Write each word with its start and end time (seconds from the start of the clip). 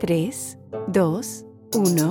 3, 0.00 0.58
2, 0.86 1.44
1. 1.74 2.08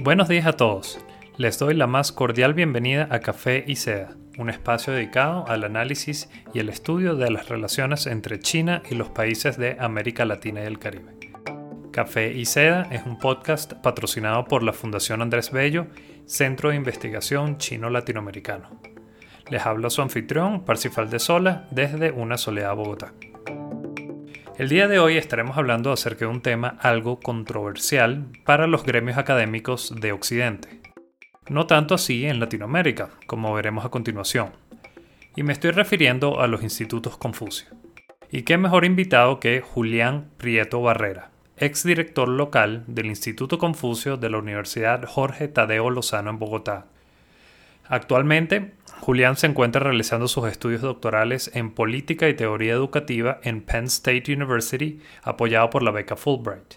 Buenos 0.00 0.28
días 0.28 0.46
a 0.46 0.52
todos. 0.52 1.00
Les 1.38 1.58
doy 1.58 1.74
la 1.74 1.88
más 1.88 2.12
cordial 2.12 2.54
bienvenida 2.54 3.08
a 3.10 3.18
Café 3.18 3.64
y 3.66 3.74
Seda, 3.74 4.16
un 4.38 4.48
espacio 4.48 4.92
dedicado 4.92 5.44
al 5.48 5.64
análisis 5.64 6.30
y 6.52 6.60
el 6.60 6.68
estudio 6.68 7.16
de 7.16 7.32
las 7.32 7.48
relaciones 7.48 8.06
entre 8.06 8.38
China 8.38 8.80
y 8.88 8.94
los 8.94 9.08
países 9.08 9.58
de 9.58 9.76
América 9.80 10.24
Latina 10.24 10.62
y 10.62 10.66
el 10.66 10.78
Caribe. 10.78 11.16
Café 11.90 12.32
y 12.32 12.44
Seda 12.44 12.86
es 12.92 13.04
un 13.04 13.18
podcast 13.18 13.72
patrocinado 13.72 14.44
por 14.44 14.62
la 14.62 14.72
Fundación 14.72 15.20
Andrés 15.20 15.50
Bello, 15.50 15.88
Centro 16.26 16.70
de 16.70 16.76
Investigación 16.76 17.58
Chino 17.58 17.90
Latinoamericano. 17.90 18.80
Les 19.50 19.66
habla 19.66 19.90
su 19.90 20.00
anfitrión, 20.00 20.64
Parsifal 20.64 21.10
de 21.10 21.18
Sola, 21.18 21.66
desde 21.72 22.12
una 22.12 22.38
soleada 22.38 22.72
Bogotá. 22.74 23.12
El 24.56 24.68
día 24.68 24.86
de 24.86 25.00
hoy 25.00 25.16
estaremos 25.16 25.58
hablando 25.58 25.90
acerca 25.90 26.26
de 26.26 26.30
un 26.30 26.40
tema 26.40 26.78
algo 26.80 27.18
controversial 27.18 28.26
para 28.44 28.68
los 28.68 28.84
gremios 28.84 29.18
académicos 29.18 29.92
de 30.00 30.12
Occidente. 30.12 30.80
No 31.48 31.66
tanto 31.66 31.96
así 31.96 32.24
en 32.24 32.38
Latinoamérica, 32.38 33.10
como 33.26 33.52
veremos 33.52 33.84
a 33.84 33.88
continuación. 33.88 34.52
Y 35.34 35.42
me 35.42 35.52
estoy 35.52 35.72
refiriendo 35.72 36.40
a 36.40 36.46
los 36.46 36.62
institutos 36.62 37.16
Confucio. 37.16 37.66
Y 38.30 38.42
qué 38.42 38.56
mejor 38.56 38.84
invitado 38.84 39.40
que 39.40 39.60
Julián 39.60 40.30
Prieto 40.36 40.80
Barrera, 40.80 41.32
exdirector 41.56 42.28
local 42.28 42.84
del 42.86 43.06
Instituto 43.06 43.58
Confucio 43.58 44.16
de 44.16 44.30
la 44.30 44.38
Universidad 44.38 45.04
Jorge 45.04 45.48
Tadeo 45.48 45.90
Lozano 45.90 46.30
en 46.30 46.38
Bogotá. 46.38 46.86
Actualmente 47.88 48.72
Julián 49.04 49.36
se 49.36 49.46
encuentra 49.46 49.82
realizando 49.82 50.28
sus 50.28 50.48
estudios 50.48 50.80
doctorales 50.80 51.50
en 51.52 51.72
política 51.72 52.26
y 52.26 52.32
teoría 52.32 52.72
educativa 52.72 53.38
en 53.42 53.60
Penn 53.60 53.84
State 53.84 54.32
University, 54.32 54.98
apoyado 55.22 55.68
por 55.68 55.82
la 55.82 55.90
beca 55.90 56.16
Fulbright. 56.16 56.76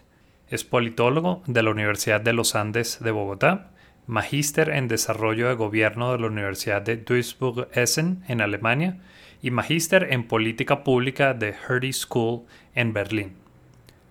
Es 0.49 0.65
politólogo 0.65 1.41
de 1.47 1.63
la 1.63 1.71
Universidad 1.71 2.19
de 2.19 2.33
los 2.33 2.53
Andes 2.55 2.99
de 2.99 3.11
Bogotá, 3.11 3.69
magíster 4.07 4.71
en 4.71 4.89
desarrollo 4.89 5.47
de 5.47 5.53
gobierno 5.53 6.11
de 6.11 6.19
la 6.19 6.27
Universidad 6.27 6.81
de 6.81 6.97
Duisburg-Essen 6.97 8.23
en 8.27 8.41
Alemania 8.41 8.97
y 9.41 9.51
magíster 9.51 10.11
en 10.11 10.27
política 10.27 10.83
pública 10.83 11.33
de 11.33 11.55
Hertie 11.69 11.93
School 11.93 12.41
en 12.75 12.91
Berlín. 12.91 13.37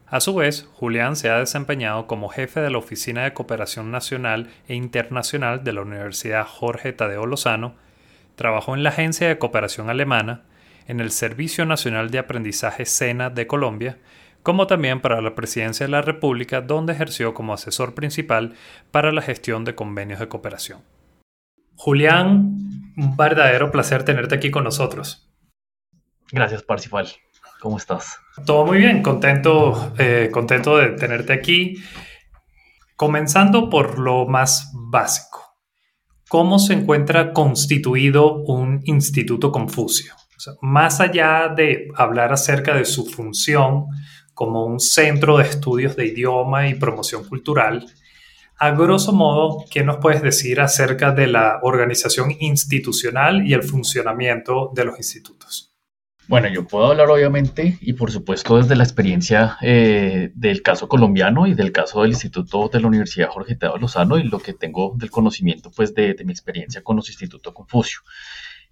A 0.07 0.21
su 0.21 0.35
vez, 0.35 0.67
Julián 0.73 1.17
se 1.17 1.29
ha 1.29 1.41
desempeñado 1.41 2.07
como 2.07 2.31
jefe 2.31 2.61
de 2.61 2.71
la 2.71 2.79
Oficina 2.79 3.25
de 3.25 3.35
Cooperación 3.35 3.91
Nacional 3.91 4.49
e 4.69 4.75
Internacional 4.75 5.65
de 5.65 5.75
la 5.75 5.83
Universidad 5.83 6.47
Jorge 6.47 6.95
Tadeo 6.95 7.27
Lozano 7.27 7.75
Trabajó 8.37 8.75
en 8.75 8.83
la 8.83 8.91
Agencia 8.91 9.29
de 9.29 9.39
Cooperación 9.39 9.89
Alemana, 9.89 10.43
en 10.87 11.01
el 11.01 11.11
Servicio 11.11 11.65
Nacional 11.65 12.11
de 12.11 12.19
Aprendizaje 12.19 12.85
SENA 12.85 13.31
de 13.31 13.47
Colombia, 13.47 13.99
como 14.43 14.67
también 14.67 15.01
para 15.01 15.23
la 15.23 15.35
Presidencia 15.35 15.87
de 15.87 15.91
la 15.91 16.03
República, 16.03 16.61
donde 16.61 16.93
ejerció 16.93 17.33
como 17.33 17.55
asesor 17.55 17.95
principal 17.95 18.55
para 18.91 19.11
la 19.11 19.23
gestión 19.23 19.65
de 19.65 19.75
convenios 19.75 20.21
de 20.21 20.29
cooperación. 20.29 20.83
Julián, 21.77 22.93
un 22.97 23.17
verdadero 23.17 23.71
placer 23.71 24.05
tenerte 24.05 24.35
aquí 24.35 24.51
con 24.51 24.65
nosotros. 24.65 25.29
Gracias, 26.31 26.63
Parsifal. 26.63 27.09
¿Cómo 27.61 27.79
estás? 27.79 28.21
Todo 28.45 28.67
muy 28.67 28.79
bien, 28.79 29.03
contento, 29.03 29.95
eh, 29.99 30.29
contento 30.31 30.77
de 30.77 30.91
tenerte 30.91 31.33
aquí. 31.33 31.83
Comenzando 32.97 33.71
por 33.71 33.99
lo 33.99 34.27
más 34.27 34.71
básico 34.75 35.46
cómo 36.29 36.59
se 36.59 36.75
encuentra 36.75 37.33
constituido 37.33 38.43
un 38.45 38.81
instituto 38.85 39.53
Confucio. 39.53 40.15
más 40.61 41.01
allá 41.01 41.49
de 41.49 41.89
hablar 41.97 42.33
acerca 42.33 42.75
de 42.75 42.85
su 42.85 43.07
función 43.07 43.87
como 44.35 44.67
un 44.67 44.81
centro 44.81 45.39
de 45.39 45.45
estudios 45.45 45.97
de 45.97 46.07
idioma 46.07 46.69
y 46.69 46.75
promoción 46.75 47.25
cultural, 47.25 47.87
a 48.59 48.71
grosso 48.71 49.13
modo, 49.13 49.65
¿qué 49.71 49.83
nos 49.85 49.99
puedes 49.99 50.23
decir 50.23 50.61
acerca 50.61 51.13
de 51.13 51.27
la 51.27 51.59
organización 51.63 52.35
institucional 52.41 53.47
y 53.47 53.55
el 53.55 53.63
funcionamiento 53.63 54.71
de 54.75 54.85
los 54.85 54.97
institutos? 54.99 55.76
Bueno, 56.29 56.49
yo 56.49 56.67
puedo 56.67 56.87
hablar 56.87 57.09
obviamente 57.09 57.79
y 57.81 57.93
por 57.93 58.11
supuesto 58.11 58.57
desde 58.57 58.75
la 58.75 58.83
experiencia 58.83 59.59
eh, 59.63 60.33
del 60.35 60.61
caso 60.61 60.89
colombiano 60.89 61.47
y 61.47 61.55
del 61.55 61.71
caso 61.71 62.03
del 62.03 62.11
Instituto 62.11 62.69
de 62.69 62.81
la 62.81 62.89
Universidad 62.89 63.29
Jorge 63.29 63.55
Tadeo 63.55 63.79
Lozano 63.79 64.19
y 64.19 64.25
lo 64.25 64.41
que 64.41 64.53
tengo 64.53 64.95
del 64.97 65.13
conocimiento 65.13 65.71
pues 65.71 65.95
de, 65.95 66.17
mi 66.25 66.33
experiencia 66.33 66.83
con 66.83 66.97
los 66.97 67.09
institutos 67.11 67.55
Confucio. 67.55 68.01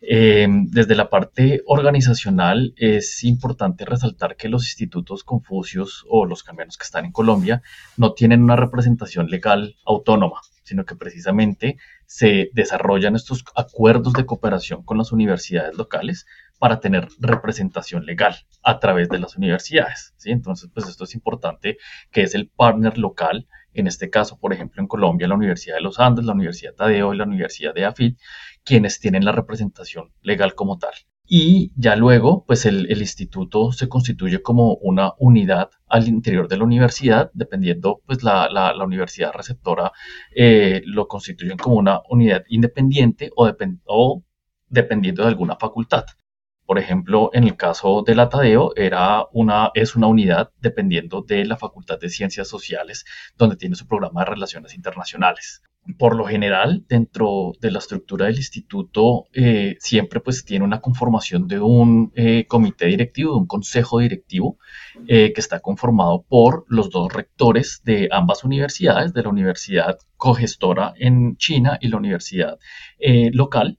Eh, 0.00 0.48
desde 0.64 0.96
la 0.96 1.08
parte 1.08 1.62
organizacional 1.66 2.74
es 2.76 3.22
importante 3.22 3.84
resaltar 3.84 4.34
que 4.34 4.48
los 4.48 4.64
institutos 4.64 5.22
Confucios 5.22 6.04
o 6.08 6.26
los 6.26 6.42
cambianos 6.42 6.76
que 6.76 6.84
están 6.84 7.04
en 7.04 7.12
Colombia 7.12 7.62
no 7.96 8.14
tienen 8.14 8.42
una 8.42 8.56
representación 8.56 9.28
legal 9.28 9.76
autónoma, 9.86 10.40
sino 10.64 10.84
que 10.84 10.96
precisamente 10.96 11.78
se 12.04 12.50
desarrollan 12.52 13.14
estos 13.14 13.44
acuerdos 13.54 14.12
de 14.14 14.26
cooperación 14.26 14.82
con 14.82 14.98
las 14.98 15.12
universidades 15.12 15.76
locales 15.76 16.26
para 16.64 16.80
tener 16.80 17.08
representación 17.18 18.06
legal 18.06 18.34
a 18.62 18.80
través 18.80 19.10
de 19.10 19.18
las 19.18 19.36
universidades. 19.36 20.14
¿sí? 20.16 20.30
Entonces, 20.30 20.70
pues 20.72 20.88
esto 20.88 21.04
es 21.04 21.14
importante, 21.14 21.76
que 22.10 22.22
es 22.22 22.34
el 22.34 22.48
partner 22.48 22.96
local, 22.96 23.46
en 23.74 23.86
este 23.86 24.08
caso, 24.08 24.38
por 24.40 24.54
ejemplo, 24.54 24.80
en 24.80 24.88
Colombia, 24.88 25.28
la 25.28 25.34
Universidad 25.34 25.74
de 25.74 25.82
los 25.82 26.00
Andes, 26.00 26.24
la 26.24 26.32
Universidad 26.32 26.72
Tadeo 26.72 27.12
y 27.12 27.18
la 27.18 27.24
Universidad 27.24 27.74
de 27.74 27.84
AFIT, 27.84 28.18
quienes 28.64 28.98
tienen 28.98 29.26
la 29.26 29.32
representación 29.32 30.14
legal 30.22 30.54
como 30.54 30.78
tal. 30.78 30.94
Y 31.26 31.70
ya 31.76 31.96
luego, 31.96 32.46
pues 32.46 32.64
el, 32.64 32.90
instituto 32.98 33.70
se 33.72 33.86
constituye 33.86 34.40
como 34.40 34.76
una 34.76 35.12
unidad 35.18 35.68
al 35.86 36.08
interior 36.08 36.48
de 36.48 36.56
la 36.56 36.64
universidad, 36.64 37.30
dependiendo, 37.34 38.00
pues 38.06 38.22
la, 38.22 38.72
universidad 38.82 39.34
receptora 39.34 39.92
eh, 40.34 40.80
lo 40.86 41.08
constituyen 41.08 41.58
como 41.58 41.76
una 41.76 42.00
unidad 42.08 42.42
independiente 42.48 43.30
o 43.34 43.44
dependiendo 44.70 45.24
de 45.24 45.28
alguna 45.28 45.56
facultad. 45.56 46.06
Por 46.66 46.78
ejemplo, 46.78 47.30
en 47.34 47.44
el 47.44 47.56
caso 47.56 48.02
del 48.06 48.20
Atadeo, 48.20 48.72
era 48.74 49.26
una, 49.32 49.70
es 49.74 49.96
una 49.96 50.06
unidad 50.06 50.50
dependiendo 50.60 51.22
de 51.22 51.44
la 51.44 51.58
Facultad 51.58 51.98
de 52.00 52.08
Ciencias 52.08 52.48
Sociales, 52.48 53.04
donde 53.36 53.56
tiene 53.56 53.76
su 53.76 53.86
programa 53.86 54.20
de 54.20 54.30
Relaciones 54.30 54.74
Internacionales. 54.74 55.62
Por 55.98 56.16
lo 56.16 56.24
general, 56.24 56.86
dentro 56.88 57.52
de 57.60 57.70
la 57.70 57.78
estructura 57.78 58.24
del 58.24 58.36
instituto, 58.36 59.26
eh, 59.34 59.76
siempre 59.80 60.20
pues 60.20 60.42
tiene 60.46 60.64
una 60.64 60.80
conformación 60.80 61.46
de 61.46 61.60
un 61.60 62.10
eh, 62.14 62.46
comité 62.46 62.86
directivo, 62.86 63.32
de 63.32 63.40
un 63.40 63.46
consejo 63.46 63.98
directivo, 63.98 64.56
eh, 65.06 65.34
que 65.34 65.40
está 65.42 65.60
conformado 65.60 66.24
por 66.26 66.64
los 66.68 66.88
dos 66.88 67.12
rectores 67.12 67.82
de 67.84 68.08
ambas 68.10 68.44
universidades, 68.44 69.12
de 69.12 69.22
la 69.22 69.28
universidad 69.28 69.98
cogestora 70.16 70.94
en 70.96 71.36
China 71.36 71.76
y 71.78 71.88
la 71.88 71.98
universidad 71.98 72.58
local, 73.32 73.76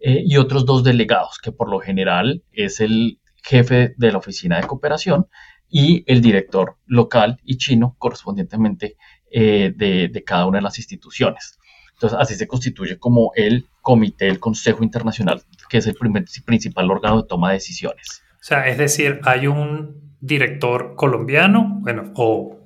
eh, 0.00 0.22
y 0.24 0.36
otros 0.36 0.64
dos 0.64 0.84
delegados, 0.84 1.38
que 1.42 1.52
por 1.52 1.70
lo 1.70 1.80
general 1.80 2.42
es 2.52 2.80
el 2.80 3.20
jefe 3.42 3.94
de 3.96 4.12
la 4.12 4.18
oficina 4.18 4.60
de 4.60 4.66
cooperación 4.66 5.26
y 5.68 6.04
el 6.06 6.20
director 6.20 6.76
local 6.86 7.38
y 7.44 7.58
chino 7.58 7.96
correspondientemente 7.98 8.96
eh, 9.30 9.72
de, 9.76 10.24
cada 10.24 10.46
una 10.46 10.58
de 10.58 10.62
las 10.62 10.78
instituciones. 10.78 11.58
Entonces, 11.94 12.18
así 12.20 12.34
se 12.36 12.46
constituye 12.46 12.98
como 12.98 13.32
el 13.34 13.66
comité, 13.82 14.28
el 14.28 14.38
Consejo 14.38 14.84
Internacional, 14.84 15.42
que 15.68 15.78
es 15.78 15.86
el 15.86 15.96
principal 16.44 16.90
órgano 16.90 17.22
de 17.22 17.28
toma 17.28 17.48
de 17.48 17.54
decisiones. 17.54 18.22
O 18.34 18.44
sea, 18.44 18.68
es 18.68 18.78
decir, 18.78 19.20
hay 19.24 19.48
un 19.48 20.16
director 20.20 20.94
colombiano, 20.94 21.78
bueno, 21.80 22.12
o 22.14 22.58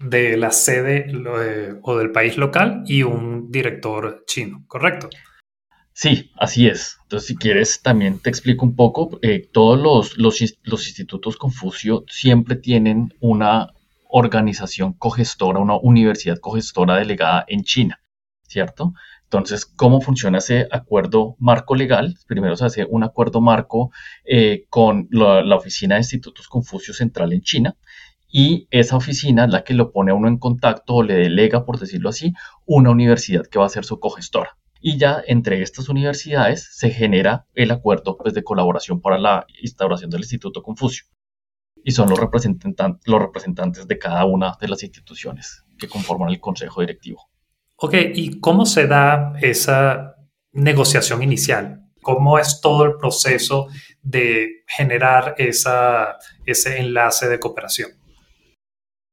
de 0.00 0.36
la 0.36 0.50
sede 0.50 1.06
eh, 1.08 1.74
o 1.80 1.96
del 1.96 2.10
país 2.10 2.36
local 2.36 2.82
y 2.86 3.04
un 3.04 3.50
director 3.50 4.24
chino, 4.26 4.64
¿correcto? 4.66 5.08
Sí, 5.94 6.30
así 6.36 6.68
es. 6.68 6.98
Entonces, 7.02 7.28
si 7.28 7.36
quieres, 7.36 7.82
también 7.82 8.18
te 8.18 8.30
explico 8.30 8.64
un 8.64 8.74
poco. 8.74 9.18
Eh, 9.22 9.48
todos 9.52 9.78
los, 9.78 10.16
los, 10.18 10.40
institutos 10.40 11.36
Confucio 11.36 12.04
siempre 12.08 12.56
tienen 12.56 13.14
una 13.20 13.68
organización 14.08 14.94
cogestora, 14.94 15.58
una 15.58 15.76
universidad 15.76 16.38
cogestora 16.38 16.96
delegada 16.96 17.44
en 17.48 17.62
China, 17.64 18.00
¿cierto? 18.46 18.94
Entonces, 19.24 19.66
¿cómo 19.66 20.00
funciona 20.00 20.38
ese 20.38 20.66
acuerdo 20.70 21.36
marco 21.38 21.74
legal? 21.74 22.16
Primero 22.26 22.56
se 22.56 22.66
hace 22.66 22.86
un 22.88 23.04
acuerdo 23.04 23.40
marco 23.40 23.90
eh, 24.24 24.64
con 24.70 25.08
la, 25.10 25.42
la, 25.42 25.56
Oficina 25.56 25.96
de 25.96 26.00
Institutos 26.02 26.48
Confucio 26.48 26.94
Central 26.94 27.32
en 27.32 27.42
China 27.42 27.76
y 28.28 28.66
esa 28.70 28.96
oficina 28.96 29.44
es 29.44 29.50
la 29.50 29.64
que 29.64 29.74
lo 29.74 29.92
pone 29.92 30.10
a 30.10 30.14
uno 30.14 30.28
en 30.28 30.38
contacto 30.38 30.96
o 30.96 31.02
le 31.02 31.14
delega, 31.14 31.64
por 31.64 31.78
decirlo 31.78 32.08
así, 32.10 32.32
una 32.66 32.90
universidad 32.90 33.46
que 33.46 33.58
va 33.58 33.66
a 33.66 33.70
ser 33.70 33.84
su 33.84 34.00
cogestora 34.00 34.56
y 34.82 34.98
ya 34.98 35.22
entre 35.26 35.62
estas 35.62 35.88
universidades 35.88 36.68
se 36.72 36.90
genera 36.90 37.46
el 37.54 37.70
acuerdo 37.70 38.18
pues, 38.18 38.34
de 38.34 38.42
colaboración 38.42 39.00
para 39.00 39.16
la 39.16 39.46
instauración 39.62 40.10
del 40.10 40.22
Instituto 40.22 40.62
Confucio. 40.62 41.04
Y 41.84 41.92
son 41.92 42.10
los, 42.10 42.18
los 42.18 43.20
representantes 43.20 43.88
de 43.88 43.98
cada 43.98 44.24
una 44.24 44.56
de 44.60 44.68
las 44.68 44.82
instituciones 44.82 45.64
que 45.78 45.88
conforman 45.88 46.30
el 46.30 46.40
Consejo 46.40 46.80
Directivo. 46.80 47.30
Ok, 47.76 47.94
¿y 48.14 48.40
cómo 48.40 48.66
se 48.66 48.86
da 48.86 49.34
esa 49.40 50.16
negociación 50.52 51.22
inicial? 51.22 51.88
¿Cómo 52.02 52.38
es 52.38 52.60
todo 52.60 52.84
el 52.84 52.96
proceso 52.96 53.68
de 54.02 54.64
generar 54.66 55.36
esa, 55.38 56.18
ese 56.44 56.78
enlace 56.78 57.28
de 57.28 57.38
cooperación? 57.38 58.01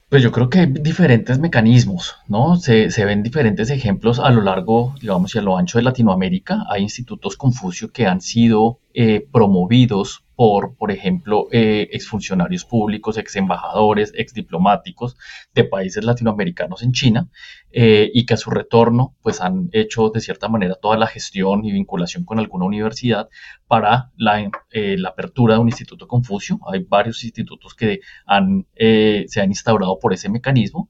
Pues 0.09 0.23
yo 0.23 0.31
creo 0.31 0.49
que 0.49 0.59
hay 0.59 0.65
diferentes 0.65 1.37
mecanismos, 1.37 2.15
¿no? 2.27 2.55
Se, 2.55 2.89
se, 2.89 3.05
ven 3.05 3.21
diferentes 3.21 3.69
ejemplos 3.69 4.19
a 4.19 4.31
lo 4.31 4.41
largo, 4.41 4.95
digamos, 4.99 5.35
y 5.35 5.37
a 5.37 5.43
lo 5.43 5.55
ancho 5.55 5.77
de 5.77 5.83
Latinoamérica. 5.83 6.65
Hay 6.67 6.81
institutos 6.81 7.37
Confucio 7.37 7.91
que 7.91 8.07
han 8.07 8.19
sido 8.19 8.79
eh, 8.95 9.27
promovidos 9.31 10.23
por, 10.39 10.77
por 10.77 10.89
ejemplo, 10.89 11.47
eh, 11.51 11.89
exfuncionarios 11.91 12.63
públicos, 12.63 13.17
ex 13.17 13.35
embajadores, 13.35 14.13
ex 14.15 14.33
diplomáticos 14.33 15.17
de 15.53 15.65
países 15.65 16.05
latinoamericanos 16.05 16.81
en 16.81 16.93
China, 16.93 17.27
eh, 17.71 18.09
y 18.13 18.25
que 18.25 18.35
a 18.35 18.37
su 18.37 18.49
retorno, 18.49 19.17
pues 19.21 19.41
han 19.41 19.67
hecho 19.73 20.11
de 20.11 20.21
cierta 20.21 20.47
manera 20.47 20.75
toda 20.75 20.95
la 20.95 21.07
gestión 21.07 21.65
y 21.65 21.73
vinculación 21.73 22.23
con 22.23 22.39
alguna 22.39 22.63
universidad 22.63 23.27
para 23.67 24.13
la, 24.15 24.49
eh, 24.71 24.95
la 24.97 25.09
apertura 25.09 25.55
de 25.55 25.59
un 25.59 25.67
instituto 25.67 26.07
Confucio. 26.07 26.57
Hay 26.71 26.85
varios 26.87 27.21
institutos 27.25 27.73
que 27.73 27.99
han, 28.25 28.65
se 28.77 29.41
han 29.41 29.49
instaurado 29.49 29.99
por 29.99 30.13
ese 30.13 30.29
mecanismo 30.29 30.89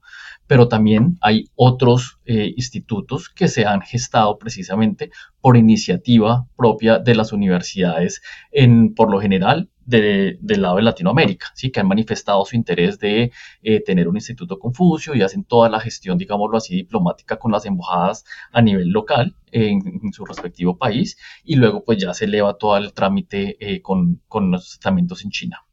pero 0.50 0.66
también 0.66 1.16
hay 1.20 1.44
otros 1.54 2.18
eh, 2.24 2.52
institutos 2.56 3.28
que 3.28 3.46
se 3.46 3.66
han 3.66 3.82
gestado 3.82 4.36
precisamente 4.36 5.12
por 5.40 5.56
iniciativa 5.56 6.48
propia 6.56 6.98
de 6.98 7.14
las 7.14 7.32
universidades, 7.32 8.20
en, 8.50 8.92
por 8.92 9.12
lo 9.12 9.20
general 9.20 9.70
del 9.86 10.38
lado 10.42 10.74
de 10.74 10.82
Latinoamérica, 10.82 11.52
¿sí? 11.54 11.70
que 11.70 11.78
han 11.78 11.86
manifestado 11.86 12.44
su 12.44 12.56
interés 12.56 12.98
de 12.98 13.30
eh, 13.62 13.80
tener 13.84 14.08
un 14.08 14.16
instituto 14.16 14.58
Confucio 14.58 15.14
y 15.14 15.22
hacen 15.22 15.44
toda 15.44 15.68
la 15.68 15.78
gestión, 15.78 16.18
digámoslo 16.18 16.56
así, 16.56 16.74
diplomática 16.74 17.36
con 17.38 17.52
las 17.52 17.64
embajadas 17.64 18.24
a 18.50 18.60
nivel 18.60 18.88
local 18.88 19.36
en, 19.52 20.12
su 20.12 20.24
respectivo 20.24 20.76
país 20.76 21.16
y 21.44 21.54
luego 21.54 21.84
pues 21.84 21.98
ya 21.98 22.12
se 22.12 22.24
eleva 22.24 22.54
todo 22.54 22.76
el 22.76 22.92
trámite 22.92 23.56
eh, 23.60 23.82
con, 23.82 24.20
con 24.26 24.50
los 24.50 24.72
estamentos 24.72 25.24
en 25.24 25.30
China. 25.30 25.64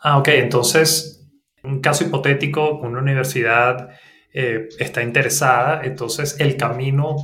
Ah, 0.00 0.16
ok, 0.16 0.28
entonces 0.28 1.15
un 1.66 1.80
caso 1.80 2.04
hipotético, 2.04 2.78
una 2.78 3.00
universidad 3.00 3.90
eh, 4.32 4.68
está 4.78 5.02
interesada, 5.02 5.82
entonces 5.84 6.36
el 6.40 6.56
camino 6.56 7.16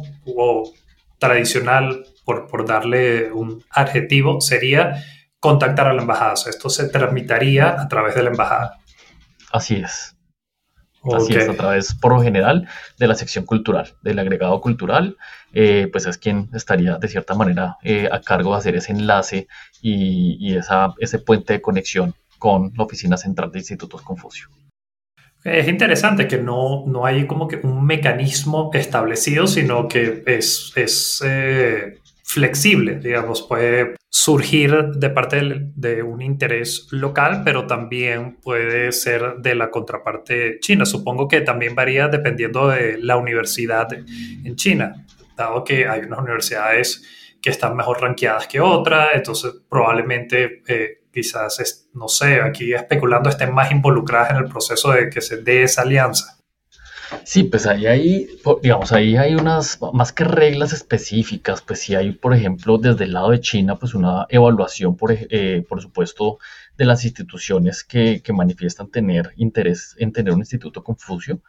tradicional, 1.18 2.04
por, 2.24 2.48
por, 2.48 2.66
darle 2.66 3.30
un 3.30 3.62
adjetivo, 3.70 4.40
sería 4.40 5.04
contactar 5.38 5.88
a 5.88 5.92
la 5.92 6.02
embajada. 6.02 6.34
esto 6.48 6.70
se 6.70 6.88
tramitaría 6.88 7.80
a 7.80 7.88
través 7.88 8.14
de 8.14 8.22
la 8.22 8.30
embajada. 8.30 8.78
Así 9.52 9.76
es. 9.76 10.16
Así 11.12 11.34
es, 11.34 11.48
a 11.48 11.54
través, 11.54 11.94
por 11.94 12.14
lo 12.14 12.22
general, 12.22 12.68
de 12.96 13.08
la 13.08 13.16
sección 13.16 13.44
cultural, 13.44 13.94
del 14.02 14.20
agregado 14.20 14.60
cultural, 14.60 15.16
eh, 15.52 15.88
pues 15.90 16.06
es 16.06 16.16
quien 16.16 16.48
estaría 16.54 16.96
de 16.96 17.08
cierta 17.08 17.34
manera 17.34 17.76
eh, 17.82 18.08
a 18.10 18.20
cargo 18.20 18.52
de 18.52 18.58
hacer 18.58 18.76
ese 18.76 18.92
enlace 18.92 19.48
y, 19.80 20.36
y 20.38 20.56
esa, 20.56 20.94
ese 21.00 21.18
puente 21.18 21.54
de 21.54 21.60
conexión 21.60 22.14
con 22.42 22.72
la 22.76 22.82
oficina 22.82 23.16
central 23.16 23.52
de 23.52 23.60
Institutos 23.60 24.02
Confucio. 24.02 24.48
Es 25.44 25.68
interesante 25.68 26.26
que 26.26 26.38
no, 26.38 26.84
no 26.88 27.06
hay 27.06 27.24
como 27.28 27.46
que 27.46 27.60
un 27.62 27.86
mecanismo 27.86 28.68
establecido, 28.74 29.46
sino 29.46 29.86
que 29.86 30.24
es, 30.26 30.72
es 30.74 31.22
eh, 31.24 32.00
flexible, 32.24 32.96
digamos, 32.96 33.42
puede 33.42 33.94
surgir 34.08 34.86
de 34.86 35.10
parte 35.10 35.70
de, 35.76 36.02
un 36.02 36.20
interés 36.20 36.88
local, 36.90 37.42
pero 37.44 37.68
también 37.68 38.38
puede 38.42 38.90
ser 38.90 39.36
de 39.38 39.54
la 39.54 39.70
contraparte 39.70 40.58
china. 40.58 40.84
Supongo 40.84 41.28
que 41.28 41.42
también 41.42 41.76
varía 41.76 42.08
dependiendo 42.08 42.66
de 42.66 42.98
la 42.98 43.18
universidad 43.18 43.86
en 43.92 44.56
China, 44.56 45.06
dado 45.36 45.62
que 45.62 45.86
hay 45.86 46.00
unas 46.00 46.18
universidades 46.18 47.04
que 47.40 47.50
están 47.50 47.76
mejor 47.76 48.00
ranqueadas 48.00 48.48
que 48.48 48.60
otras, 48.60 49.10
entonces 49.14 49.52
probablemente 49.68 50.62
eh, 50.66 51.01
quizás, 51.12 51.88
no 51.94 52.08
sé, 52.08 52.40
aquí 52.40 52.72
especulando, 52.72 53.28
estén 53.28 53.52
más 53.54 53.70
involucradas 53.70 54.30
en 54.30 54.36
el 54.38 54.46
proceso 54.46 54.92
de 54.92 55.10
que 55.10 55.20
se 55.20 55.38
dé 55.38 55.62
esa 55.62 55.82
alianza. 55.82 56.38
Sí, 57.24 57.44
pues 57.44 57.66
ahí 57.66 57.86
hay, 57.86 58.26
digamos, 58.62 58.92
ahí 58.92 59.16
hay 59.16 59.34
unas, 59.34 59.78
más 59.92 60.12
que 60.12 60.24
reglas 60.24 60.72
específicas, 60.72 61.62
pues 61.62 61.80
sí 61.80 61.94
hay, 61.94 62.12
por 62.12 62.34
ejemplo, 62.34 62.78
desde 62.78 63.04
el 63.04 63.12
lado 63.12 63.30
de 63.30 63.40
China, 63.40 63.78
pues 63.78 63.94
una 63.94 64.26
evaluación, 64.28 64.96
por, 64.96 65.12
eh, 65.12 65.64
por 65.68 65.80
supuesto, 65.80 66.38
de 66.76 66.84
las 66.86 67.04
instituciones 67.04 67.84
que, 67.84 68.22
que, 68.22 68.32
manifiestan 68.32 68.90
tener 68.90 69.32
interés 69.36 69.94
en 69.98 70.12
tener 70.12 70.32
un 70.32 70.40
instituto 70.40 70.82
Confucio, 70.82 71.40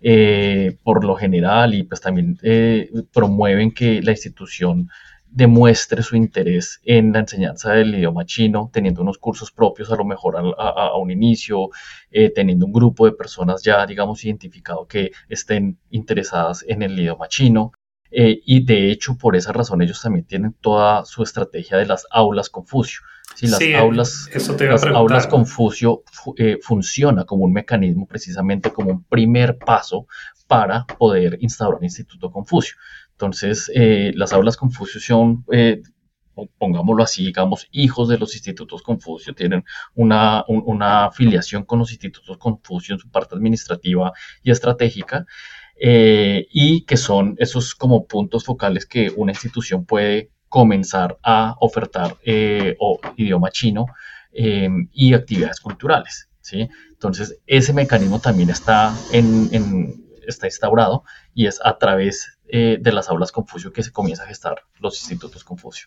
eh, 0.00 0.76
por 0.84 1.04
lo 1.04 1.16
general, 1.16 1.74
y 1.74 1.82
pues 1.82 2.00
también 2.00 2.38
eh, 2.42 2.90
promueven 3.12 3.72
que 3.72 4.00
la 4.02 4.12
institución 4.12 4.88
demuestre 5.30 6.02
su 6.02 6.16
interés 6.16 6.80
en 6.84 7.12
la 7.12 7.20
enseñanza 7.20 7.72
del 7.72 7.94
idioma 7.94 8.24
chino, 8.24 8.70
teniendo 8.72 9.02
unos 9.02 9.18
cursos 9.18 9.50
propios 9.52 9.90
a 9.90 9.96
lo 9.96 10.04
mejor 10.04 10.36
a, 10.36 10.96
un 10.96 11.10
inicio, 11.10 11.68
eh, 12.10 12.30
teniendo 12.30 12.66
un 12.66 12.72
grupo 12.72 13.06
de 13.06 13.12
personas 13.12 13.62
ya, 13.62 13.84
digamos, 13.86 14.24
identificado 14.24 14.86
que 14.86 15.12
estén 15.28 15.78
interesadas 15.90 16.64
en 16.66 16.82
el 16.82 16.98
idioma 16.98 17.28
chino. 17.28 17.72
Eh, 18.10 18.40
y 18.46 18.64
de 18.64 18.90
hecho, 18.90 19.16
por 19.18 19.36
esa 19.36 19.52
razón, 19.52 19.82
ellos 19.82 20.00
también 20.00 20.24
tienen 20.24 20.54
toda 20.60 21.04
su 21.04 21.22
estrategia 21.22 21.76
de 21.76 21.86
las 21.86 22.06
aulas 22.10 22.48
Confucio. 22.48 23.00
Si 23.34 23.46
las 23.46 23.60
aulas, 23.76 24.28
las 24.32 24.84
aulas 24.84 25.26
Confucio 25.26 26.02
eh, 26.36 26.58
funciona 26.62 27.24
como 27.24 27.44
un 27.44 27.52
mecanismo, 27.52 28.06
precisamente 28.06 28.72
como 28.72 28.90
un 28.90 29.04
primer 29.04 29.58
paso 29.58 30.06
para 30.46 30.86
poder 30.86 31.36
instaurar 31.40 31.78
el 31.80 31.84
Instituto 31.84 32.32
Confucio. 32.32 32.76
Entonces, 33.18 33.68
eh, 33.74 34.12
las 34.14 34.32
aulas 34.32 34.56
Confucio 34.56 35.00
son, 35.00 35.44
eh, 35.50 35.82
pongámoslo 36.56 37.02
así, 37.02 37.24
digamos, 37.24 37.66
hijos 37.72 38.08
de 38.08 38.16
los 38.16 38.32
institutos 38.36 38.80
Confucio, 38.80 39.34
tienen 39.34 39.64
una, 39.96 40.44
afiliación 41.04 41.64
con 41.64 41.80
los 41.80 41.90
institutos 41.90 42.38
Confucio 42.38 42.94
en 42.94 43.00
su 43.00 43.10
parte 43.10 43.34
administrativa 43.34 44.12
y 44.44 44.52
estratégica, 44.52 45.26
eh, 45.80 46.46
y 46.52 46.84
que 46.84 46.96
son 46.96 47.34
esos 47.38 47.74
como 47.74 48.06
puntos 48.06 48.44
focales 48.44 48.86
que 48.86 49.10
una 49.16 49.32
institución 49.32 49.84
puede 49.84 50.30
comenzar 50.48 51.18
a 51.24 51.56
ofertar 51.58 52.16
o 52.78 53.00
idioma 53.16 53.50
chino 53.50 53.86
y 54.32 55.12
actividades 55.12 55.58
culturales. 55.58 56.30
¿sí? 56.40 56.68
Entonces, 56.92 57.40
ese 57.48 57.72
mecanismo 57.72 58.20
también 58.20 58.50
está 58.50 58.94
en 59.12 60.08
está 60.28 60.46
instaurado 60.46 61.04
y 61.34 61.46
es 61.46 61.60
a 61.64 61.78
través 61.78 62.37
eh, 62.48 62.78
de 62.80 62.92
las 62.92 63.08
aulas 63.08 63.32
Confucio 63.32 63.72
que 63.72 63.82
se 63.82 63.92
comienza 63.92 64.24
a 64.24 64.26
gestar 64.26 64.56
los 64.80 64.98
institutos 65.00 65.44
Confucio. 65.44 65.86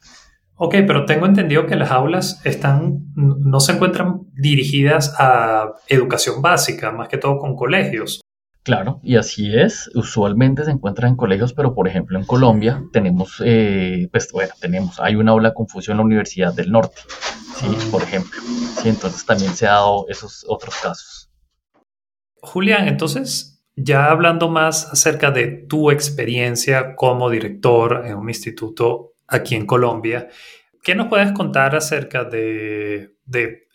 Ok, 0.55 0.75
pero 0.85 1.05
tengo 1.05 1.25
entendido 1.25 1.65
que 1.65 1.75
las 1.75 1.91
aulas 1.91 2.39
están, 2.45 3.11
no 3.15 3.59
se 3.59 3.71
encuentran 3.71 4.27
dirigidas 4.33 5.15
a 5.17 5.73
educación 5.87 6.41
básica, 6.41 6.91
más 6.91 7.07
que 7.07 7.17
todo 7.17 7.37
con 7.39 7.55
colegios. 7.55 8.21
Claro, 8.63 8.99
y 9.01 9.15
así 9.15 9.57
es. 9.57 9.89
Usualmente 9.95 10.63
se 10.63 10.71
encuentran 10.71 11.11
en 11.11 11.15
colegios, 11.15 11.53
pero 11.53 11.73
por 11.73 11.87
ejemplo 11.87 12.19
en 12.19 12.25
Colombia 12.25 12.83
tenemos, 12.93 13.41
eh, 13.43 14.07
pues 14.11 14.31
bueno, 14.31 14.53
tenemos, 14.59 14.99
hay 14.99 15.15
una 15.15 15.31
aula 15.31 15.55
Confucio 15.55 15.91
en 15.91 15.97
la 15.97 16.03
Universidad 16.03 16.53
del 16.53 16.71
Norte, 16.71 17.01
¿sí? 17.55 17.65
Por 17.89 18.03
ejemplo. 18.03 18.39
Sí, 18.79 18.89
entonces 18.89 19.25
también 19.25 19.55
se 19.55 19.65
ha 19.65 19.71
dado 19.71 20.05
esos 20.09 20.45
otros 20.47 20.75
casos. 20.75 21.31
Julián, 22.43 22.87
entonces, 22.87 23.50
ya 23.75 24.11
hablando 24.11 24.49
más 24.49 24.91
acerca 24.91 25.31
de 25.31 25.47
tu 25.47 25.91
experiencia 25.91 26.95
como 26.95 27.29
director 27.29 28.03
en 28.05 28.15
un 28.15 28.29
instituto 28.29 29.13
aquí 29.27 29.55
en 29.55 29.65
Colombia, 29.65 30.27
¿qué 30.83 30.95
nos 30.95 31.07
puedes 31.07 31.31
contar 31.31 31.75
acerca 31.75 32.23
de, 32.23 33.09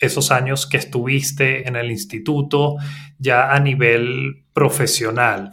esos 0.00 0.30
años 0.30 0.66
que 0.66 0.76
estuviste 0.76 1.66
en 1.66 1.76
el 1.76 1.90
instituto 1.90 2.76
ya 3.18 3.52
a 3.52 3.60
nivel 3.60 4.44
profesional? 4.52 5.52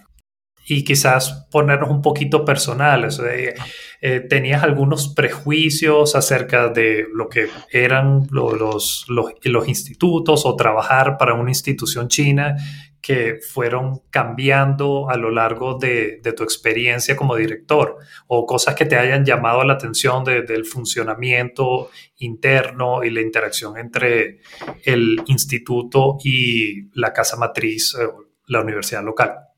y 0.65 0.85
quizás 0.85 1.45
ponernos 1.51 1.89
un 1.89 2.01
poquito 2.01 2.45
personales. 2.45 3.19
Eh, 3.19 4.21
¿Tenías 4.29 4.63
algunos 4.63 5.13
prejuicios 5.13 6.15
acerca 6.15 6.69
de 6.69 7.05
lo 7.13 7.27
que 7.27 7.47
eran 7.69 8.27
los, 8.31 9.05
los, 9.09 9.67
institutos 9.67 10.45
o 10.45 10.55
trabajar 10.55 11.17
para 11.17 11.33
una 11.33 11.51
institución 11.51 12.07
china 12.07 12.55
que 13.03 13.39
fueron 13.45 14.01
cambiando 14.09 15.09
a 15.09 15.17
lo 15.17 15.29
largo 15.29 15.77
de, 15.77 16.21
tu 16.37 16.43
experiencia 16.43 17.17
como 17.17 17.35
director 17.35 17.97
o 18.27 18.45
cosas 18.45 18.75
que 18.75 18.85
te 18.85 18.95
hayan 18.95 19.25
llamado 19.25 19.61
la 19.65 19.73
atención 19.73 20.23
del 20.23 20.63
funcionamiento 20.65 21.91
interno 22.19 23.03
y 23.03 23.09
la 23.09 23.19
interacción 23.19 23.77
entre 23.77 24.39
el 24.85 25.21
instituto 25.27 26.17
y 26.23 26.89
la 26.97 27.11
casa 27.11 27.35
matriz, 27.35 27.93
eh, 27.99 28.07
la 28.47 28.61
universidad 28.61 29.03
local. 29.03 29.52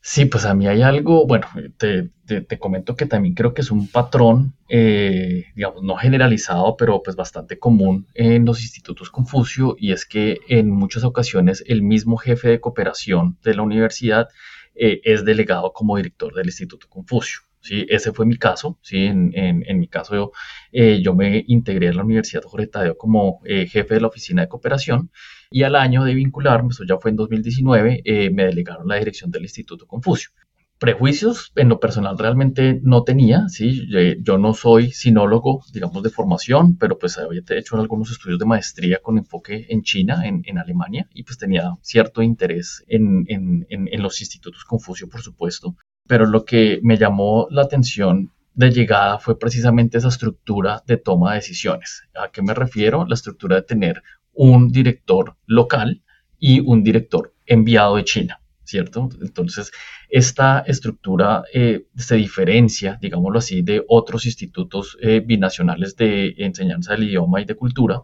Sí, 0.00 0.24
pues 0.24 0.44
a 0.44 0.54
mí 0.54 0.66
hay 0.66 0.82
algo, 0.82 1.26
bueno, 1.26 1.46
te, 1.76 2.10
comento 2.58 2.96
que 2.96 3.06
también 3.06 3.34
creo 3.34 3.52
que 3.52 3.60
es 3.62 3.70
un 3.70 3.88
patrón, 3.88 4.54
eh, 4.68 5.46
digamos, 5.54 5.82
no 5.82 5.96
generalizado, 5.96 6.76
pero 6.76 7.02
pues 7.02 7.16
bastante 7.16 7.58
común 7.58 8.06
en 8.14 8.44
los 8.44 8.62
institutos 8.62 9.10
Confucio, 9.10 9.76
y 9.78 9.92
es 9.92 10.06
que 10.06 10.38
en 10.48 10.70
muchas 10.70 11.04
ocasiones 11.04 11.64
el 11.66 11.82
mismo 11.82 12.16
jefe 12.16 12.48
de 12.48 12.60
cooperación 12.60 13.38
de 13.42 13.54
la 13.54 13.62
universidad 13.62 14.28
eh, 14.74 15.00
es 15.04 15.24
delegado 15.24 15.72
como 15.72 15.96
director 15.96 16.32
del 16.34 16.46
Instituto 16.46 16.86
Confucio. 16.88 17.40
¿sí? 17.60 17.84
Ese 17.88 18.12
fue 18.12 18.26
mi 18.26 18.36
caso, 18.36 18.78
¿sí? 18.82 19.06
En, 19.06 19.32
en, 19.34 19.78
mi 19.78 19.88
caso 19.88 20.14
yo, 20.14 20.32
eh, 20.72 21.00
yo 21.02 21.14
me 21.14 21.44
integré 21.48 21.88
a 21.88 21.92
la 21.92 22.04
Universidad 22.04 22.42
Jorge 22.44 22.68
Tadeo 22.68 22.96
como 22.96 23.40
eh, 23.44 23.66
jefe 23.66 23.94
de 23.94 24.00
la 24.00 24.06
oficina 24.08 24.42
de 24.42 24.48
cooperación 24.48 25.10
y 25.50 25.62
al 25.62 25.76
año 25.76 26.04
de 26.04 26.14
vincularme, 26.14 26.70
eso 26.70 26.84
ya 26.84 26.98
fue 26.98 27.10
en 27.10 27.16
2019, 27.16 28.02
eh, 28.04 28.30
me 28.30 28.44
delegaron 28.44 28.88
la 28.88 28.96
dirección 28.96 29.30
del 29.30 29.42
Instituto 29.42 29.86
Confucio. 29.86 30.30
Prejuicios 30.78 31.50
en 31.56 31.68
lo 31.68 31.80
personal 31.80 32.16
realmente 32.16 32.78
no 32.84 33.02
tenía, 33.02 33.48
¿sí? 33.48 33.88
Yo, 34.20 34.38
no 34.38 34.54
soy 34.54 34.92
sinólogo, 34.92 35.64
digamos, 35.72 36.04
de 36.04 36.10
formación, 36.10 36.76
pero 36.76 36.98
pues 36.98 37.18
había 37.18 37.42
hecho 37.48 37.76
algunos 37.76 38.12
estudios 38.12 38.38
de 38.38 38.46
maestría 38.46 38.98
con 39.02 39.18
enfoque 39.18 39.66
en 39.70 39.82
China, 39.82 40.24
en, 40.24 40.42
en 40.44 40.58
Alemania, 40.58 41.08
y 41.12 41.24
pues 41.24 41.36
tenía 41.36 41.72
cierto 41.82 42.22
interés 42.22 42.84
en, 42.86 43.24
en, 43.26 43.66
en 43.68 44.02
los 44.02 44.20
institutos 44.20 44.64
Confucio, 44.64 45.08
por 45.08 45.20
supuesto 45.20 45.74
pero 46.08 46.26
lo 46.26 46.44
que 46.44 46.80
me 46.82 46.96
llamó 46.96 47.46
la 47.50 47.62
atención 47.62 48.32
de 48.54 48.72
llegada 48.72 49.18
fue 49.20 49.38
precisamente 49.38 49.98
esa 49.98 50.08
estructura 50.08 50.82
de 50.84 50.96
toma 50.96 51.30
de 51.30 51.36
decisiones. 51.36 52.02
¿A 52.20 52.30
qué 52.32 52.42
me 52.42 52.54
refiero? 52.54 53.06
La 53.06 53.14
estructura 53.14 53.56
de 53.56 53.62
tener 53.62 54.02
un 54.38 54.68
director 54.68 55.36
local 55.46 56.02
y 56.38 56.60
un 56.60 56.84
director 56.84 57.34
enviado 57.44 57.96
de 57.96 58.04
China, 58.04 58.40
¿cierto? 58.62 59.08
Entonces, 59.20 59.72
esta 60.08 60.60
estructura 60.60 61.42
eh, 61.52 61.88
se 61.96 62.14
diferencia, 62.14 62.98
digámoslo 63.02 63.40
así, 63.40 63.62
de 63.62 63.84
otros 63.88 64.26
institutos 64.26 64.96
eh, 65.02 65.20
binacionales 65.20 65.96
de 65.96 66.34
enseñanza 66.38 66.92
del 66.92 67.08
idioma 67.08 67.40
y 67.40 67.46
de 67.46 67.56
cultura, 67.56 68.00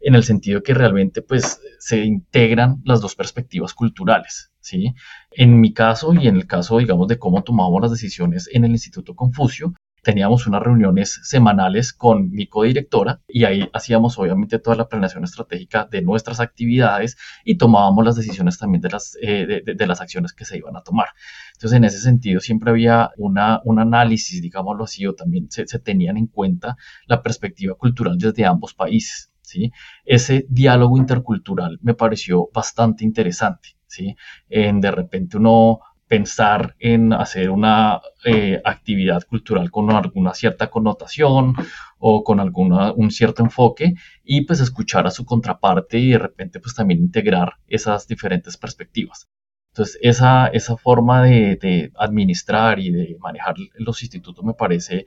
en 0.00 0.14
el 0.14 0.24
sentido 0.24 0.62
que 0.62 0.72
realmente 0.72 1.20
pues 1.20 1.60
se 1.78 2.02
integran 2.02 2.80
las 2.84 3.02
dos 3.02 3.14
perspectivas 3.14 3.74
culturales, 3.74 4.52
¿sí? 4.60 4.94
En 5.30 5.60
mi 5.60 5.74
caso 5.74 6.14
y 6.14 6.26
en 6.26 6.36
el 6.36 6.46
caso, 6.46 6.78
digamos, 6.78 7.06
de 7.08 7.18
cómo 7.18 7.42
tomamos 7.42 7.82
las 7.82 7.90
decisiones 7.90 8.48
en 8.50 8.64
el 8.64 8.70
Instituto 8.70 9.14
Confucio, 9.14 9.74
teníamos 10.06 10.46
unas 10.46 10.62
reuniones 10.62 11.18
semanales 11.24 11.92
con 11.92 12.30
mi 12.30 12.46
codirectora 12.46 13.22
y 13.26 13.42
ahí 13.42 13.68
hacíamos 13.72 14.16
obviamente 14.20 14.60
toda 14.60 14.76
la 14.76 14.88
planeación 14.88 15.24
estratégica 15.24 15.88
de 15.90 16.00
nuestras 16.00 16.38
actividades 16.38 17.16
y 17.44 17.56
tomábamos 17.56 18.04
las 18.04 18.14
decisiones 18.14 18.56
también 18.56 18.82
de 18.82 18.90
las, 18.90 19.18
eh, 19.20 19.62
de, 19.64 19.86
las 19.88 20.00
acciones 20.00 20.32
que 20.32 20.44
se 20.44 20.58
iban 20.58 20.76
a 20.76 20.82
tomar. 20.82 21.08
Entonces, 21.54 21.76
en 21.76 21.82
ese 21.82 21.98
sentido, 21.98 22.38
siempre 22.38 22.70
había 22.70 23.10
una, 23.16 23.60
un 23.64 23.80
análisis, 23.80 24.40
digámoslo 24.40 24.84
así, 24.84 25.04
o 25.08 25.14
también 25.16 25.50
se, 25.50 25.66
se 25.66 25.80
tenían 25.80 26.16
en 26.16 26.28
cuenta 26.28 26.76
la 27.08 27.20
perspectiva 27.20 27.74
cultural 27.74 28.16
desde 28.16 28.46
ambos 28.46 28.74
países. 28.74 29.32
¿sí? 29.40 29.72
Ese 30.04 30.46
diálogo 30.48 30.98
intercultural 30.98 31.80
me 31.82 31.94
pareció 31.94 32.48
bastante 32.54 33.02
interesante, 33.02 33.70
¿sí? 33.88 34.14
En 34.48 34.80
de 34.80 34.92
repente 34.92 35.36
uno 35.36 35.80
pensar 36.08 36.76
en 36.78 37.12
hacer 37.12 37.50
una 37.50 38.00
eh, 38.24 38.60
actividad 38.64 39.22
cultural 39.24 39.70
con 39.70 39.90
alguna 39.90 40.34
cierta 40.34 40.68
connotación 40.70 41.54
o 41.98 42.22
con 42.22 42.38
alguna, 42.40 42.92
un 42.92 43.10
cierto 43.10 43.42
enfoque 43.42 43.94
y 44.24 44.42
pues 44.42 44.60
escuchar 44.60 45.06
a 45.06 45.10
su 45.10 45.24
contraparte 45.24 45.98
y 45.98 46.10
de 46.10 46.18
repente 46.18 46.60
pues 46.60 46.74
también 46.74 47.00
integrar 47.00 47.54
esas 47.66 48.06
diferentes 48.06 48.56
perspectivas. 48.56 49.28
Entonces 49.72 49.98
esa, 50.00 50.46
esa 50.48 50.76
forma 50.76 51.24
de, 51.24 51.90
administrar 51.98 52.78
y 52.78 52.90
de 52.90 53.16
manejar 53.20 53.56
los 53.74 54.02
institutos 54.02 54.44
me 54.44 54.54
parece 54.54 55.06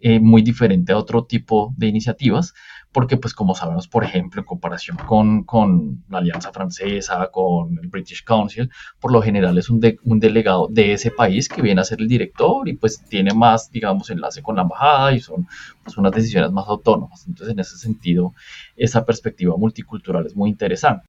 eh, 0.00 0.18
muy 0.20 0.42
diferente 0.42 0.92
a 0.92 0.98
otro 0.98 1.24
tipo 1.24 1.74
de 1.76 1.88
iniciativas, 1.88 2.54
porque 2.92 3.16
pues 3.16 3.34
como 3.34 3.54
sabemos, 3.54 3.88
por 3.88 4.04
ejemplo, 4.04 4.40
en 4.40 4.46
comparación 4.46 4.96
con, 4.96 5.44
con 5.44 6.04
la 6.08 6.18
Alianza 6.18 6.52
Francesa, 6.52 7.28
con 7.32 7.78
el 7.82 7.88
British 7.88 8.24
Council, 8.24 8.70
por 9.00 9.12
lo 9.12 9.22
general 9.22 9.58
es 9.58 9.70
un, 9.70 9.80
un 10.04 10.20
delegado 10.20 10.68
de 10.70 10.92
ese 10.92 11.10
país 11.10 11.48
que 11.48 11.62
viene 11.62 11.80
a 11.80 11.84
ser 11.84 12.00
el 12.00 12.08
director 12.08 12.68
y 12.68 12.76
pues 12.76 13.04
tiene 13.04 13.34
más, 13.34 13.70
digamos, 13.70 14.10
enlace 14.10 14.42
con 14.42 14.56
la 14.56 14.62
embajada 14.62 15.12
y 15.12 15.20
son 15.20 15.46
pues, 15.84 15.96
unas 15.96 16.12
decisiones 16.12 16.50
más 16.50 16.68
autónomas. 16.68 17.26
Entonces, 17.26 17.52
en 17.52 17.60
ese 17.60 17.76
sentido, 17.76 18.34
esa 18.76 19.04
perspectiva 19.04 19.56
multicultural 19.56 20.26
es 20.26 20.36
muy 20.36 20.50
interesante. 20.50 21.06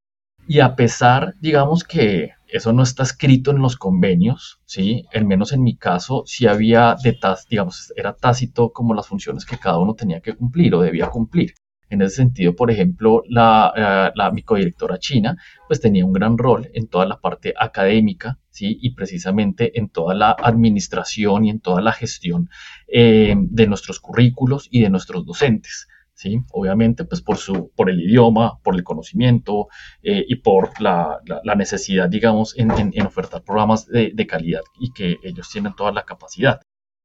Y 0.48 0.62
a 0.62 0.76
pesar, 0.76 1.36
digamos 1.40 1.84
que 1.84 2.32
eso 2.48 2.74
no 2.74 2.82
está 2.82 3.04
escrito 3.04 3.52
en 3.52 3.60
los 3.60 3.78
convenios, 3.78 4.60
¿sí? 4.66 5.06
Al 5.14 5.26
menos 5.26 5.54
en 5.54 5.62
mi 5.62 5.78
caso, 5.78 6.24
sí 6.26 6.48
había 6.48 6.96
de 7.04 7.16
digamos, 7.50 7.94
era 7.96 8.14
tácito 8.14 8.72
como 8.72 8.96
las 8.96 9.08
funciones 9.08 9.46
que 9.46 9.58
cada 9.58 9.78
uno 9.78 9.94
tenía 9.94 10.22
que 10.22 10.36
cumplir 10.36 10.74
o 10.74 10.82
debía 10.82 11.10
cumplir. 11.10 11.54
En 11.90 12.02
ese 12.02 12.18
sentido, 12.18 12.56
por 12.56 12.70
ejemplo, 12.70 13.24
la, 13.28 13.74
eh, 13.76 14.12
la 14.16 14.32
mi 14.32 14.44
codirectora 14.44 15.00
china, 15.00 15.38
pues 15.68 15.82
tenía 15.82 16.06
un 16.06 16.14
gran 16.14 16.38
rol 16.38 16.70
en 16.74 16.88
toda 16.88 17.06
la 17.06 17.20
parte 17.20 17.54
académica, 17.58 18.38
¿sí? 18.50 18.78
Y 18.82 18.92
precisamente 18.94 19.78
en 19.80 19.90
toda 19.90 20.14
la 20.14 20.32
administración 20.32 21.46
y 21.46 21.50
en 21.50 21.60
toda 21.60 21.82
la 21.82 21.92
gestión 21.92 22.50
eh, 22.88 23.36
de 23.38 23.68
nuestros 23.68 24.00
currículos 24.00 24.68
y 24.70 24.82
de 24.82 24.90
nuestros 24.90 25.26
docentes. 25.26 25.88
¿sí? 26.20 26.42
Obviamente, 26.52 27.06
pues 27.06 27.22
por, 27.22 27.38
su, 27.38 27.72
por 27.76 27.90
el 27.90 28.02
idioma, 28.02 28.60
por 28.62 28.76
el 28.76 28.84
conocimiento 28.84 29.70
eh, 30.04 30.26
y 30.28 30.36
por 30.36 30.82
la, 30.82 31.20
la, 31.44 31.56
necesidad, 31.56 32.10
digamos, 32.10 32.58
en, 32.58 32.72
en, 32.72 33.06
ofertar 33.06 33.42
programas 33.42 33.88
de, 33.88 34.12
de, 34.14 34.28
calidad 34.28 34.62
y 34.78 34.92
que 34.92 35.18
ellos 35.24 35.50
tienen 35.50 35.74
toda 35.76 35.94
la 35.94 36.04
capacidad. 36.04 36.60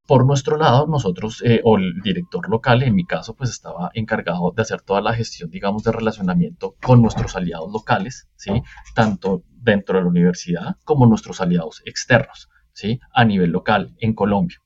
Por 0.06 0.26
nuestro 0.26 0.58
lado, 0.58 0.87
nosotros, 0.87 1.42
eh, 1.44 1.61
o 1.64 1.78
el 1.78 2.00
director 2.02 2.49
local, 2.50 2.82
en 2.82 2.94
mi 2.94 3.06
caso, 3.06 3.34
pues 3.34 3.49
estaba 3.49 3.90
encargado 3.94 4.52
de 4.54 4.61
hacer 4.61 4.82
toda 4.82 5.00
la 5.00 5.14
gestión, 5.14 5.50
digamos, 5.50 5.82
de 5.82 5.92
relacionamiento 5.92 6.76
con 6.82 7.00
nuestros 7.00 7.37
aliados 7.37 7.73
locales, 7.73 8.28
¿sí? 8.37 8.62
Tanto 8.94 9.44
dentro 9.49 9.96
de 9.96 10.04
la 10.04 10.11
universidad 10.11 10.76
como 10.84 11.06
nuestros 11.06 11.40
aliados 11.40 11.82
externos, 11.87 12.50
¿sí? 12.73 13.00
A 13.14 13.25
nivel 13.25 13.50
local 13.50 13.94
en 13.99 14.14
Colombia. 14.14 14.58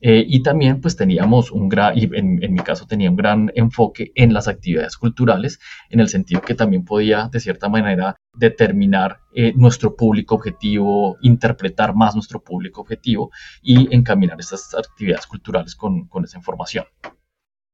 Eh, 0.00 0.24
y 0.26 0.42
también 0.42 0.80
pues 0.80 0.96
teníamos 0.96 1.50
un 1.50 1.68
gran, 1.68 1.96
y 1.96 2.04
en, 2.14 2.38
mi 2.52 2.60
caso 2.60 2.86
tenía 2.86 3.10
un 3.10 3.16
gran 3.16 3.50
enfoque 3.54 4.12
en 4.14 4.34
las 4.34 4.48
actividades 4.48 4.96
culturales, 4.96 5.60
en 5.88 6.00
el 6.00 6.08
sentido 6.08 6.42
que 6.42 6.54
también 6.54 6.84
podía 6.84 7.28
de 7.32 7.40
cierta 7.40 7.68
manera 7.68 8.16
determinar 8.34 9.20
eh, 9.34 9.52
nuestro 9.56 9.96
público 9.96 10.34
objetivo, 10.34 11.16
interpretar 11.22 11.94
más 11.94 12.14
nuestro 12.14 12.42
público 12.42 12.82
objetivo 12.82 13.30
y 13.62 13.94
encaminar 13.94 14.38
esas 14.38 14.74
actividades 14.74 15.26
culturales 15.26 15.74
con, 15.74 16.06
con 16.08 16.24
esa 16.24 16.38
información. 16.38 16.84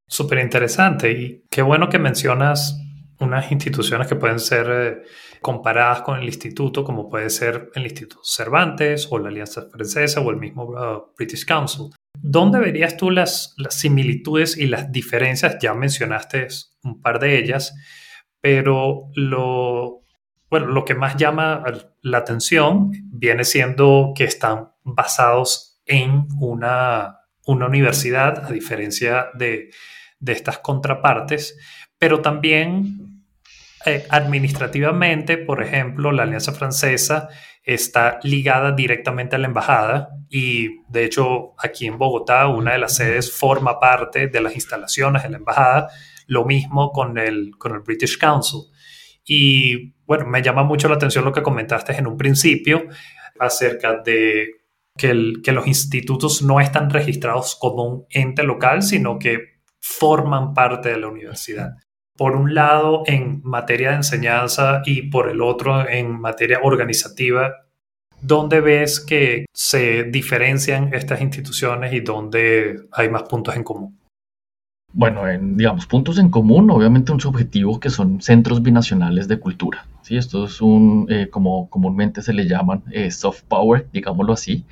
Súper 0.07 0.39
interesante 0.39 1.13
y 1.13 1.45
qué 1.51 1.63
bueno 1.63 1.89
que 1.89 1.99
mencionas 1.99 2.77
unas 3.21 3.53
instituciones 3.53 4.09
que 4.09 4.17
pueden 4.17 4.41
ser 4.41 4.67
eh, 4.71 5.03
comparadas 5.41 6.03
con 6.03 6.19
el 6.19 6.25
instituto, 6.25 6.85
como 6.85 7.09
puede 7.09 7.31
ser 7.31 7.71
el 7.75 7.85
Instituto 7.85 8.23
Cervantes 8.25 9.09
o 9.11 9.19
la 9.19 9.29
Alianza 9.29 9.69
Francesa 9.71 10.21
o 10.21 10.31
el 10.31 10.37
mismo 10.37 10.65
uh, 10.65 11.13
British 11.17 11.45
Council. 11.45 11.91
¿Dónde 12.15 12.59
verías 12.59 12.97
tú 12.97 13.11
las, 13.11 13.55
similitudes 13.71 14.57
y 14.57 14.67
las 14.67 14.93
diferencias? 14.93 15.59
Ya 15.61 15.75
mencionaste 15.75 16.49
un 16.83 17.01
par 17.01 17.19
de 17.19 17.39
ellas, 17.39 17.75
pero 18.41 19.11
lo, 19.15 20.03
bueno, 20.51 20.67
lo 20.67 20.85
que 20.85 20.95
más 20.95 21.17
llama 21.17 21.65
la 22.03 22.19
atención 22.19 22.93
viene 23.13 23.45
siendo 23.45 24.13
que 24.15 24.25
están 24.25 24.73
basados 24.83 25.81
en 25.87 26.27
una, 26.39 27.17
universidad, 27.47 28.45
a 28.45 28.53
diferencia 28.53 29.27
de, 29.35 29.71
de 30.21 30.33
estas 30.33 30.59
contrapartes, 30.59 31.59
pero 31.99 32.21
también 32.21 33.11
eh, 33.87 34.07
administrativamente, 34.11 35.39
por 35.39 35.63
ejemplo, 35.63 36.13
la 36.13 36.25
Alianza 36.25 36.53
Francesa 36.53 37.29
está 37.63 38.19
ligada 38.23 38.73
directamente 38.73 39.37
a 39.37 39.39
la 39.39 39.47
embajada 39.47 40.09
y 40.29 40.83
de 40.89 41.05
hecho 41.05 41.55
aquí 41.59 41.87
en 41.87 41.99
Bogotá 41.99 42.47
una 42.49 42.73
de 42.73 42.79
las 42.79 42.97
sedes 42.97 43.33
forma 43.33 43.79
parte 43.79 44.29
de 44.29 44.41
las 44.41 44.55
instalaciones 44.55 45.23
de 45.23 45.31
la 45.31 45.37
embajada, 45.39 45.89
lo 46.27 46.45
mismo 46.45 46.93
con 46.93 47.19
el, 47.19 47.53
con 47.59 47.75
el 47.75 47.81
British 47.81 48.19
Council. 48.19 48.61
Y 49.25 49.95
bueno, 50.07 50.27
me 50.27 50.43
llama 50.43 50.63
mucho 50.63 50.89
la 50.89 50.95
atención 50.95 51.25
lo 51.25 51.33
que 51.33 51.43
comentaste 51.43 51.93
en 51.97 52.07
un 52.07 52.17
principio 52.17 52.85
acerca 53.39 53.97
de 54.03 54.51
que, 54.97 55.35
que 55.43 55.53
los 55.53 55.67
institutos 55.67 56.43
no 56.43 56.61
están 56.61 56.91
registrados 56.91 57.57
como 57.61 57.85
un 57.85 58.07
ente 58.11 58.43
local, 58.43 58.83
sino 58.83 59.19
que 59.19 59.61
forman 59.81 60.55
parte 60.55 60.91
de 60.91 60.99
la 60.99 61.09
universidad 61.09 61.73
por 62.21 62.37
un 62.37 62.55
lado 62.55 63.03
en 63.07 63.41
materia 63.45 63.93
de 63.93 63.97
enseñanza 63.97 64.83
y 64.85 65.09
por 65.09 65.31
el 65.31 65.41
otro 65.41 65.89
en 65.89 66.21
materia 66.21 66.61
organizativa, 66.63 67.65
¿dónde 68.21 68.61
ves 68.61 69.01
que 69.01 69.47
se 69.55 70.05
diferencian 70.05 70.93
estas 70.93 71.23
instituciones 71.23 71.95
y 71.95 72.01
dónde 72.01 72.77
hay 72.93 73.09
más 73.09 73.23
puntos 73.23 73.57
en 73.57 73.65
común? 73.65 74.00
Bueno, 74.93 75.29
en, 75.29 75.57
digamos, 75.57 75.87
puntos 75.87 76.19
en 76.19 76.31
común, 76.31 76.69
obviamente 76.71 77.13
un 77.13 77.21
objetivo 77.25 77.79
que 77.79 77.91
son 77.91 78.21
centros 78.21 78.61
binacionales 78.63 79.29
de 79.29 79.39
cultura. 79.39 79.87
¿sí? 80.03 80.17
Esto 80.17 80.47
es 80.47 80.61
un, 80.61 81.07
eh, 81.09 81.29
como 81.31 81.69
comúnmente 81.71 82.23
se 82.23 82.33
le 82.33 82.49
llaman, 82.49 82.83
eh, 82.91 83.11
soft 83.13 83.43
power, 83.47 83.87
digámoslo 83.93 84.33
así. 84.33 84.65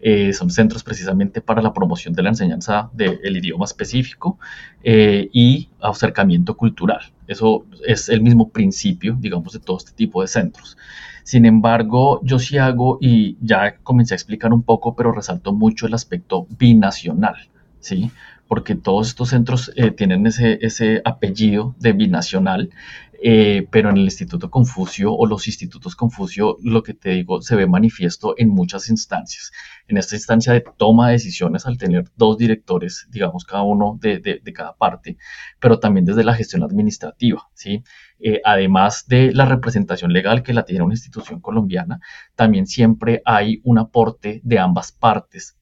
Eh, 0.00 0.32
son 0.32 0.50
centros 0.50 0.82
precisamente 0.82 1.40
para 1.42 1.60
la 1.60 1.72
promoción 1.74 2.14
de 2.14 2.22
la 2.22 2.30
enseñanza 2.30 2.90
del 2.92 3.36
idioma 3.36 3.64
específico 3.64 4.38
y 4.84 5.68
acercamiento 5.80 6.56
cultural. 6.56 7.00
Eso 7.26 7.66
es 7.86 8.08
el 8.08 8.22
mismo 8.22 8.50
principio, 8.50 9.16
digamos, 9.18 9.52
de 9.52 9.58
todo 9.58 9.78
este 9.78 9.92
tipo 9.92 10.22
de 10.22 10.28
centros. 10.28 10.76
Sin 11.24 11.44
embargo, 11.44 12.20
yo 12.22 12.38
sí 12.38 12.56
hago, 12.56 12.98
y 13.00 13.36
ya 13.40 13.78
comencé 13.82 14.14
a 14.14 14.16
explicar 14.16 14.52
un 14.52 14.62
poco, 14.62 14.94
pero 14.94 15.12
resalto 15.12 15.52
mucho 15.52 15.86
el 15.86 15.94
aspecto 15.94 16.46
binacional, 16.56 17.34
¿sí? 17.80 18.12
Porque 18.48 18.74
todos 18.74 19.08
estos 19.08 19.30
centros 19.30 19.72
eh, 19.76 19.90
tienen 19.90 20.26
ese, 20.26 20.58
ese, 20.62 21.02
apellido 21.04 21.74
de 21.78 21.92
binacional, 21.92 22.70
eh, 23.22 23.66
pero 23.70 23.90
en 23.90 23.96
el 23.96 24.04
Instituto 24.04 24.50
Confucio 24.50 25.12
o 25.12 25.26
los 25.26 25.46
institutos 25.46 25.96
Confucio, 25.96 26.58
lo 26.62 26.82
que 26.82 26.94
te 26.94 27.10
digo, 27.10 27.40
se 27.40 27.56
ve 27.56 27.66
manifiesto 27.66 28.34
en 28.36 28.50
muchas 28.50 28.90
instancias. 28.90 29.52
En 29.88 29.96
esta 29.96 30.16
instancia 30.16 30.52
de 30.52 30.64
toma 30.76 31.08
de 31.08 31.14
decisiones, 31.14 31.66
al 31.66 31.78
tener 31.78 32.04
dos 32.16 32.36
directores, 32.36 33.06
digamos, 33.10 33.44
cada 33.44 33.62
uno 33.62 33.98
de, 34.00 34.42
cada 34.54 34.76
parte, 34.76 35.16
pero 35.60 35.78
también 35.78 36.04
desde 36.04 36.24
la 36.24 36.34
gestión 36.34 36.62
administrativa, 36.62 37.48
¿sí? 37.54 37.82
Eh, 38.18 38.40
además 38.44 39.06
de 39.08 39.32
la 39.32 39.44
representación 39.44 40.12
legal 40.12 40.42
que 40.42 40.54
la 40.54 40.64
tiene 40.64 40.84
una 40.84 40.94
institución 40.94 41.40
colombiana, 41.40 42.00
también 42.34 42.66
siempre 42.66 43.22
hay 43.24 43.60
un 43.64 43.78
aporte 43.78 44.40
de 44.44 44.58
ambas 44.58 44.92
partes, 44.92 45.56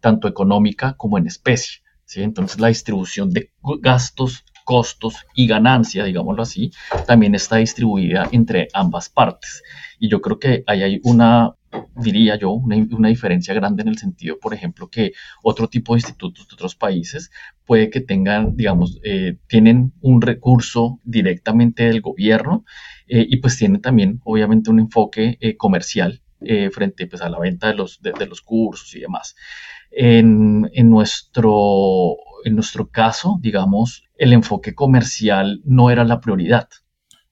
tanto 0.00 0.26
económica 0.26 0.94
como 0.94 1.16
en 1.16 1.28
especie. 1.28 1.83
Entonces 2.16 2.60
la 2.60 2.68
distribución 2.68 3.30
de 3.30 3.50
gastos, 3.80 4.44
costos 4.64 5.14
y 5.34 5.46
ganancia, 5.46 6.04
digámoslo 6.04 6.42
así, 6.42 6.72
también 7.06 7.34
está 7.34 7.56
distribuida 7.56 8.28
entre 8.32 8.68
ambas 8.72 9.08
partes. 9.08 9.62
Y 9.98 10.08
yo 10.08 10.20
creo 10.20 10.38
que 10.38 10.64
ahí 10.66 10.82
hay 10.82 11.00
una, 11.04 11.54
diría 11.96 12.36
yo, 12.36 12.50
una, 12.52 13.08
diferencia 13.08 13.54
grande 13.54 13.82
en 13.82 13.88
el 13.88 13.98
sentido, 13.98 14.38
por 14.40 14.54
ejemplo, 14.54 14.88
que 14.88 15.12
otro 15.42 15.68
tipo 15.68 15.94
de 15.94 15.98
institutos 15.98 16.48
de 16.48 16.54
otros 16.54 16.74
países 16.74 17.30
puede 17.64 17.90
que 17.90 18.00
tengan, 18.00 18.56
digamos, 18.56 19.00
eh, 19.04 19.36
tienen 19.46 19.92
un 20.00 20.20
recurso 20.20 21.00
directamente 21.04 21.84
del 21.84 22.00
gobierno 22.00 22.64
eh, 23.06 23.26
y 23.28 23.36
pues 23.36 23.56
tienen 23.56 23.80
también, 23.80 24.20
obviamente, 24.24 24.70
un 24.70 24.80
enfoque 24.80 25.38
eh, 25.40 25.56
comercial 25.56 26.20
frente 26.72 27.06
pues, 27.06 27.22
a 27.22 27.30
la 27.30 27.38
venta 27.38 27.68
de 27.68 27.74
los, 27.74 28.02
de 28.02 28.26
los 28.26 28.42
cursos 28.42 28.94
y 28.94 29.00
demás. 29.00 29.34
En, 29.96 30.70
nuestro, 30.90 32.16
en 32.44 32.54
nuestro 32.54 32.88
caso, 32.88 33.38
digamos, 33.40 34.04
el 34.16 34.32
enfoque 34.32 34.74
comercial 34.74 35.60
no 35.64 35.90
era 35.90 36.04
la 36.04 36.20
prioridad, 36.20 36.68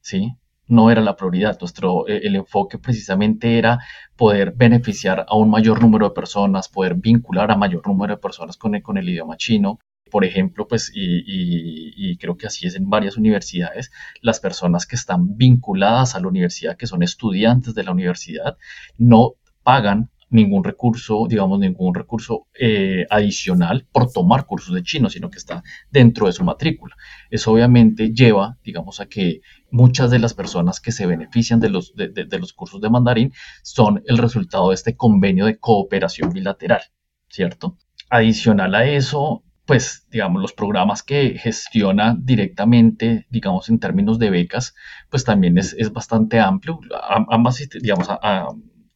¿sí? 0.00 0.36
No 0.68 0.90
era 0.90 1.00
la 1.00 1.16
prioridad. 1.16 1.58
Nuestro, 1.60 2.06
e, 2.08 2.18
el 2.18 2.36
enfoque 2.36 2.78
precisamente 2.78 3.58
era 3.58 3.80
poder 4.16 4.52
beneficiar 4.56 5.26
a 5.28 5.36
un 5.36 5.50
mayor 5.50 5.82
número 5.82 6.08
de 6.08 6.14
personas, 6.14 6.68
poder 6.68 6.94
vincular 6.94 7.50
a 7.50 7.56
mayor 7.56 7.86
número 7.86 8.14
de 8.14 8.20
personas 8.20 8.56
con 8.56 8.74
el, 8.74 8.82
con 8.82 8.96
el 8.96 9.08
idioma 9.08 9.36
chino. 9.36 9.78
Por 10.10 10.24
ejemplo, 10.24 10.68
pues, 10.68 10.92
y, 10.94 11.24
y 11.26 12.16
creo 12.18 12.36
que 12.36 12.46
así 12.46 12.66
es 12.66 12.76
en 12.76 12.88
varias 12.88 13.16
universidades, 13.16 13.90
las 14.20 14.40
personas 14.40 14.86
que 14.86 14.94
están 14.96 15.36
vinculadas 15.36 16.14
a 16.14 16.20
la 16.20 16.28
universidad, 16.28 16.76
que 16.76 16.86
son 16.86 17.02
estudiantes 17.02 17.74
de 17.74 17.82
la 17.82 17.92
universidad, 17.92 18.56
no 18.98 19.32
pagan 19.62 20.10
ningún 20.32 20.64
recurso, 20.64 21.26
digamos, 21.28 21.58
ningún 21.60 21.94
recurso 21.94 22.46
eh, 22.58 23.06
adicional 23.10 23.86
por 23.92 24.10
tomar 24.10 24.46
cursos 24.46 24.74
de 24.74 24.82
chino, 24.82 25.10
sino 25.10 25.30
que 25.30 25.38
está 25.38 25.62
dentro 25.90 26.26
de 26.26 26.32
su 26.32 26.44
matrícula. 26.44 26.96
Eso 27.30 27.52
obviamente 27.52 28.12
lleva, 28.12 28.58
digamos, 28.64 29.00
a 29.00 29.06
que 29.06 29.40
muchas 29.70 30.10
de 30.10 30.18
las 30.18 30.34
personas 30.34 30.80
que 30.80 30.92
se 30.92 31.06
benefician 31.06 31.60
de 31.60 31.70
los, 31.70 31.94
de, 31.94 32.38
los 32.38 32.52
cursos 32.52 32.80
de 32.80 32.90
mandarín 32.90 33.32
son 33.62 34.02
el 34.06 34.18
resultado 34.18 34.70
de 34.70 34.74
este 34.74 34.96
convenio 34.96 35.46
de 35.46 35.58
cooperación 35.58 36.32
bilateral, 36.32 36.82
¿cierto? 37.28 37.76
Adicional 38.10 38.74
a 38.74 38.86
eso, 38.86 39.44
pues, 39.66 40.06
digamos, 40.10 40.42
los 40.42 40.52
programas 40.52 41.02
que 41.02 41.38
gestiona 41.38 42.16
directamente, 42.18 43.26
digamos, 43.30 43.68
en 43.68 43.78
términos 43.78 44.18
de 44.18 44.30
becas, 44.30 44.74
pues 45.10 45.24
también 45.24 45.56
es, 45.58 45.92
bastante 45.92 46.40
amplio. 46.40 46.80
Ambas, 47.28 47.66
digamos, 47.80 48.08
a, 48.08 48.48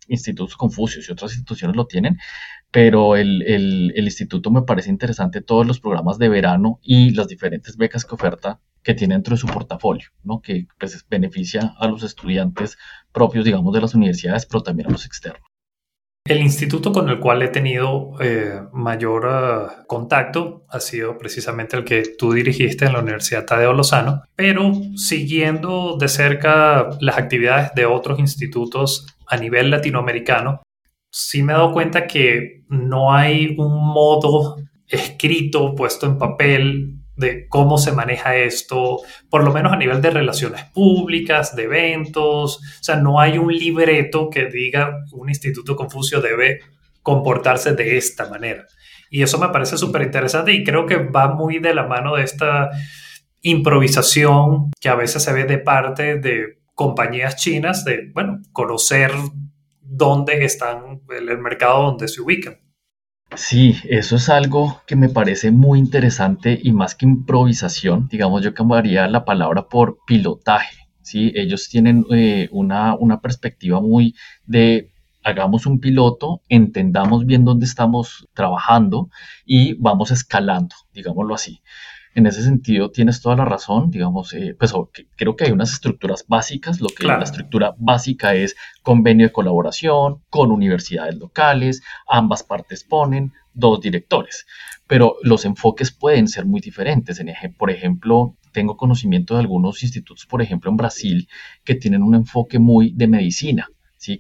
institutos 0.08 0.56
Confucios 0.56 1.08
y 1.08 1.12
otras 1.12 1.32
instituciones 1.32 1.76
lo 1.76 1.86
tienen, 1.86 2.18
pero 2.70 3.16
el, 3.16 3.92
instituto 3.96 4.50
me 4.50 4.62
parece 4.62 4.90
interesante 4.90 5.40
todos 5.40 5.66
los 5.66 5.80
programas 5.80 6.18
de 6.18 6.28
verano 6.28 6.78
y 6.82 7.10
las 7.10 7.28
diferentes 7.28 7.76
becas 7.76 8.04
que 8.04 8.14
oferta 8.14 8.60
que 8.82 8.94
tiene 8.94 9.14
dentro 9.14 9.34
de 9.34 9.40
su 9.40 9.46
portafolio, 9.46 10.08
¿no? 10.22 10.40
que 10.40 10.66
pues, 10.78 11.04
beneficia 11.08 11.74
a 11.78 11.88
los 11.88 12.02
estudiantes 12.02 12.78
propios, 13.12 13.44
digamos, 13.44 13.74
de 13.74 13.80
las 13.80 13.94
universidades, 13.94 14.46
pero 14.46 14.62
también 14.62 14.88
a 14.88 14.92
los 14.92 15.06
externos. 15.06 15.42
El 16.26 16.40
instituto 16.40 16.92
con 16.92 17.08
el 17.08 17.20
cual 17.20 17.42
he 17.42 17.48
tenido 17.48 18.12
eh, 18.20 18.60
mayor 18.72 19.28
eh, 19.30 19.84
contacto 19.86 20.66
ha 20.68 20.80
sido 20.80 21.16
precisamente 21.18 21.76
el 21.76 21.84
que 21.84 22.02
tú 22.18 22.32
dirigiste 22.32 22.84
en 22.84 22.94
la 22.94 22.98
Universidad 22.98 23.46
Tadeo 23.46 23.72
Lozano, 23.72 24.22
pero 24.34 24.72
siguiendo 24.96 25.96
de 25.98 26.08
cerca 26.08 26.90
las 27.00 27.16
actividades 27.16 27.70
de 27.76 27.86
otros 27.86 28.18
institutos 28.18 29.06
a 29.28 29.36
nivel 29.36 29.70
latinoamericano, 29.70 30.62
sí 31.10 31.42
me 31.42 31.52
he 31.52 31.56
dado 31.56 31.72
cuenta 31.72 32.06
que 32.06 32.64
no 32.68 33.12
hay 33.12 33.54
un 33.58 33.92
modo 33.92 34.56
escrito, 34.86 35.74
puesto 35.74 36.06
en 36.06 36.18
papel, 36.18 36.96
de 37.16 37.48
cómo 37.48 37.78
se 37.78 37.92
maneja 37.92 38.36
esto, 38.36 39.00
por 39.30 39.42
lo 39.42 39.52
menos 39.52 39.72
a 39.72 39.76
nivel 39.76 40.02
de 40.02 40.10
relaciones 40.10 40.64
públicas, 40.64 41.56
de 41.56 41.64
eventos. 41.64 42.58
O 42.58 42.84
sea, 42.84 42.96
no 42.96 43.18
hay 43.18 43.38
un 43.38 43.52
libreto 43.52 44.28
que 44.28 44.46
diga 44.46 44.98
un 45.12 45.28
instituto 45.28 45.76
Confucio 45.76 46.20
debe 46.20 46.60
comportarse 47.02 47.72
de 47.72 47.96
esta 47.96 48.28
manera. 48.28 48.66
Y 49.10 49.22
eso 49.22 49.38
me 49.38 49.48
parece 49.48 49.78
súper 49.78 50.02
interesante 50.02 50.52
y 50.52 50.64
creo 50.64 50.84
que 50.84 50.96
va 50.96 51.34
muy 51.34 51.58
de 51.58 51.74
la 51.74 51.86
mano 51.86 52.16
de 52.16 52.24
esta 52.24 52.70
improvisación 53.40 54.70
que 54.80 54.88
a 54.88 54.96
veces 54.96 55.22
se 55.22 55.32
ve 55.32 55.44
de 55.44 55.58
parte 55.58 56.16
de 56.16 56.55
compañías 56.76 57.36
chinas 57.36 57.84
de, 57.84 58.12
bueno, 58.14 58.42
conocer 58.52 59.10
dónde 59.80 60.44
están, 60.44 61.00
el, 61.08 61.38
mercado 61.38 61.82
donde 61.82 62.06
se 62.06 62.20
ubican. 62.20 62.60
Sí, 63.34 63.76
eso 63.88 64.16
es 64.16 64.28
algo 64.28 64.82
que 64.86 64.94
me 64.94 65.08
parece 65.08 65.50
muy 65.50 65.80
interesante 65.80 66.56
y 66.62 66.70
más 66.70 66.94
que 66.94 67.06
improvisación, 67.06 68.06
digamos, 68.08 68.44
yo 68.44 68.54
cambiaría 68.54 69.08
la 69.08 69.24
palabra 69.24 69.68
por 69.68 69.98
pilotaje. 70.06 70.76
¿sí? 71.02 71.32
Ellos 71.34 71.68
tienen 71.68 72.04
eh, 72.12 72.48
una, 72.52 72.94
una 72.94 73.20
perspectiva 73.20 73.80
muy 73.80 74.14
de 74.44 74.92
hagamos 75.24 75.66
un 75.66 75.80
piloto, 75.80 76.42
entendamos 76.48 77.26
bien 77.26 77.44
dónde 77.44 77.66
estamos 77.66 78.28
trabajando 78.32 79.08
y 79.44 79.72
vamos 79.74 80.12
escalando, 80.12 80.76
digámoslo 80.92 81.34
así. 81.34 81.62
En 82.16 82.24
ese 82.24 82.42
sentido, 82.42 82.90
tienes 82.90 83.20
toda 83.20 83.36
la 83.36 83.44
razón, 83.44 83.90
digamos, 83.90 84.32
eh, 84.32 84.56
pues 84.58 84.72
creo 85.16 85.36
que 85.36 85.44
hay 85.44 85.50
unas 85.50 85.70
estructuras 85.70 86.24
básicas, 86.26 86.80
lo 86.80 86.88
que 86.88 87.06
la 87.06 87.22
estructura 87.22 87.74
básica 87.76 88.34
es 88.34 88.56
convenio 88.82 89.26
de 89.26 89.32
colaboración 89.32 90.22
con 90.30 90.50
universidades 90.50 91.18
locales, 91.18 91.82
ambas 92.08 92.42
partes 92.42 92.84
ponen 92.84 93.34
dos 93.52 93.82
directores, 93.82 94.46
pero 94.86 95.16
los 95.24 95.44
enfoques 95.44 95.92
pueden 95.92 96.26
ser 96.26 96.46
muy 96.46 96.62
diferentes. 96.62 97.20
En, 97.20 97.28
por 97.52 97.70
ejemplo, 97.70 98.34
tengo 98.50 98.78
conocimiento 98.78 99.34
de 99.34 99.40
algunos 99.40 99.82
institutos, 99.82 100.24
por 100.24 100.40
ejemplo, 100.40 100.70
en 100.70 100.78
Brasil, 100.78 101.28
que 101.64 101.74
tienen 101.74 102.02
un 102.02 102.14
enfoque 102.14 102.58
muy 102.58 102.92
de 102.92 103.08
medicina 103.08 103.68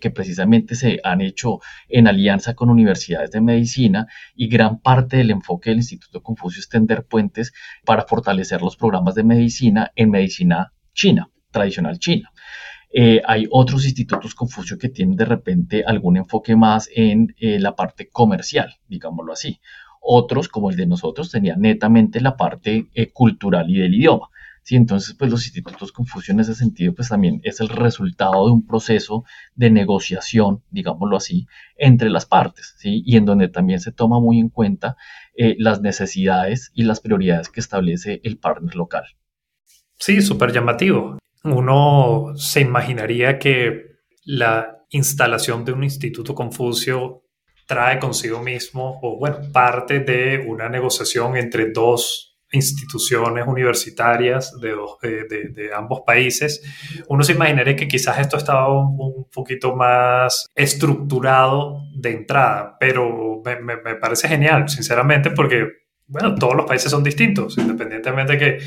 que 0.00 0.10
precisamente 0.10 0.74
se 0.74 1.00
han 1.04 1.20
hecho 1.20 1.60
en 1.88 2.08
alianza 2.08 2.54
con 2.54 2.70
universidades 2.70 3.30
de 3.30 3.40
medicina 3.40 4.06
y 4.34 4.48
gran 4.48 4.80
parte 4.80 5.18
del 5.18 5.30
enfoque 5.30 5.70
del 5.70 5.78
Instituto 5.78 6.22
Confucio 6.22 6.60
es 6.60 6.68
tender 6.68 7.04
puentes 7.04 7.52
para 7.84 8.02
fortalecer 8.02 8.62
los 8.62 8.76
programas 8.76 9.14
de 9.14 9.24
medicina 9.24 9.92
en 9.94 10.10
medicina 10.10 10.72
china, 10.92 11.30
tradicional 11.50 11.98
china. 11.98 12.32
Eh, 12.92 13.20
hay 13.26 13.46
otros 13.50 13.84
institutos 13.84 14.34
Confucio 14.34 14.78
que 14.78 14.88
tienen 14.88 15.16
de 15.16 15.26
repente 15.26 15.84
algún 15.86 16.16
enfoque 16.16 16.56
más 16.56 16.88
en 16.94 17.34
eh, 17.38 17.58
la 17.60 17.76
parte 17.76 18.08
comercial, 18.08 18.76
digámoslo 18.88 19.32
así. 19.32 19.60
Otros, 20.00 20.48
como 20.48 20.70
el 20.70 20.76
de 20.76 20.86
nosotros, 20.86 21.30
tenían 21.30 21.60
netamente 21.60 22.20
la 22.20 22.36
parte 22.36 22.86
eh, 22.94 23.12
cultural 23.12 23.68
y 23.68 23.80
del 23.80 23.94
idioma. 23.94 24.28
¿Sí? 24.66 24.74
Entonces, 24.74 25.14
pues 25.14 25.30
los 25.30 25.44
institutos 25.46 25.92
Confucio 25.92 26.34
en 26.34 26.40
ese 26.40 26.54
sentido, 26.54 26.92
pues 26.92 27.08
también 27.08 27.40
es 27.44 27.60
el 27.60 27.68
resultado 27.68 28.46
de 28.46 28.52
un 28.52 28.66
proceso 28.66 29.24
de 29.54 29.70
negociación, 29.70 30.64
digámoslo 30.70 31.16
así, 31.16 31.46
entre 31.76 32.10
las 32.10 32.26
partes, 32.26 32.74
¿sí? 32.78 33.02
Y 33.06 33.16
en 33.16 33.24
donde 33.24 33.48
también 33.48 33.78
se 33.78 33.92
toma 33.92 34.18
muy 34.18 34.40
en 34.40 34.48
cuenta 34.48 34.96
eh, 35.36 35.54
las 35.58 35.80
necesidades 35.80 36.72
y 36.74 36.82
las 36.82 36.98
prioridades 36.98 37.48
que 37.48 37.60
establece 37.60 38.20
el 38.24 38.38
partner 38.38 38.74
local. 38.74 39.04
Sí, 39.98 40.20
súper 40.20 40.52
llamativo. 40.52 41.18
Uno 41.44 42.32
se 42.34 42.60
imaginaría 42.60 43.38
que 43.38 43.98
la 44.24 44.84
instalación 44.90 45.64
de 45.64 45.72
un 45.72 45.84
instituto 45.84 46.34
Confucio 46.34 47.22
trae 47.68 48.00
consigo 48.00 48.42
mismo, 48.42 48.98
o 49.00 49.16
bueno, 49.16 49.38
parte 49.52 50.00
de 50.00 50.44
una 50.48 50.68
negociación 50.68 51.36
entre 51.36 51.70
dos 51.70 52.25
instituciones 52.52 53.46
universitarias 53.46 54.52
eh, 54.62 55.24
de, 55.28 55.48
de, 55.48 55.74
ambos 55.74 56.02
países, 56.06 56.62
uno 57.08 57.22
se 57.22 57.32
imaginaría 57.32 57.76
que 57.76 57.88
quizás 57.88 58.18
esto 58.18 58.36
estaba 58.36 58.72
un, 58.72 59.26
poquito 59.32 59.74
más 59.74 60.46
estructurado 60.54 61.80
de 61.94 62.12
entrada, 62.12 62.76
pero 62.78 63.42
me, 63.44 63.76
me, 63.76 63.94
parece 63.96 64.28
genial, 64.28 64.68
sinceramente, 64.68 65.30
porque, 65.30 65.66
bueno, 66.06 66.34
todos 66.36 66.54
los 66.54 66.66
países 66.66 66.90
son 66.90 67.02
distintos, 67.02 67.58
independientemente 67.58 68.38
que, 68.38 68.58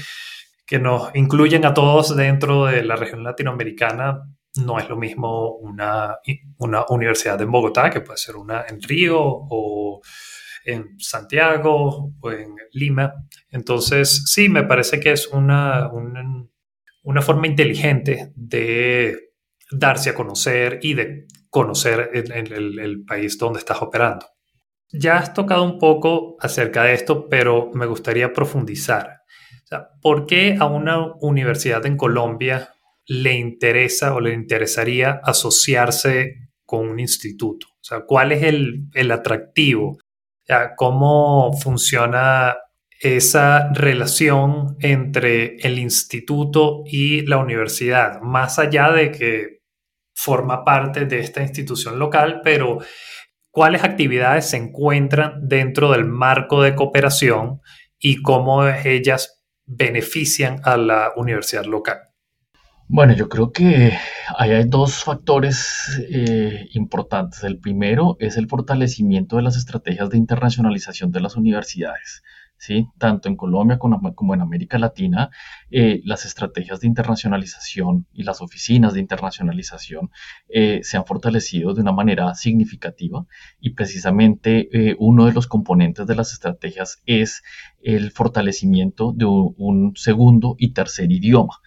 que 0.66 0.80
nos 0.80 1.10
incluyen 1.16 1.66
a 1.66 1.74
todos 1.74 2.16
dentro 2.16 2.66
de 2.66 2.84
la 2.84 2.96
región 2.96 3.24
latinoamericana, 3.24 4.22
no 4.58 4.80
es 4.80 4.90
lo 4.90 4.98
mismo 4.98 5.56
una, 5.56 6.18
una 6.58 6.86
universidad 6.90 7.42
en 7.42 7.52
Bogotá, 7.52 7.90
que 7.90 8.02
puede 8.02 8.18
ser 8.18 8.36
una 8.36 8.66
en 8.68 8.82
Río 8.82 9.20
o 9.20 10.02
en 10.70 11.00
Santiago 11.00 12.14
o 12.20 12.32
en 12.32 12.56
Lima. 12.74 13.14
Entonces, 13.50 14.24
sí, 14.26 14.50
me 14.50 14.64
parece 14.64 15.00
que 15.00 15.12
es 15.12 15.28
una, 15.28 15.90
una, 15.92 17.22
forma 17.22 17.48
inteligente 17.48 18.32
de 18.36 19.32
darse 19.72 20.12
a 20.12 20.16
conocer 20.16 20.80
y 20.82 20.94
de 20.94 21.26
conocer 21.50 22.12
el, 22.14 22.80
el, 22.80 23.04
país 23.06 23.38
donde 23.38 23.60
estás 23.60 23.82
operando. 23.82 24.26
Ya 24.92 25.18
has 25.18 25.34
tocado 25.34 25.64
un 25.64 25.80
poco 25.80 26.36
acerca 26.40 26.84
de 26.84 26.94
esto, 26.94 27.28
pero 27.28 27.72
me 27.74 27.86
gustaría 27.86 28.34
profundizar. 28.34 29.20
¿Por 30.02 30.26
qué 30.26 30.58
a 30.60 30.66
una 30.66 31.14
universidad 31.22 31.86
en 31.86 31.96
Colombia 31.96 32.74
le 33.06 33.34
interesa 33.34 34.16
o 34.16 34.20
le 34.20 34.34
interesaría 34.34 35.22
asociarse 35.24 36.50
con 36.66 36.90
un 36.90 37.00
instituto? 37.00 37.68
O 37.68 37.84
sea, 37.84 38.02
¿cuál 38.02 38.32
es 38.32 38.44
el, 38.44 38.88
el 38.94 39.12
atractivo 39.12 40.00
cómo 40.76 41.54
funciona 41.54 42.58
esa 43.00 43.72
relación 43.72 44.76
entre 44.82 45.56
el 45.58 45.80
instituto 45.80 46.84
y 46.86 47.26
la 47.26 47.38
universidad, 47.38 48.20
más 48.22 48.60
allá 48.60 48.92
de 48.92 49.12
que 49.12 49.60
forma 50.14 50.66
parte 50.66 51.06
de 51.06 51.20
esta 51.20 51.42
institución 51.42 51.98
local, 51.98 52.42
pero 52.44 52.80
cuáles 53.52 53.84
actividades 53.84 54.50
se 54.50 54.58
encuentran 54.58 55.48
dentro 55.48 55.92
del 55.92 56.06
marco 56.06 56.62
de 56.62 56.76
cooperación 56.76 57.62
y 57.98 58.22
cómo 58.22 58.68
ellas 58.68 59.44
benefician 59.66 60.60
a 60.64 60.76
la 60.76 61.14
universidad 61.16 61.66
local. 61.66 62.09
Bueno, 62.92 63.14
yo 63.14 63.30
creo 63.30 63.52
que 63.52 63.94
hay 64.36 64.64
dos 64.66 65.04
factores 65.04 66.02
eh, 66.10 66.68
importantes. 66.74 67.44
El 67.44 67.60
primero 67.60 68.18
es 68.20 68.36
el 68.36 68.48
fortalecimiento 68.48 69.36
de 69.36 69.44
las 69.44 69.58
estrategias 69.58 70.10
de 70.10 70.18
internacionalización 70.18 71.12
de 71.12 71.22
las 71.22 71.36
universidades. 71.36 72.24
¿sí? 72.58 72.88
Tanto 72.98 73.30
en 73.30 73.36
Colombia 73.36 73.78
como, 73.78 74.34
en 74.34 74.42
América 74.42 74.80
Latina, 74.80 75.30
eh, 75.70 76.02
las 76.04 76.26
estrategias 76.26 76.80
de 76.80 76.88
internacionalización 76.88 78.08
y 78.12 78.24
las 78.24 78.42
oficinas 78.42 78.96
de 78.96 79.02
internacionalización 79.02 80.10
eh, 80.48 80.80
se 80.82 80.98
han 80.98 81.06
fortalecido 81.06 81.76
de 81.76 81.82
una 81.82 81.92
manera 81.92 82.34
significativa 82.34 83.28
y 83.60 83.76
precisamente 83.76 84.96
uno 84.98 85.28
de 85.28 85.34
los 85.34 85.46
componentes 85.46 86.08
de 86.08 86.16
las 86.16 86.34
estrategias 86.34 87.04
es 87.06 87.44
el 87.84 88.10
fortalecimiento 88.10 89.14
de 89.16 89.26
un 89.26 89.94
segundo 89.96 90.56
y 90.58 90.74
tercer 90.74 91.12
idioma 91.12 91.62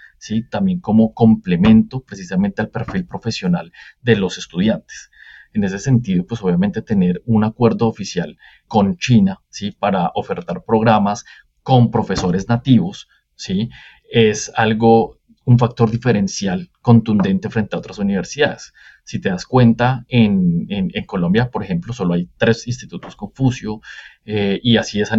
también 0.49 0.81
como 0.81 1.15
complemento 1.15 2.03
precisamente 2.03 2.63
al 2.63 2.71
perfil 2.71 3.07
profesional 3.07 3.73
de 4.01 4.17
los 4.17 4.39
estudiantes. 4.39 5.11
En 5.53 5.65
ese 5.65 5.79
sentido, 5.79 6.25
pues 6.27 6.43
obviamente 6.43 6.81
tener 6.81 7.23
un 7.27 7.45
acuerdo 7.45 7.87
oficial 7.89 8.39
con 8.67 8.97
China, 8.97 9.41
¿sí? 9.51 9.73
Para 9.73 10.11
ofertar 10.15 10.65
programas 10.65 11.25
con 11.63 11.91
profesores 11.91 12.49
nativos, 12.49 13.09
¿sí? 13.35 13.69
Es 14.11 14.51
algo, 14.57 15.19
un 15.45 15.59
factor 15.59 15.91
diferencial 15.91 16.71
contundente 16.81 17.51
frente 17.51 17.77
a 17.77 17.81
otras 17.81 17.99
universidades. 17.99 18.73
Si 19.05 19.21
te 19.21 19.29
das 19.29 19.45
cuenta, 19.45 20.05
en, 20.09 20.67
Colombia, 21.07 21.51
por 21.51 21.65
ejemplo, 21.65 21.93
solo 21.93 22.15
hay 22.15 22.31
tres 22.39 22.67
institutos 22.67 23.17
Confucio 23.17 23.81
eh, 24.25 24.61
y 24.63 24.77
así 24.77 25.01
es 25.01 25.11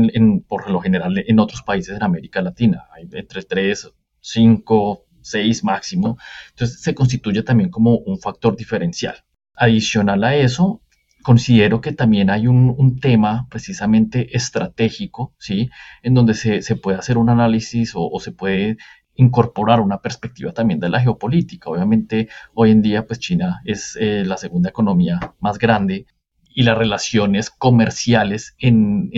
por 0.48 0.70
lo 0.70 0.80
general 0.80 1.24
en 1.28 1.40
otros 1.40 1.62
países 1.62 1.96
en 1.96 2.04
América 2.04 2.42
Latina. 2.42 2.86
Hay 2.96 3.08
entre 3.12 3.44
tres 3.44 3.92
5, 4.24 5.06
6 5.22 5.64
máximo. 5.64 6.18
Entonces 6.52 6.82
se 6.82 6.96
constituye 6.96 7.44
también 7.44 7.70
como 7.70 7.98
un 7.98 8.20
factor 8.20 8.56
diferencial. 8.56 9.24
Adicional 9.56 10.24
a 10.24 10.36
eso, 10.36 10.82
considero 11.24 11.82
que 11.82 11.92
también 11.92 12.30
hay 12.30 12.48
un, 12.48 13.00
tema 13.00 13.48
precisamente 13.50 14.36
estratégico, 14.36 15.34
¿sí? 15.38 15.70
En 16.04 16.14
donde 16.14 16.34
se, 16.34 16.76
puede 16.76 16.98
hacer 16.98 17.18
un 17.18 17.30
análisis 17.30 17.94
o, 17.96 18.20
se 18.20 18.32
puede 18.32 18.78
incorporar 19.16 19.80
una 19.80 20.00
perspectiva 20.02 20.54
también 20.54 20.80
de 20.80 20.90
la 20.90 21.00
geopolítica. 21.02 21.70
Obviamente, 21.70 22.30
hoy 22.54 22.72
en 22.72 22.82
día, 22.82 23.06
pues 23.06 23.20
China 23.20 23.62
es 23.66 23.98
eh, 24.00 24.24
la 24.26 24.38
segunda 24.38 24.70
economía 24.70 25.20
más 25.40 25.60
grande 25.60 26.08
y 26.54 26.64
las 26.64 26.78
relaciones 26.78 27.50
comerciales 27.50 28.56
en, 28.60 29.10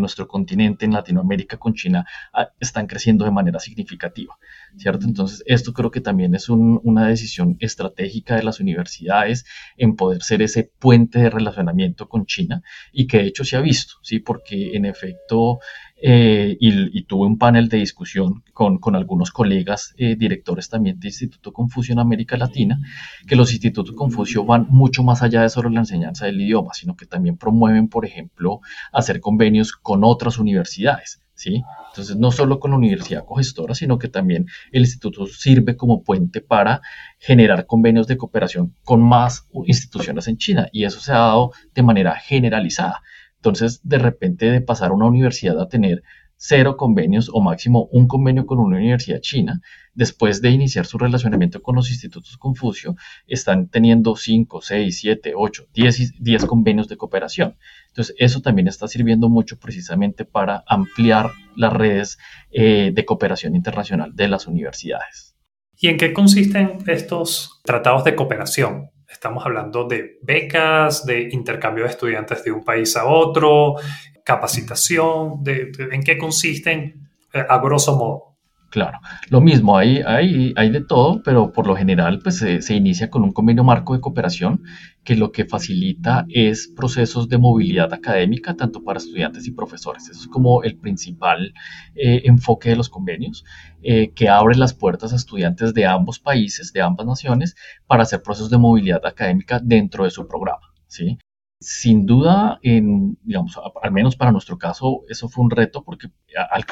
nuestro 0.00 0.28
continente, 0.28 0.84
en 0.84 0.92
Latinoamérica 0.92 1.56
con 1.56 1.74
China, 1.74 2.06
ah, 2.32 2.50
están 2.60 2.86
creciendo 2.86 3.24
de 3.24 3.30
manera 3.30 3.58
significativa, 3.58 4.36
¿cierto? 4.76 5.06
Entonces, 5.06 5.42
esto 5.46 5.72
creo 5.72 5.90
que 5.90 6.00
también 6.00 6.34
es 6.34 6.48
una 6.48 7.08
decisión 7.08 7.56
estratégica 7.60 8.36
de 8.36 8.42
las 8.42 8.60
universidades 8.60 9.44
en 9.76 9.96
poder 9.96 10.22
ser 10.22 10.42
ese 10.42 10.70
puente 10.78 11.18
de 11.18 11.30
relacionamiento 11.30 12.08
con 12.08 12.26
China 12.26 12.62
y 12.92 13.06
que 13.06 13.18
de 13.18 13.26
hecho 13.26 13.44
se 13.44 13.56
ha 13.56 13.60
visto, 13.60 13.94
¿sí? 14.02 14.18
Porque 14.18 14.76
en 14.76 14.84
efecto 14.84 15.60
eh, 16.06 16.58
y, 16.60 17.02
tuve 17.04 17.26
un 17.26 17.38
panel 17.38 17.70
de 17.70 17.78
discusión 17.78 18.44
con, 18.52 18.78
algunos 18.94 19.30
colegas 19.30 19.94
eh, 19.96 20.16
directores 20.16 20.68
también 20.68 21.00
de 21.00 21.08
Instituto 21.08 21.50
Confucio 21.50 21.94
en 21.94 21.98
América 21.98 22.36
Latina, 22.36 22.78
que 23.26 23.36
los 23.36 23.50
institutos 23.52 23.96
Confucio 23.96 24.44
van 24.44 24.66
mucho 24.68 25.02
más 25.02 25.22
allá 25.22 25.40
de 25.40 25.48
solo 25.48 25.70
la 25.70 25.80
enseñanza 25.80 26.26
del 26.26 26.42
idioma, 26.42 26.74
sino 26.74 26.94
que 26.94 27.06
también 27.06 27.38
promueven, 27.38 27.88
por 27.88 28.04
ejemplo, 28.04 28.60
hacer 28.92 29.20
convenios 29.20 29.72
con 29.72 30.04
otras 30.04 30.38
universidades. 30.38 31.22
¿Sí? 31.36 31.64
Entonces, 31.88 32.16
no 32.16 32.30
solo 32.30 32.60
con 32.60 32.72
la 32.72 32.76
universidad 32.76 33.24
cogestora, 33.24 33.74
sino 33.74 33.98
que 33.98 34.08
también 34.08 34.46
el 34.72 34.82
instituto 34.82 35.26
sirve 35.26 35.74
como 35.74 36.04
puente 36.04 36.40
para 36.42 36.82
generar 37.18 37.66
convenios 37.66 38.06
de 38.06 38.18
cooperación 38.18 38.74
con 38.84 39.02
más 39.02 39.48
instituciones 39.66 40.28
en 40.28 40.36
China 40.36 40.68
y 40.70 40.84
eso 40.84 41.00
se 41.00 41.12
ha 41.12 41.18
dado 41.18 41.52
de 41.74 41.82
manera 41.82 42.14
generalizada. 42.14 43.02
Entonces, 43.44 43.82
de 43.84 43.98
repente, 43.98 44.50
de 44.50 44.62
pasar 44.62 44.90
a 44.90 44.94
una 44.94 45.04
universidad 45.04 45.60
a 45.60 45.68
tener 45.68 46.02
cero 46.36 46.78
convenios 46.78 47.30
o 47.30 47.42
máximo 47.42 47.90
un 47.92 48.08
convenio 48.08 48.46
con 48.46 48.58
una 48.58 48.78
universidad 48.78 49.20
china, 49.20 49.60
después 49.92 50.40
de 50.40 50.48
iniciar 50.48 50.86
su 50.86 50.96
relacionamiento 50.96 51.60
con 51.60 51.76
los 51.76 51.90
institutos 51.90 52.38
Confucio, 52.38 52.96
están 53.26 53.68
teniendo 53.68 54.16
5, 54.16 54.62
6, 54.62 54.98
7, 54.98 55.32
8, 55.36 55.66
10, 55.74 56.46
convenios 56.46 56.88
de 56.88 56.96
cooperación. 56.96 57.58
Entonces, 57.88 58.16
eso 58.18 58.40
también 58.40 58.66
está 58.66 58.88
sirviendo 58.88 59.28
mucho 59.28 59.58
precisamente 59.58 60.24
para 60.24 60.64
ampliar 60.66 61.30
las 61.54 61.74
redes 61.74 62.16
eh, 62.50 62.92
de 62.94 63.04
cooperación 63.04 63.54
internacional 63.56 64.16
de 64.16 64.28
las 64.28 64.46
universidades. 64.46 65.36
¿Y 65.76 65.88
en 65.88 65.98
qué 65.98 66.14
consisten 66.14 66.78
estos 66.86 67.60
tratados 67.62 68.04
de 68.04 68.14
cooperación? 68.14 68.93
Estamos 69.14 69.46
hablando 69.46 69.86
de 69.86 70.18
becas, 70.22 71.06
de 71.06 71.28
intercambio 71.30 71.84
de 71.84 71.90
estudiantes 71.90 72.42
de 72.42 72.50
un 72.50 72.64
país 72.64 72.96
a 72.96 73.06
otro, 73.06 73.76
capacitación, 74.24 75.42
de, 75.44 75.70
en 75.92 76.02
qué 76.02 76.18
consisten 76.18 77.08
eh, 77.32 77.46
a 77.48 77.58
grosso 77.58 77.96
modo. 77.96 78.33
Claro, 78.74 78.98
lo 79.30 79.40
mismo, 79.40 79.78
hay, 79.78 80.02
hay, 80.04 80.52
hay 80.56 80.68
de 80.68 80.80
todo, 80.80 81.22
pero 81.22 81.52
por 81.52 81.68
lo 81.68 81.76
general 81.76 82.18
pues, 82.18 82.38
se, 82.38 82.74
inicia 82.74 83.08
con 83.08 83.22
un 83.22 83.32
convenio 83.32 83.62
marco 83.62 83.94
de 83.94 84.00
cooperación 84.00 84.64
que 85.04 85.14
lo 85.14 85.30
que 85.30 85.44
facilita 85.44 86.26
es 86.28 86.66
procesos 86.66 87.28
de 87.28 87.38
movilidad 87.38 87.92
académica 87.94 88.56
tanto 88.56 88.82
para 88.82 88.98
estudiantes 88.98 89.46
y 89.46 89.52
profesores. 89.52 90.08
Eso 90.08 90.22
es 90.22 90.26
como 90.26 90.64
el 90.64 90.76
principal 90.76 91.54
eh, 91.94 92.22
enfoque 92.24 92.70
de 92.70 92.74
los 92.74 92.88
convenios, 92.88 93.44
eh, 93.80 94.10
que 94.12 94.28
abre 94.28 94.56
las 94.56 94.74
puertas 94.74 95.12
a 95.12 95.16
estudiantes 95.16 95.72
de 95.72 95.86
ambos 95.86 96.18
países, 96.18 96.72
de 96.72 96.82
ambas 96.82 97.06
naciones, 97.06 97.54
para 97.86 98.02
hacer 98.02 98.22
procesos 98.22 98.50
de 98.50 98.58
movilidad 98.58 99.06
académica 99.06 99.60
dentro 99.62 100.02
de 100.02 100.10
su 100.10 100.26
programa. 100.26 100.74
¿sí? 100.88 101.16
Sin 101.64 102.04
duda, 102.04 102.58
en, 102.62 103.16
digamos, 103.22 103.58
al 103.82 103.90
menos 103.90 104.16
para 104.16 104.32
nuestro 104.32 104.58
caso, 104.58 105.00
eso 105.08 105.30
fue 105.30 105.44
un 105.44 105.50
reto 105.50 105.82
porque 105.82 106.08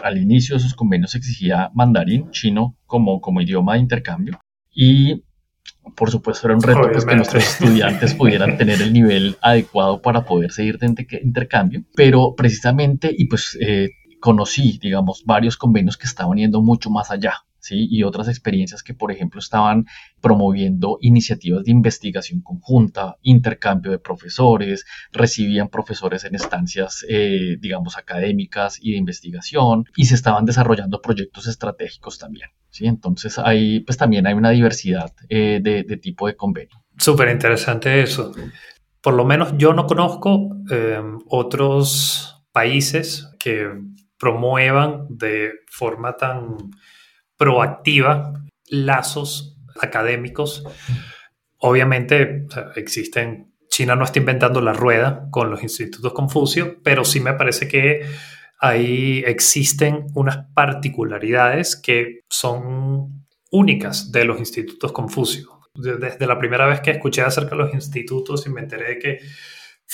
al, 0.02 0.18
inicio 0.18 0.54
de 0.54 0.60
esos 0.60 0.74
convenios 0.74 1.14
exigía 1.14 1.70
mandarín 1.72 2.30
chino 2.30 2.76
como, 2.84 3.20
como 3.22 3.40
idioma 3.40 3.74
de 3.74 3.80
intercambio. 3.80 4.38
Y 4.70 5.24
por 5.96 6.10
supuesto 6.10 6.46
era 6.46 6.56
un 6.56 6.62
reto 6.62 6.90
pues, 6.92 7.06
que 7.06 7.16
nuestros 7.16 7.42
estudiantes 7.42 8.14
pudieran 8.14 8.56
tener 8.58 8.82
el 8.82 8.92
nivel 8.92 9.36
adecuado 9.40 10.02
para 10.02 10.26
poder 10.26 10.52
seguir 10.52 10.78
de 10.78 10.94
intercambio, 11.22 11.84
pero 11.94 12.34
precisamente 12.36 13.10
y 13.16 13.24
pues 13.26 13.56
eh, 13.60 13.90
conocí, 14.20 14.78
digamos, 14.78 15.24
varios 15.24 15.56
convenios 15.56 15.96
que 15.96 16.06
estaban 16.06 16.36
yendo 16.36 16.60
mucho 16.60 16.90
más 16.90 17.10
allá. 17.10 17.44
Y 17.70 18.02
otras 18.02 18.28
experiencias 18.28 18.82
que, 18.82 18.94
por 18.94 19.12
ejemplo, 19.12 19.38
estaban 19.38 19.86
promoviendo 20.20 20.98
iniciativas 21.00 21.64
de 21.64 21.70
investigación 21.70 22.40
conjunta, 22.40 23.16
intercambio 23.22 23.92
de 23.92 23.98
profesores, 23.98 24.84
recibían 25.12 25.68
profesores 25.68 26.24
en 26.24 26.34
estancias, 26.34 27.04
eh, 27.08 27.56
digamos, 27.60 27.96
académicas 27.96 28.78
y 28.80 28.92
de 28.92 28.98
investigación, 28.98 29.84
y 29.96 30.06
se 30.06 30.14
estaban 30.14 30.44
desarrollando 30.44 31.00
proyectos 31.00 31.46
estratégicos 31.46 32.18
también, 32.18 32.48
¿sí? 32.70 32.86
Entonces, 32.86 33.38
ahí, 33.38 33.80
pues 33.80 33.96
también 33.96 34.26
hay 34.26 34.34
una 34.34 34.50
diversidad 34.50 35.12
eh, 35.28 35.60
de, 35.62 35.96
tipo 35.96 36.26
de 36.26 36.36
convenio. 36.36 36.82
Súper 36.98 37.28
interesante 37.28 38.02
eso. 38.02 38.32
Por 39.00 39.14
lo 39.14 39.24
menos 39.24 39.54
yo 39.56 39.72
no 39.72 39.86
conozco 39.86 40.56
eh, 40.70 41.00
otros 41.28 42.44
países 42.52 43.30
que 43.38 43.68
promuevan 44.18 45.06
de 45.08 45.50
forma 45.66 46.16
tan 46.16 46.56
proactiva 47.42 48.34
lazos 48.68 49.58
académicos. 49.80 50.62
Obviamente 51.58 52.46
existen, 52.76 53.52
China 53.68 53.96
no 53.96 54.04
está 54.04 54.20
inventando 54.20 54.60
la 54.60 54.72
rueda 54.72 55.26
con 55.32 55.50
los 55.50 55.64
institutos 55.64 56.12
Confucio, 56.12 56.76
pero 56.84 57.04
sí 57.04 57.18
me 57.18 57.32
parece 57.32 57.66
que 57.66 58.06
ahí 58.60 59.24
existen 59.26 60.06
unas 60.14 60.46
particularidades 60.54 61.74
que 61.74 62.20
son 62.30 63.26
únicas 63.50 64.12
de 64.12 64.24
los 64.24 64.38
institutos 64.38 64.92
Confucio. 64.92 65.48
Desde 65.74 66.26
la 66.28 66.38
primera 66.38 66.66
vez 66.66 66.80
que 66.80 66.92
escuché 66.92 67.22
acerca 67.22 67.56
de 67.56 67.62
los 67.64 67.74
institutos 67.74 68.46
y 68.46 68.50
me 68.50 68.60
enteré 68.60 68.90
de 68.90 68.98
que 69.00 69.18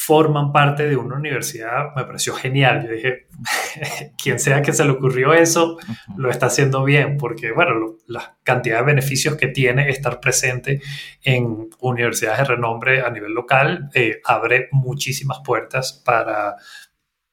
forman 0.00 0.52
parte 0.52 0.88
de 0.88 0.96
una 0.96 1.16
universidad, 1.16 1.92
me 1.96 2.04
pareció 2.04 2.32
genial. 2.32 2.86
Yo 2.86 2.92
dije, 2.92 3.26
quien 4.22 4.38
sea 4.38 4.62
que 4.62 4.72
se 4.72 4.84
le 4.84 4.92
ocurrió 4.92 5.34
eso, 5.34 5.76
lo 6.16 6.30
está 6.30 6.46
haciendo 6.46 6.84
bien, 6.84 7.16
porque, 7.18 7.50
bueno, 7.50 7.96
la 8.06 8.38
cantidad 8.44 8.78
de 8.78 8.84
beneficios 8.84 9.34
que 9.34 9.48
tiene 9.48 9.90
estar 9.90 10.20
presente 10.20 10.80
en 11.22 11.68
universidades 11.80 12.38
de 12.38 12.44
renombre 12.44 13.02
a 13.02 13.10
nivel 13.10 13.32
local 13.32 13.90
eh, 13.92 14.20
abre 14.24 14.68
muchísimas 14.70 15.40
puertas 15.44 16.00
para, 16.04 16.54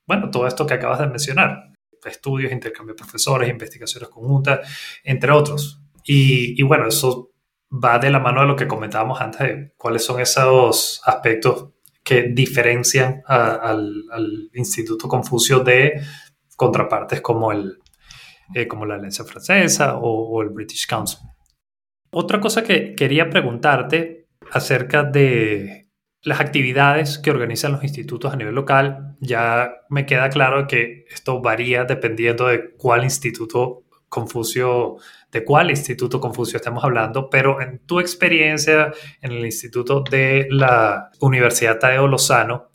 bueno, 0.08 0.32
todo 0.32 0.48
esto 0.48 0.66
que 0.66 0.74
acabas 0.74 0.98
de 1.00 1.08
mencionar, 1.08 1.72
estudios, 2.04 2.52
intercambio 2.52 2.96
de 2.96 3.04
profesores, 3.04 3.48
investigaciones 3.48 4.10
conjuntas, 4.10 4.68
entre 5.04 5.32
otros. 5.32 5.82
Y, 6.04 6.60
y 6.60 6.64
bueno, 6.64 6.88
eso 6.88 7.32
va 7.72 8.00
de 8.00 8.10
la 8.10 8.20
mano 8.20 8.42
de 8.42 8.48
lo 8.48 8.56
que 8.56 8.68
comentábamos 8.68 9.22
antes 9.22 9.40
de 9.40 9.74
cuáles 9.78 10.04
son 10.04 10.20
esos 10.20 11.02
aspectos 11.06 11.75
que 12.06 12.30
diferencian 12.32 13.24
al, 13.26 14.52
Instituto 14.54 15.08
Confucio 15.08 15.62
de 15.62 16.00
contrapartes 16.56 17.20
como, 17.20 17.52
el, 17.52 17.80
eh, 18.54 18.68
como 18.68 18.86
la 18.86 18.96
Alianza 18.96 19.26
Francesa 19.26 19.98
o, 19.98 20.42
el 20.44 20.50
British 20.50 20.86
Council. 20.88 21.20
Otra 22.12 22.40
cosa 22.40 22.64
que 22.64 22.94
quería 22.94 23.30
preguntarte 23.30 24.28
acerca 24.52 25.04
de 25.04 25.90
las 26.22 26.40
actividades 26.40 27.18
que 27.18 27.32
organizan 27.32 27.72
los 27.72 27.84
institutos 27.84 28.32
a 28.32 28.38
nivel 28.38 28.54
local, 28.54 29.18
ya 29.20 29.72
me 29.90 30.06
queda 30.06 30.30
claro 30.30 30.68
que 30.68 31.06
esto 31.10 31.42
varía 31.42 31.86
dependiendo 31.86 32.48
de 32.48 32.76
cuál 32.78 33.04
instituto 33.04 33.82
Confucio, 34.08 34.98
de 35.36 35.44
cuál 35.44 35.70
instituto 35.70 36.22
Confucio 36.22 36.56
estamos 36.56 36.82
hablando, 36.86 37.30
pero 37.30 37.62
en 37.62 37.80
tu 37.86 38.00
experiencia 38.00 38.94
en 39.22 39.34
el 39.34 39.46
instituto 39.46 40.00
de 40.00 40.48
la 40.50 41.10
Universidad 41.20 41.78
Tadeo 41.78 42.08
Lozano, 42.08 42.72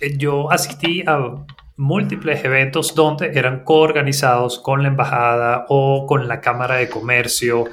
eh, 0.00 0.16
yo 0.18 0.50
asistí 0.50 1.04
a 1.06 1.46
múltiples 1.76 2.44
eventos 2.44 2.96
donde 2.96 3.26
eran 3.38 3.62
coorganizados 3.62 4.58
con 4.58 4.82
la 4.82 4.88
embajada 4.88 5.66
o 5.68 6.04
con 6.06 6.26
la 6.26 6.40
Cámara 6.40 6.76
de 6.76 6.88
Comercio. 6.88 7.66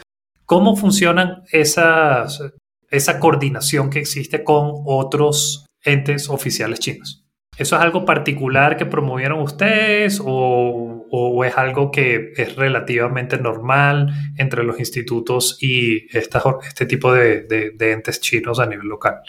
¿Cómo 0.45 0.75
funcionan 0.75 1.41
esas, 1.51 2.43
esa 2.91 3.19
coordinación 3.19 3.89
que 3.89 3.97
existe 3.97 4.43
con 4.43 4.83
otros 4.85 5.65
entes 5.83 6.29
oficiales 6.29 6.79
chinos? 6.79 7.25
¿Eso 7.57 7.75
es 7.75 7.81
algo 7.81 8.05
particular 8.05 8.77
que 8.77 8.85
promovieron 8.85 9.41
ustedes 9.41 10.21
o 10.23 11.00
o 11.11 11.43
es 11.43 11.57
algo 11.57 11.91
que 11.91 12.31
es 12.37 12.55
relativamente 12.55 13.37
normal 13.37 14.13
entre 14.37 14.63
los 14.63 14.79
institutos 14.79 15.57
y 15.61 16.07
este 16.17 16.85
tipo 16.85 17.13
de, 17.13 17.75
entes 17.79 18.21
chinos 18.21 18.59
a 18.59 18.65
nivel 18.65 18.87
local? 18.87 19.21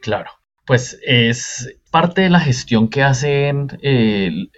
Claro, 0.00 0.30
pues 0.64 0.98
es 1.04 1.76
parte 1.90 2.22
de 2.22 2.30
la 2.30 2.40
gestión 2.40 2.88
que 2.88 3.02
hacen, 3.02 3.66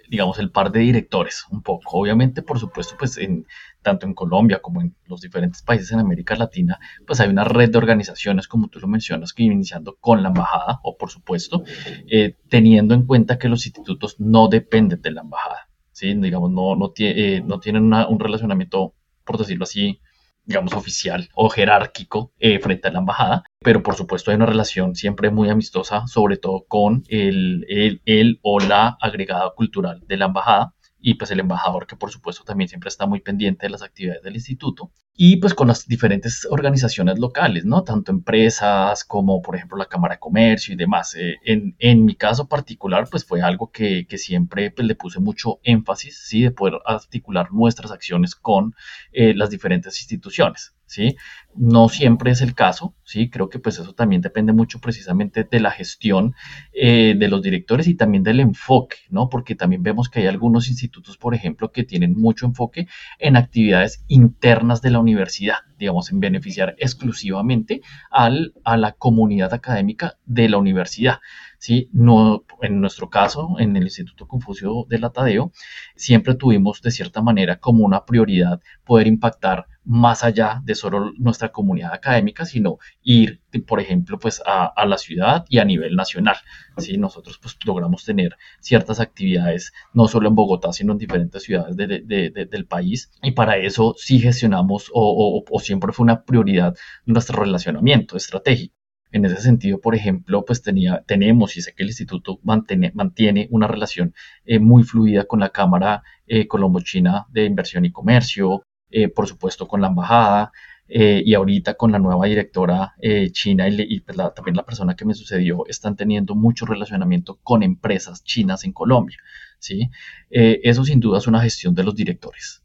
digamos, 0.09 0.39
el 0.39 0.51
par 0.51 0.71
de 0.71 0.79
directores, 0.79 1.45
un 1.51 1.63
poco. 1.63 1.99
Obviamente, 1.99 2.43
por 2.43 2.59
supuesto, 2.59 2.95
pues 2.97 3.17
en, 3.17 3.45
tanto 3.81 4.05
en 4.05 4.13
Colombia 4.13 4.61
como 4.61 4.81
en 4.81 4.95
los 5.07 5.19
diferentes 5.19 5.63
países 5.63 5.91
en 5.91 5.99
América 5.99 6.35
Latina, 6.35 6.79
pues 7.05 7.19
hay 7.19 7.29
una 7.29 7.43
red 7.43 7.71
de 7.71 7.77
organizaciones, 7.77 8.47
como 8.47 8.69
tú 8.69 8.79
lo 8.79 8.87
mencionas, 8.87 9.33
que 9.33 9.43
iniciando 9.43 9.97
con 9.99 10.23
la 10.23 10.29
embajada, 10.29 10.79
o 10.83 10.95
por 10.95 11.09
supuesto, 11.09 11.63
eh, 12.09 12.37
teniendo 12.47 12.93
en 12.93 13.05
cuenta 13.05 13.37
que 13.37 13.49
los 13.49 13.65
institutos 13.65 14.15
no 14.19 14.47
dependen 14.47 15.01
de 15.01 15.11
la 15.11 15.21
embajada. 15.21 15.67
¿Sí? 15.93 16.13
digamos, 16.15 16.51
no, 16.51 16.75
no, 16.75 16.91
eh, 16.97 17.41
no 17.45 17.59
tienen 17.59 17.93
un 17.93 18.19
relacionamiento, 18.19 18.95
por 19.23 19.37
decirlo 19.37 19.63
así, 19.63 20.01
digamos, 20.45 20.73
oficial 20.73 21.29
o 21.35 21.49
jerárquico 21.49 22.33
eh, 22.39 22.59
frente 22.59 22.89
a 22.89 22.91
la 22.91 22.99
embajada, 22.99 23.43
pero 23.59 23.81
por 23.81 23.95
supuesto 23.95 24.31
hay 24.31 24.35
una 24.35 24.45
relación 24.45 24.95
siempre 24.95 25.29
muy 25.29 25.49
amistosa, 25.49 26.05
sobre 26.07 26.37
todo 26.37 26.65
con 26.67 27.03
el, 27.07 27.65
el, 27.69 28.01
el 28.05 28.39
o 28.41 28.59
la 28.59 28.97
agregada 28.99 29.53
cultural 29.55 30.01
de 30.05 30.17
la 30.17 30.25
embajada 30.25 30.75
y 30.99 31.15
pues 31.15 31.31
el 31.31 31.39
embajador 31.39 31.87
que 31.87 31.95
por 31.95 32.11
supuesto 32.11 32.43
también 32.43 32.67
siempre 32.67 32.89
está 32.89 33.05
muy 33.05 33.21
pendiente 33.21 33.65
de 33.65 33.69
las 33.69 33.83
actividades 33.83 34.23
del 34.23 34.35
instituto 34.35 34.91
y 35.15 35.37
pues 35.37 35.53
con 35.53 35.67
las 35.67 35.87
diferentes 35.87 36.47
organizaciones 36.49 37.19
locales, 37.19 37.65
¿no? 37.65 37.83
Tanto 37.83 38.11
empresas 38.11 39.03
como 39.03 39.41
por 39.41 39.55
ejemplo 39.55 39.77
la 39.77 39.85
Cámara 39.85 40.15
de 40.15 40.19
Comercio 40.19 40.73
y 40.73 40.77
demás. 40.77 41.15
Eh, 41.15 41.35
en, 41.45 42.05
mi 42.05 42.15
caso 42.15 42.47
particular 42.47 43.07
pues 43.09 43.25
fue 43.25 43.41
algo 43.41 43.71
que, 43.71 44.07
que 44.07 44.17
siempre 44.17 44.71
pues, 44.71 44.87
le 44.87 44.95
puse 44.95 45.19
mucho 45.19 45.59
énfasis, 45.63 46.17
¿sí? 46.25 46.41
De 46.41 46.51
poder 46.51 46.79
articular 46.85 47.51
nuestras 47.51 47.91
acciones 47.91 48.35
con 48.35 48.75
eh, 49.11 49.33
las 49.35 49.49
diferentes 49.51 49.99
instituciones. 50.01 50.73
¿sí? 50.93 51.15
No 51.55 51.89
siempre 51.89 52.31
es 52.31 52.41
el 52.41 52.53
caso, 52.53 52.95
¿sí? 53.03 53.29
Creo 53.29 53.49
que 53.49 53.59
pues 53.59 53.79
eso 53.79 53.93
también 53.93 54.21
depende 54.21 54.53
mucho 54.53 54.79
precisamente 54.79 55.43
de 55.43 55.59
la 55.59 55.71
gestión 55.71 56.35
eh, 56.73 57.15
de 57.17 57.27
los 57.27 57.41
directores 57.41 57.87
y 57.87 57.95
también 57.95 58.23
del 58.23 58.39
enfoque, 58.39 58.97
¿no? 59.09 59.29
Porque 59.29 59.55
también 59.55 59.81
vemos 59.81 60.09
que 60.09 60.19
hay 60.19 60.27
algunos 60.27 60.67
institutos, 60.69 61.17
por 61.17 61.33
ejemplo, 61.33 61.71
que 61.71 61.83
tienen 61.83 62.13
mucho 62.13 62.45
enfoque 62.45 62.87
en 63.19 63.37
actividades 63.37 64.03
internas 64.07 64.81
de 64.81 64.91
la 64.91 64.99
universidad, 65.03 65.57
digamos, 65.77 66.11
en 66.11 66.19
beneficiar 66.19 66.75
exclusivamente 66.79 67.81
al, 68.09 68.53
a 68.63 68.77
la 68.77 68.93
comunidad 68.93 69.53
académica 69.53 70.17
de 70.25 70.49
la 70.49 70.57
universidad. 70.57 71.19
¿Sí? 71.63 71.89
No, 71.93 72.43
en 72.61 72.81
nuestro 72.81 73.09
caso, 73.09 73.55
en 73.57 73.77
el 73.77 73.83
Instituto 73.83 74.27
Confucio 74.27 74.85
de 74.89 74.99
la 74.99 75.11
Tadeo, 75.11 75.53
siempre 75.95 76.35
tuvimos 76.35 76.81
de 76.81 76.91
cierta 76.91 77.21
manera 77.21 77.57
como 77.57 77.85
una 77.85 78.03
prioridad 78.03 78.59
poder 78.83 79.07
impactar 79.07 79.67
más 79.85 80.25
allá 80.25 80.61
de 80.65 80.75
solo 80.75 81.13
nuestra 81.17 81.53
comunidad 81.53 81.93
académica, 81.93 82.43
sino 82.43 82.79
ir, 83.01 83.41
por 83.65 83.79
ejemplo, 83.79 84.19
pues 84.19 84.43
a, 84.45 84.85
la 84.85 84.97
ciudad 84.97 85.45
y 85.47 85.59
a 85.59 85.63
nivel 85.63 85.95
nacional. 85.95 86.35
¿sí? 86.79 86.97
Nosotros 86.97 87.39
pues 87.41 87.57
logramos 87.63 88.03
tener 88.03 88.35
ciertas 88.59 88.99
actividades, 88.99 89.71
no 89.93 90.09
solo 90.09 90.27
en 90.27 90.35
Bogotá, 90.35 90.73
sino 90.73 90.91
en 90.91 90.97
diferentes 90.97 91.43
ciudades 91.43 91.77
del 91.77 92.65
país. 92.67 93.09
Y 93.21 93.31
para 93.31 93.55
eso 93.55 93.95
sí 93.97 94.19
gestionamos 94.19 94.91
o, 94.93 95.45
o 95.49 95.59
siempre 95.61 95.93
fue 95.93 96.03
una 96.03 96.23
prioridad 96.25 96.75
nuestro 97.05 97.41
relacionamiento 97.41 98.17
estratégico. 98.17 98.82
En 99.13 99.25
ese 99.25 99.39
sentido, 99.41 99.79
por 99.79 99.93
ejemplo, 99.93 100.43
pues 100.43 100.63
tenía, 100.63 101.03
tenemos 101.05 101.55
y 101.55 101.61
sé 101.61 101.75
que 101.75 101.83
el 101.83 101.89
instituto 101.89 102.39
mantiene, 102.41 102.91
mantiene 102.95 103.47
una 103.51 103.67
relación 103.67 104.15
eh, 104.43 104.57
muy 104.57 104.81
fluida 104.81 105.25
con 105.25 105.39
la 105.39 105.49
Cámara 105.49 106.01
eh, 106.25 106.47
Colombo-China 106.47 107.27
de 107.29 107.45
Inversión 107.45 107.85
y 107.85 107.91
Comercio, 107.91 108.65
eh, 108.89 109.09
por 109.09 109.27
supuesto 109.27 109.67
con 109.67 109.81
la 109.81 109.87
embajada 109.87 110.51
y 110.85 111.33
ahorita 111.33 111.75
con 111.75 111.91
la 111.91 111.97
nueva 111.97 112.27
directora 112.27 112.93
china 113.31 113.67
y, 113.67 114.01
pues, 114.01 114.17
también 114.35 114.57
la 114.57 114.65
persona 114.65 114.95
que 114.95 115.05
me 115.05 115.15
sucedió 115.15 115.65
están 115.67 115.95
teniendo 115.95 116.35
mucho 116.35 116.65
relacionamiento 116.65 117.39
con 117.41 117.63
empresas 117.63 118.23
chinas 118.23 118.63
en 118.65 118.73
Colombia. 118.73 119.17
¿sí? 119.59 119.89
eso 120.29 120.83
sin 120.83 120.99
duda 120.99 121.17
es 121.19 121.25
una 121.25 121.41
gestión 121.41 121.73
de 121.73 121.83
los 121.83 121.95
directores. 121.95 122.62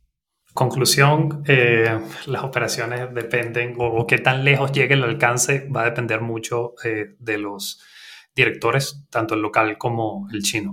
Conclusión, 0.59 1.45
eh, 1.47 2.01
las 2.27 2.43
operaciones 2.43 3.15
dependen 3.15 3.77
o, 3.79 4.05
qué 4.09 4.19
tan 4.19 4.43
lejos 4.43 4.73
llegue 4.73 4.95
el 4.95 5.05
alcance 5.05 5.69
va 5.69 5.83
a 5.83 5.85
depender 5.85 6.21
mucho 6.21 6.75
eh, 6.85 7.15
de 7.21 7.39
los 7.39 7.81
directores, 8.35 9.07
tanto 9.09 9.37
el 9.37 9.41
local 9.41 9.79
como 9.79 10.27
el 10.33 10.43
chino. 10.43 10.73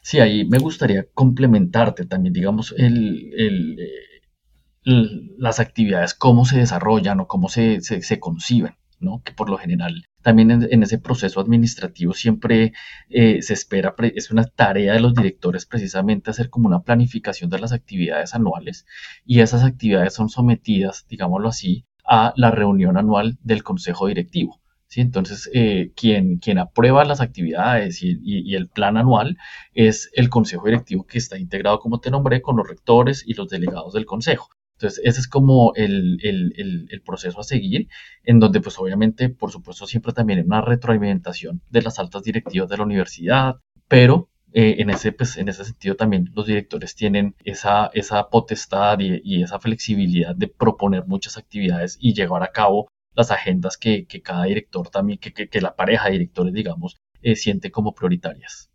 Sí, 0.00 0.18
ahí 0.18 0.46
me 0.46 0.56
gustaría 0.56 1.04
complementarte 1.12 2.06
también, 2.06 2.32
digamos, 2.32 2.74
el, 2.78 3.76
las 5.36 5.60
actividades, 5.60 6.14
cómo 6.14 6.46
se 6.46 6.56
desarrollan 6.56 7.20
o 7.20 7.28
cómo 7.28 7.50
se, 7.50 7.82
se, 7.82 8.00
se 8.00 8.18
conciben. 8.18 8.78
que 9.26 9.32
por 9.32 9.50
lo 9.50 9.58
general 9.58 10.06
también 10.22 10.50
en, 10.50 10.82
ese 10.82 10.98
proceso 10.98 11.40
administrativo 11.40 12.14
siempre 12.14 12.72
eh, 13.08 13.42
se 13.42 13.54
espera, 13.54 13.94
es 14.14 14.30
una 14.30 14.44
tarea 14.44 14.94
de 14.94 15.00
los 15.00 15.14
directores 15.14 15.66
precisamente 15.66 16.30
hacer 16.30 16.50
como 16.50 16.68
una 16.68 16.82
planificación 16.82 17.50
de 17.50 17.58
las 17.58 17.72
actividades 17.72 18.34
anuales 18.34 18.86
y 19.24 19.40
esas 19.40 19.64
actividades 19.64 20.14
son 20.14 20.28
sometidas, 20.28 21.06
digámoslo 21.08 21.48
así, 21.48 21.86
a 22.04 22.32
la 22.36 22.50
reunión 22.50 22.96
anual 22.96 23.38
del 23.42 23.62
Consejo 23.62 24.06
Directivo. 24.06 24.60
¿sí? 24.86 25.00
Entonces, 25.00 25.50
eh, 25.54 25.92
quien, 25.96 26.38
quien 26.38 26.58
aprueba 26.58 27.04
las 27.04 27.20
actividades 27.20 28.02
y, 28.02 28.18
y, 28.22 28.54
el 28.54 28.68
plan 28.68 28.96
anual 28.96 29.38
es 29.72 30.10
el 30.14 30.28
Consejo 30.28 30.66
Directivo 30.66 31.06
que 31.06 31.18
está 31.18 31.38
integrado, 31.38 31.78
como 31.78 32.00
te 32.00 32.10
nombré, 32.10 32.42
con 32.42 32.56
los 32.56 32.68
rectores 32.68 33.24
y 33.26 33.34
los 33.34 33.48
delegados 33.48 33.94
del 33.94 34.06
Consejo. 34.06 34.50
Entonces, 34.82 35.00
ese 35.04 35.20
es 35.20 35.28
como 35.28 35.72
el, 35.76 37.02
proceso 37.06 37.40
a 37.40 37.44
seguir, 37.44 37.88
en 38.24 38.40
donde 38.40 38.60
pues 38.60 38.78
obviamente, 38.80 39.28
por 39.28 39.52
supuesto, 39.52 39.86
siempre 39.86 40.12
también 40.12 40.40
hay 40.40 40.44
una 40.44 40.60
retroalimentación 40.60 41.62
de 41.70 41.82
las 41.82 42.00
altas 42.00 42.24
directivas 42.24 42.68
de 42.68 42.76
la 42.76 42.82
universidad, 42.82 43.56
pero 43.86 44.28
eh, 44.52 44.76
en, 44.78 44.90
ese, 44.90 45.12
pues, 45.12 45.36
en 45.36 45.48
ese 45.48 45.64
sentido 45.64 45.94
también 45.94 46.30
los 46.34 46.46
directores 46.46 46.96
tienen 46.96 47.36
esa, 47.44 47.90
esa 47.94 48.28
potestad 48.28 48.98
y, 48.98 49.42
esa 49.44 49.60
flexibilidad 49.60 50.34
de 50.34 50.48
proponer 50.48 51.06
muchas 51.06 51.38
actividades 51.38 51.96
y 52.00 52.12
llevar 52.12 52.42
a 52.42 52.50
cabo 52.50 52.88
las 53.14 53.30
agendas 53.30 53.76
que, 53.76 54.04
cada 54.22 54.44
director 54.44 54.88
también, 54.88 55.20
que, 55.20 55.60
la 55.60 55.76
pareja 55.76 56.06
de 56.06 56.12
directores, 56.12 56.52
digamos, 56.52 56.96
eh, 57.22 57.36
siente 57.36 57.70
como 57.70 57.94
prioritarias. 57.94 58.68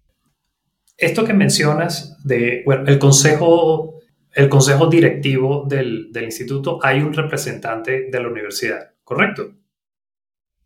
Esto 0.96 1.26
que 1.26 1.34
mencionas 1.34 2.18
de, 2.24 2.64
bueno, 2.66 2.88
el 2.88 2.98
consejo, 2.98 4.00
el 4.38 4.50
consejo 4.50 4.86
directivo 4.86 5.66
del, 5.68 6.12
del 6.12 6.26
instituto, 6.26 6.80
hay 6.84 7.02
un 7.02 7.12
representante 7.12 8.08
de 8.12 8.22
la 8.22 8.28
universidad, 8.28 8.92
¿correcto? 9.04 9.52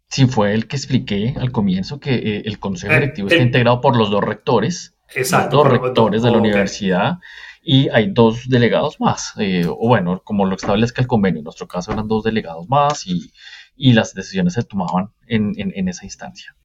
Sí, 0.09 0.27
fue 0.27 0.53
el 0.53 0.67
que 0.67 0.75
expliqué 0.75 1.35
al 1.39 1.53
comienzo 1.53 2.01
que 2.01 2.15
eh, 2.15 2.43
el 2.43 2.59
consejo 2.59 2.93
directivo 2.93 3.29
está 3.29 3.41
integrado 3.41 3.79
por 3.79 3.95
los 3.95 4.11
dos 4.11 4.21
rectores, 4.21 4.97
exacto, 5.15 5.63
los 5.63 5.71
dos 5.71 5.81
rectores 5.81 6.21
de 6.21 6.31
la 6.31 6.37
universidad, 6.37 7.19
y 7.61 7.87
hay 7.87 8.11
dos 8.11 8.49
delegados 8.49 8.99
más, 8.99 9.35
eh, 9.37 9.65
o 9.65 9.87
bueno, 9.87 10.21
como 10.21 10.45
lo 10.45 10.55
establezca 10.55 11.01
el 11.01 11.07
convenio, 11.07 11.39
en 11.39 11.45
nuestro 11.45 11.69
caso 11.69 11.93
eran 11.93 12.09
dos 12.09 12.25
delegados 12.25 12.67
más 12.67 13.07
y, 13.07 13.31
las 13.93 14.13
decisiones 14.13 14.53
se 14.53 14.63
tomaban 14.63 15.11
en, 15.27 15.87
esa 15.87 16.03
instancia. 16.03 16.57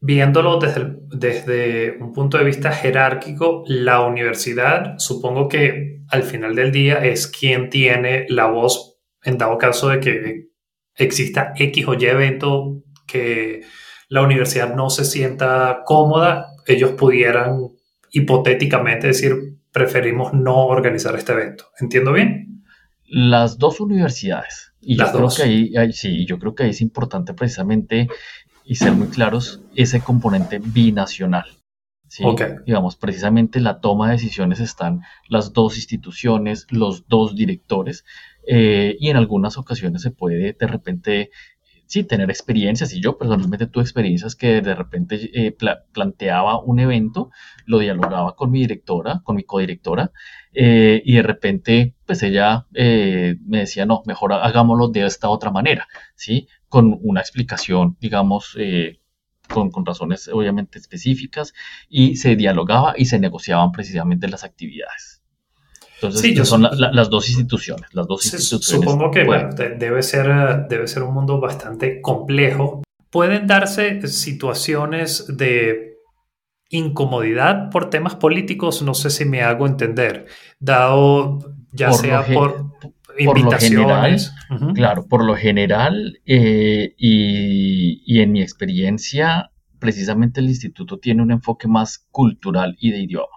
Viéndolo 0.00 0.58
desde, 0.58 0.98
desde 1.10 1.98
un 2.00 2.12
punto 2.12 2.38
de 2.38 2.44
vista 2.44 2.70
jerárquico, 2.70 3.64
la 3.66 4.02
universidad, 4.02 4.98
supongo 4.98 5.48
que 5.48 6.02
al 6.08 6.22
final 6.22 6.54
del 6.54 6.70
día 6.70 7.04
es 7.04 7.26
quien 7.26 7.70
tiene 7.70 8.26
la 8.28 8.46
voz 8.46 8.98
en 9.24 9.38
dado 9.38 9.58
caso 9.58 9.88
de 9.88 10.00
que 10.00 10.48
exista 10.94 11.52
X 11.56 11.88
o 11.88 11.94
Y 11.94 12.06
evento 12.06 12.82
que 13.06 13.62
la 14.08 14.22
universidad 14.22 14.74
no 14.74 14.88
se 14.90 15.04
sienta 15.04 15.82
cómoda, 15.84 16.46
ellos 16.66 16.92
pudieran 16.92 17.70
hipotéticamente 18.12 19.08
decir, 19.08 19.58
preferimos 19.72 20.32
no 20.32 20.66
organizar 20.66 21.14
este 21.16 21.32
evento. 21.32 21.66
¿Entiendo 21.80 22.12
bien? 22.12 22.64
Las 23.04 23.58
dos 23.58 23.80
universidades. 23.80 24.72
Y 24.80 24.96
yo 24.96 25.04
creo 25.12 25.28
que 25.28 25.42
ahí, 25.78 25.92
sí, 25.92 26.24
yo 26.26 26.38
creo 26.38 26.54
que 26.54 26.62
ahí 26.62 26.70
es 26.70 26.80
importante 26.80 27.34
precisamente 27.34 28.08
y 28.66 28.74
ser 28.74 28.92
muy 28.92 29.06
claros 29.08 29.62
ese 29.74 30.00
componente 30.00 30.58
binacional. 30.58 31.46
¿sí? 32.08 32.24
Digamos, 32.66 32.96
precisamente 32.96 33.60
la 33.60 33.80
toma 33.80 34.06
de 34.06 34.12
decisiones 34.12 34.60
están 34.60 35.02
las 35.28 35.52
dos 35.52 35.76
instituciones, 35.76 36.66
los 36.70 37.06
dos 37.08 37.36
directores, 37.36 38.04
eh, 38.46 38.96
y 38.98 39.08
en 39.08 39.16
algunas 39.16 39.56
ocasiones 39.56 40.02
se 40.02 40.10
puede 40.10 40.52
de 40.52 40.66
repente, 40.66 41.30
sí, 41.86 42.04
tener 42.04 42.28
experiencias. 42.30 42.92
Y 42.92 43.00
yo 43.00 43.18
personalmente 43.18 43.66
tuve 43.66 43.84
experiencias 43.84 44.34
que 44.34 44.60
de 44.60 44.74
repente 44.74 45.30
eh, 45.32 45.56
planteaba 45.92 46.60
un 46.60 46.80
evento, 46.80 47.30
lo 47.66 47.78
dialogaba 47.78 48.34
con 48.34 48.50
mi 48.50 48.60
directora, 48.60 49.20
con 49.24 49.36
mi 49.36 49.44
codirectora, 49.44 50.10
eh, 50.52 51.02
y 51.04 51.14
de 51.14 51.22
repente, 51.22 51.94
pues 52.04 52.22
ella 52.22 52.66
me 52.72 53.58
decía, 53.58 53.86
no, 53.86 54.02
mejor 54.06 54.32
hagámoslo 54.32 54.88
de 54.88 55.06
esta 55.06 55.28
otra 55.28 55.50
manera, 55.50 55.86
¿sí? 56.14 56.48
Con 56.68 56.98
una 57.02 57.20
explicación, 57.20 57.96
digamos, 58.00 58.56
con, 59.48 59.70
con, 59.70 59.86
razones 59.86 60.28
obviamente 60.28 60.78
específicas, 60.78 61.54
y 61.88 62.16
se 62.16 62.36
dialogaba 62.36 62.94
y 62.96 63.06
se 63.06 63.18
negociaban 63.18 63.72
precisamente 63.72 64.28
las 64.28 64.44
actividades. 64.44 65.16
Entonces, 65.96 66.48
son 66.48 66.62
las 66.62 67.10
dos 67.10 67.28
instituciones. 67.28 67.94
Las 67.94 68.06
dos 68.06 68.22
Supongo 68.22 69.10
que 69.10 69.24
debe, 69.78 70.02
ser, 70.02 70.66
debe 70.68 70.86
ser 70.86 71.02
un 71.02 71.14
mundo 71.14 71.40
bastante 71.40 72.00
complejo. 72.02 72.82
Pueden 73.10 73.46
darse 73.46 74.06
situaciones 74.06 75.26
de 75.36 75.96
incomodidad 76.68 77.70
por 77.70 77.88
temas 77.88 78.14
políticos, 78.16 78.82
no 78.82 78.92
sé 78.92 79.08
si 79.08 79.24
me 79.24 79.42
hago 79.42 79.66
entender, 79.66 80.26
dado 80.58 81.38
ya 81.72 81.92
sea 81.92 82.24
por, 82.26 82.72
invitaciones. 83.18 84.32
Claro, 84.74 85.06
por 85.06 85.24
lo 85.24 85.36
general 85.36 86.20
eh, 86.26 86.94
y, 86.96 88.02
y 88.06 88.20
en 88.20 88.32
mi 88.32 88.42
experiencia, 88.42 89.50
precisamente 89.78 90.40
el 90.40 90.46
instituto 90.46 90.98
tiene 90.98 91.22
un 91.22 91.32
enfoque 91.32 91.68
más 91.68 92.06
cultural 92.10 92.76
y 92.78 92.90
de 92.90 93.00
idioma 93.00 93.36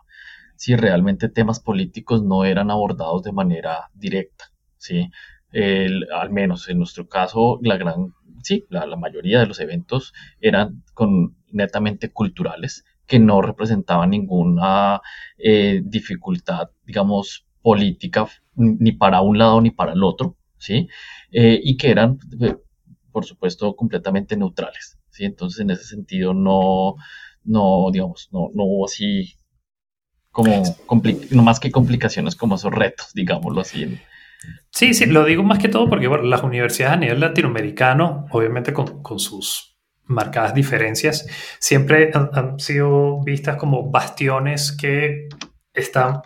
si 0.60 0.76
realmente 0.76 1.30
temas 1.30 1.62
políticos 1.62 2.22
no 2.22 2.44
eran 2.44 2.70
abordados 2.70 3.24
de 3.24 3.32
manera 3.32 3.90
directa, 3.94 4.52
¿sí? 4.78 5.10
al 6.14 6.30
menos 6.32 6.68
en 6.68 6.80
nuestro 6.80 7.08
caso, 7.08 7.60
la 7.62 7.78
gran, 7.78 8.14
sí, 8.44 8.66
la, 8.70 8.86
mayoría 8.98 9.40
de 9.40 9.46
los 9.46 9.62
eventos 9.62 10.14
eran 10.42 10.84
con, 10.94 11.38
netamente 11.52 12.12
culturales, 12.12 12.84
que 13.08 13.20
no 13.20 13.42
representaban 13.42 14.10
ninguna 14.10 15.00
eh, 15.38 15.82
dificultad, 15.82 16.72
digamos, 16.86 17.48
política 17.70 18.28
ni 18.56 18.94
para 18.94 19.22
un 19.22 19.38
lado 19.38 19.62
ni 19.62 19.70
para 19.70 19.94
el 19.94 20.04
otro, 20.04 20.36
¿sí? 20.58 20.88
Eh, 21.32 21.60
y 21.64 21.78
que 21.78 21.92
eran, 21.92 22.18
eh, 22.42 22.56
por 23.12 23.26
supuesto, 23.26 23.76
completamente 23.76 24.36
neutrales, 24.36 24.98
¿sí? 25.12 25.24
Entonces, 25.24 25.60
en 25.60 25.70
ese 25.70 25.84
sentido, 25.84 26.34
no, 26.34 26.96
no 27.44 27.92
digamos, 27.92 28.30
no, 28.32 28.50
no 28.56 28.64
hubo 28.64 28.86
así 28.86 29.36
como 30.32 30.64
no 31.30 31.44
más 31.44 31.60
que 31.60 31.70
complicaciones 31.70 32.36
como 32.36 32.56
esos 32.56 32.74
retos, 32.74 33.14
digámoslo 33.14 33.62
así. 33.62 34.00
Sí, 34.72 34.96
sí, 34.96 35.06
lo 35.06 35.24
digo 35.26 35.44
más 35.44 35.60
que 35.60 35.70
todo 35.70 35.88
porque 35.88 36.08
bueno, 36.08 36.24
las 36.24 36.42
universidades 36.42 36.98
a 36.98 37.00
nivel 37.00 37.20
latinoamericano, 37.20 38.26
obviamente 38.32 38.74
con, 38.74 39.04
con 39.04 39.20
sus 39.20 39.78
marcadas 40.06 40.56
diferencias, 40.56 41.28
siempre 41.60 42.10
han, 42.16 42.60
sido 42.60 43.22
vistas 43.22 43.58
como 43.58 43.92
bastiones 43.92 44.72
que 44.72 45.30
están 45.72 46.22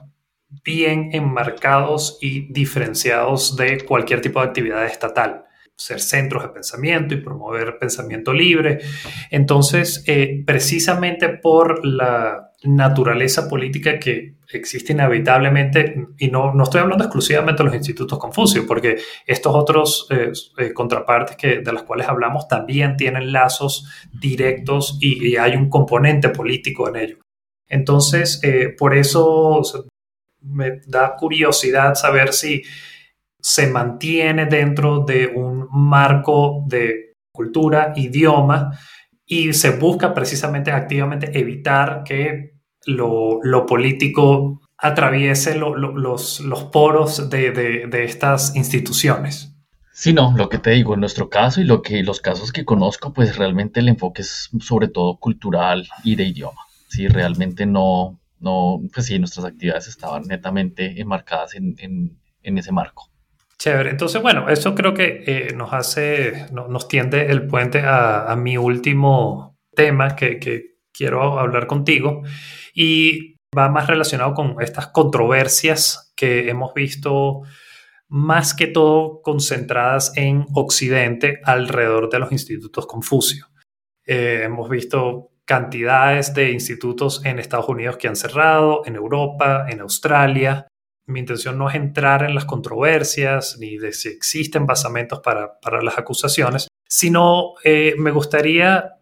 bien 0.63 1.09
enmarcados 1.13 2.17
y 2.21 2.51
diferenciados 2.51 3.55
de 3.55 3.85
cualquier 3.85 4.21
tipo 4.21 4.39
de 4.41 4.47
actividad 4.47 4.85
estatal 4.85 5.43
ser 5.75 5.99
centros 5.99 6.43
de 6.43 6.49
pensamiento 6.49 7.13
y 7.13 7.21
promover 7.21 7.77
pensamiento 7.79 8.33
libre. 8.33 8.79
Entonces, 9.31 10.03
eh, 10.07 10.43
precisamente 10.45 11.29
por 11.29 11.85
la 11.85 12.51
naturaleza 12.63 13.49
política 13.49 13.99
que 13.99 14.35
existe 14.53 14.93
inevitablemente, 14.93 16.07
y 16.17 16.29
no, 16.29 16.53
no 16.53 16.63
estoy 16.63 16.81
hablando 16.81 17.03
exclusivamente 17.03 17.63
de 17.63 17.65
los 17.65 17.75
institutos 17.75 18.19
Confucio, 18.19 18.65
porque 18.67 18.97
estos 19.25 19.53
otros 19.53 20.07
eh, 20.11 20.31
eh, 20.59 20.73
contrapartes 20.73 21.35
que, 21.35 21.59
de 21.59 21.73
las 21.73 21.83
cuales 21.83 22.07
hablamos 22.07 22.47
también 22.47 22.95
tienen 22.95 23.31
lazos 23.31 23.89
directos 24.13 24.97
y, 25.01 25.35
hay 25.35 25.55
un 25.55 25.69
componente 25.69 26.29
político 26.29 26.87
en 26.87 26.95
ello. 26.97 27.17
Entonces, 27.67 28.39
por 28.77 28.93
eso 28.93 29.63
me 30.43 30.81
da 30.85 31.15
curiosidad 31.15 31.95
saber 31.95 32.33
si 32.33 32.63
se 33.39 33.67
mantiene 33.67 34.45
dentro 34.45 34.99
de 34.99 35.27
un 35.27 35.67
marco 35.71 36.63
de 36.67 37.15
cultura, 37.31 37.93
idioma, 37.95 38.77
y 39.25 39.53
se 39.53 39.71
busca 39.71 40.13
precisamente 40.13 40.71
activamente 40.71 41.37
evitar 41.37 42.03
que 42.03 42.53
lo, 42.85 43.65
político 43.65 44.61
atraviese 44.77 45.55
los, 45.55 46.39
los, 46.39 46.63
poros 46.71 47.29
de, 47.29 47.89
estas 48.05 48.55
instituciones. 48.55 49.55
Sí, 49.93 50.11
no, 50.11 50.33
lo 50.35 50.49
que 50.49 50.57
te 50.57 50.71
digo, 50.71 50.93
en 50.93 51.01
nuestro 51.01 51.29
caso 51.29 51.61
y 51.61 51.65
lo 51.65 51.81
que 51.81 52.03
los 52.03 52.19
casos 52.19 52.51
que 52.51 52.65
conozco, 52.65 53.13
pues 53.13 53.37
realmente 53.37 53.79
el 53.79 53.89
enfoque 53.89 54.23
es 54.23 54.49
sobre 54.59 54.87
todo 54.87 55.17
cultural 55.17 55.87
y 56.03 56.15
de 56.15 56.25
idioma. 56.25 56.61
Sí, 56.87 57.07
realmente 57.07 57.65
no, 57.65 58.19
no, 58.43 58.81
pues 58.93 59.05
sí, 59.05 59.17
nuestras 59.17 59.45
actividades 59.45 59.87
estaban 59.87 60.23
netamente 60.23 60.99
enmarcadas 60.99 61.55
en, 61.55 62.19
ese 62.41 62.71
marco. 62.73 63.09
Chévere, 63.57 63.91
entonces 63.91 64.21
bueno, 64.21 64.49
eso 64.49 64.75
creo 64.75 64.93
que 64.93 65.23
eh, 65.25 65.53
nos 65.55 65.71
hace, 65.71 66.47
nos 66.51 66.87
tiende 66.89 67.31
el 67.31 67.47
puente 67.47 67.81
a, 67.85 68.35
mi 68.37 68.57
último 68.57 69.57
tema 69.73 70.15
que, 70.15 70.39
que 70.39 70.75
quiero 70.91 71.39
hablar 71.39 71.67
contigo 71.67 72.23
y 72.73 73.37
va 73.57 73.69
más 73.69 73.87
relacionado 73.87 74.33
con 74.33 74.57
estas 74.61 74.87
controversias 74.87 76.13
que 76.15 76.49
hemos 76.49 76.73
visto 76.73 77.43
más 78.09 78.53
que 78.53 78.67
todo 78.67 79.21
concentradas 79.21 80.11
en 80.17 80.45
Occidente 80.53 81.39
alrededor 81.43 82.09
de 82.09 82.19
los 82.19 82.31
institutos 82.31 82.85
Confucio. 82.85 83.47
Eh, 84.05 84.41
hemos 84.43 84.69
visto 84.69 85.32
cantidades 85.45 86.33
de 86.33 86.51
institutos 86.51 87.23
en 87.25 87.39
Estados 87.39 87.67
Unidos 87.67 87.97
que 87.97 88.07
han 88.07 88.15
cerrado, 88.15 88.83
en 88.85 88.95
Europa, 88.95 89.65
en 89.69 89.81
Australia. 89.81 90.67
Mi 91.05 91.19
intención 91.19 91.57
no 91.57 91.69
es 91.69 91.75
entrar 91.75 92.23
en 92.23 92.33
las 92.33 92.45
controversias 92.45 93.57
ni 93.59 93.77
de 93.77 93.91
si 93.91 94.09
existen 94.09 94.65
basamentos 94.65 95.19
para, 95.19 95.81
las 95.81 95.97
acusaciones, 95.97 96.67
sino 96.87 97.55
eh, 97.63 97.95
me 97.97 98.11
gustaría 98.11 98.93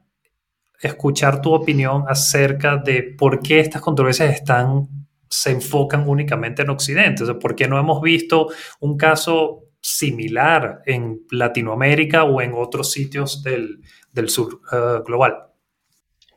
escuchar 0.80 1.42
tu 1.42 1.54
opinión 1.54 2.06
acerca 2.08 2.78
de 2.78 3.04
por 3.04 3.40
qué 3.40 3.60
estas 3.60 3.82
controversias 3.82 4.34
están, 4.34 4.88
se 5.30 5.52
enfocan 5.52 6.10
únicamente 6.10 6.64
en 6.64 6.72
Occidente. 6.72 7.22
O 7.22 7.26
sea, 7.28 7.38
¿Por 7.38 7.56
qué 7.56 7.68
no 7.68 7.78
hemos 7.78 8.02
visto 8.02 8.48
un 8.80 8.98
caso 8.98 9.66
similar 9.80 10.82
en 10.86 11.22
Latinoamérica 11.30 12.24
o 12.24 12.42
en 12.42 12.54
otros 12.56 12.92
sitios 12.92 13.44
del, 13.44 14.30
sur 14.30 14.62
eh, 14.72 15.02
global? 15.06 15.51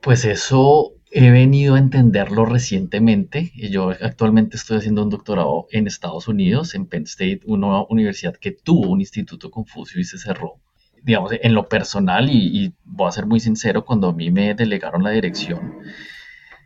Pues 0.05 0.26
eso 0.26 0.92
he 1.11 1.30
venido 1.30 1.76
a 1.76 1.78
entenderlo 1.78 2.44
recientemente. 2.44 3.52
Yo 3.55 3.88
actualmente 3.88 4.59
estoy 4.59 4.76
haciendo 4.76 5.02
un 5.02 5.09
doctorado 5.09 5.66
en 5.70 5.86
Estados 5.86 6.28
Unidos, 6.28 6.74
en 6.74 6.84
Penn 6.84 7.05
State, 7.05 7.40
una 7.46 7.84
universidad 7.88 8.36
que 8.36 8.52
tuvo 8.52 8.90
un 8.90 9.00
instituto 9.00 9.50
Confucio 9.50 9.98
y 9.98 10.05
se 10.05 10.18
cerró. 10.18 10.61
Digamos, 11.02 11.32
en 11.40 11.55
lo 11.55 11.70
personal, 11.70 12.28
y, 12.28 12.74
voy 12.84 13.09
a 13.09 13.12
ser 13.12 13.24
muy 13.24 13.40
sincero, 13.40 13.86
cuando 13.86 14.09
a 14.09 14.12
mí 14.12 14.30
me 14.30 14.55
delegaron 14.55 15.02
la 15.02 15.11
dirección, 15.11 15.78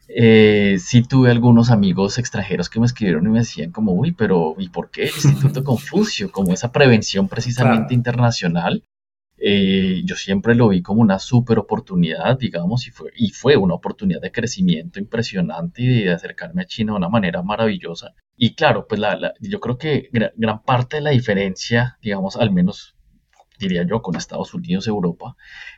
eh, 0.08 0.76
sí 0.80 1.02
tuve 1.02 1.30
algunos 1.30 1.70
amigos 1.70 2.18
extranjeros 2.18 2.68
que 2.68 2.80
me 2.80 2.86
escribieron 2.86 3.24
y 3.24 3.30
me 3.30 3.38
decían 3.38 3.70
como, 3.70 3.92
uy, 3.92 4.10
pero 4.10 4.56
¿y 4.58 4.68
por 4.68 4.90
qué 4.90 5.02
el 5.02 5.08
Instituto 5.10 5.62
Confucio? 5.64 6.32
Como 6.32 6.52
esa 6.54 6.72
prevención 6.72 7.28
precisamente 7.28 7.94
internacional. 7.94 8.82
Eh, 9.40 10.02
yo 10.04 10.16
siempre 10.16 10.54
lo 10.54 10.68
vi 10.68 10.82
como 10.82 11.00
una 11.00 11.18
super 11.18 11.58
oportunidad, 11.58 12.38
digamos, 12.38 12.86
y 12.88 12.90
fue, 12.90 13.10
y 13.16 13.30
fue 13.30 13.56
una 13.56 13.74
oportunidad 13.74 14.20
de 14.20 14.32
crecimiento 14.32 14.98
impresionante 14.98 15.82
y 15.82 16.04
de 16.04 16.12
acercarme 16.12 16.62
a 16.62 16.66
China 16.66 16.92
de 16.92 16.98
una 16.98 17.08
manera 17.08 17.42
maravillosa. 17.42 18.14
Y 18.36 18.54
claro, 18.54 18.86
pues 18.88 19.00
la, 19.00 19.34
yo 19.40 19.60
creo 19.60 19.78
que 19.78 20.10
gran 20.36 20.62
parte 20.62 20.96
de 20.96 21.02
la 21.02 21.10
diferencia, 21.10 21.98
digamos, 22.02 22.36
al 22.36 22.50
menos 22.52 22.97
diría 23.58 23.84
yo, 23.84 24.02
con 24.02 24.16
Estados 24.16 24.54
Unidos, 24.54 24.86
Europa, 24.86 25.36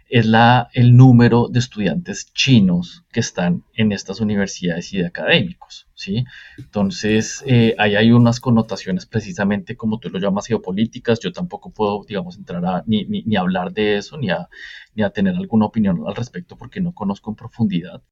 es 0.09 0.27
la, 0.27 0.69
el 0.75 0.97
número 0.97 1.49
de 1.49 1.59
estudiantes 1.59 2.33
chinos 2.33 3.05
que 3.13 3.21
están 3.21 3.65
en 3.75 3.93
estas 3.93 4.21
universidades 4.21 4.93
y 4.93 4.99
de 4.99 5.07
académicos, 5.07 5.89
¿sí? 5.95 6.25
Entonces, 6.59 7.43
eh, 7.47 7.75
ahí 7.79 7.97
hay 7.97 8.13
unas 8.13 8.41
connotaciones 8.41 9.07
precisamente 9.07 9.77
como 9.77 9.99
tú 9.99 10.11
lo 10.11 10.19
llamas 10.19 10.47
geopolíticas, 10.47 11.21
yo 11.21 11.33
tampoco 11.33 11.71
puedo, 11.73 12.05
digamos, 12.07 12.37
entrar 12.37 12.65
a 12.67 12.85
ni, 12.87 13.05
ni, 13.05 13.23
ni 13.23 13.37
hablar 13.37 13.73
de 13.73 13.99
eso, 13.99 14.19
ni 14.19 14.31
a, 14.31 14.49
ni 14.95 15.03
a 15.03 15.11
tener 15.11 15.35
alguna 15.37 15.67
opinión 15.67 16.03
al 16.07 16.15
respecto 16.15 16.57
porque 16.57 16.81
no 16.81 16.93
conozco 16.93 17.31
en 17.31 17.37
profundidad 17.37 18.03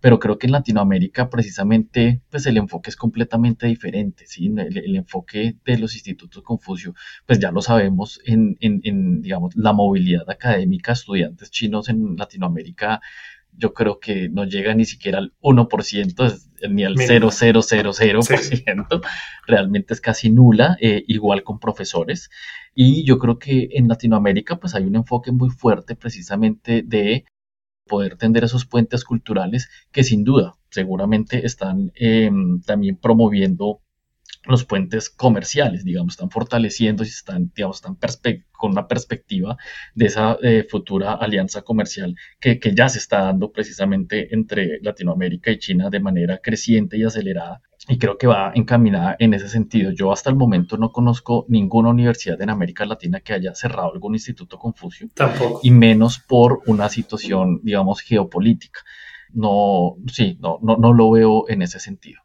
pero 0.00 0.18
creo 0.18 0.38
que 0.38 0.46
en 0.46 0.52
Latinoamérica 0.52 1.30
precisamente 1.30 2.22
pues 2.30 2.46
el 2.46 2.56
enfoque 2.56 2.90
es 2.90 2.96
completamente 2.96 3.66
diferente, 3.66 4.26
¿sí? 4.26 4.46
El, 4.46 4.96
enfoque 4.96 5.56
de 5.64 5.78
los 5.78 5.94
institutos 5.94 6.42
Confucio, 6.42 6.94
pues 7.26 7.38
ya 7.38 7.50
lo 7.50 7.62
sabemos 7.62 8.20
en, 8.24 8.56
en, 8.60 9.22
digamos, 9.22 9.56
la 9.56 9.72
movilidad 9.72 10.28
académica, 10.28 10.92
estudiantes 10.92 11.50
chinos 11.50 11.88
en 11.88 12.16
Latinoamérica, 12.16 13.00
yo 13.58 13.72
creo 13.72 14.00
que 14.00 14.28
no 14.28 14.44
llega 14.44 14.74
ni 14.74 14.84
siquiera 14.84 15.18
al 15.18 15.32
1%, 15.40 16.48
ni 16.70 16.84
al 16.84 16.96
0,000%, 16.96 19.00
realmente 19.46 19.94
es 19.94 20.00
casi 20.00 20.30
nula, 20.30 20.76
eh, 20.80 21.04
igual 21.06 21.42
con 21.42 21.58
profesores. 21.58 22.30
Y 22.74 23.04
yo 23.04 23.18
creo 23.18 23.38
que 23.38 23.68
en 23.72 23.88
Latinoamérica 23.88 24.60
pues 24.60 24.74
hay 24.74 24.84
un 24.84 24.96
enfoque 24.96 25.32
muy 25.32 25.50
fuerte 25.50 25.96
precisamente 25.96 26.82
de 26.82 27.24
poder 27.86 28.16
tender 28.16 28.44
esos 28.44 28.66
puentes 28.66 29.04
culturales 29.04 29.68
que 29.92 30.04
sin 30.04 30.24
duda 30.24 30.56
seguramente 30.70 31.46
están 31.46 31.92
em, 31.94 32.60
también 32.62 32.96
promoviendo 32.96 33.80
los 34.48 34.64
puentes 34.64 35.10
comerciales, 35.10 35.84
digamos, 35.84 36.14
están 36.14 36.30
fortaleciendo 36.30 37.04
y 37.04 37.08
están, 37.08 37.52
digamos, 37.54 37.76
están 37.76 37.96
con 38.52 38.72
una 38.72 38.88
perspectiva 38.88 39.56
de 39.94 40.06
esa 40.06 40.38
eh, 40.42 40.66
futura 40.68 41.14
alianza 41.14 41.62
comercial 41.62 42.14
que, 42.40 42.58
que, 42.58 42.74
ya 42.74 42.88
se 42.88 42.98
está 42.98 43.22
dando 43.22 43.52
precisamente 43.52 44.34
entre 44.34 44.80
Latinoamérica 44.82 45.50
y 45.50 45.58
China 45.58 45.90
de 45.90 46.00
manera 46.00 46.38
creciente 46.38 46.96
y 46.96 47.04
acelerada 47.04 47.60
y 47.88 47.98
creo 47.98 48.18
que 48.18 48.26
va 48.26 48.52
encaminada 48.54 49.16
en 49.18 49.34
ese 49.34 49.48
sentido. 49.48 49.90
Yo 49.92 50.12
hasta 50.12 50.30
el 50.30 50.36
momento 50.36 50.76
no 50.76 50.90
conozco 50.90 51.46
ninguna 51.48 51.90
universidad 51.90 52.40
en 52.42 52.50
América 52.50 52.84
Latina 52.84 53.20
que 53.20 53.32
haya 53.32 53.54
cerrado 53.54 53.92
algún 53.92 54.14
instituto 54.14 54.58
Confucio. 54.58 55.08
Tampoco. 55.14 55.60
Y 55.62 55.70
menos 55.70 56.18
por 56.18 56.62
una 56.66 56.88
situación, 56.88 57.60
digamos, 57.62 58.00
geopolítica. 58.00 58.80
No, 59.32 59.96
sí, 60.12 60.38
no, 60.40 60.58
no, 60.62 60.76
no 60.76 60.92
lo 60.92 61.10
veo 61.10 61.48
en 61.48 61.62
ese 61.62 61.78
sentido. 61.78 62.20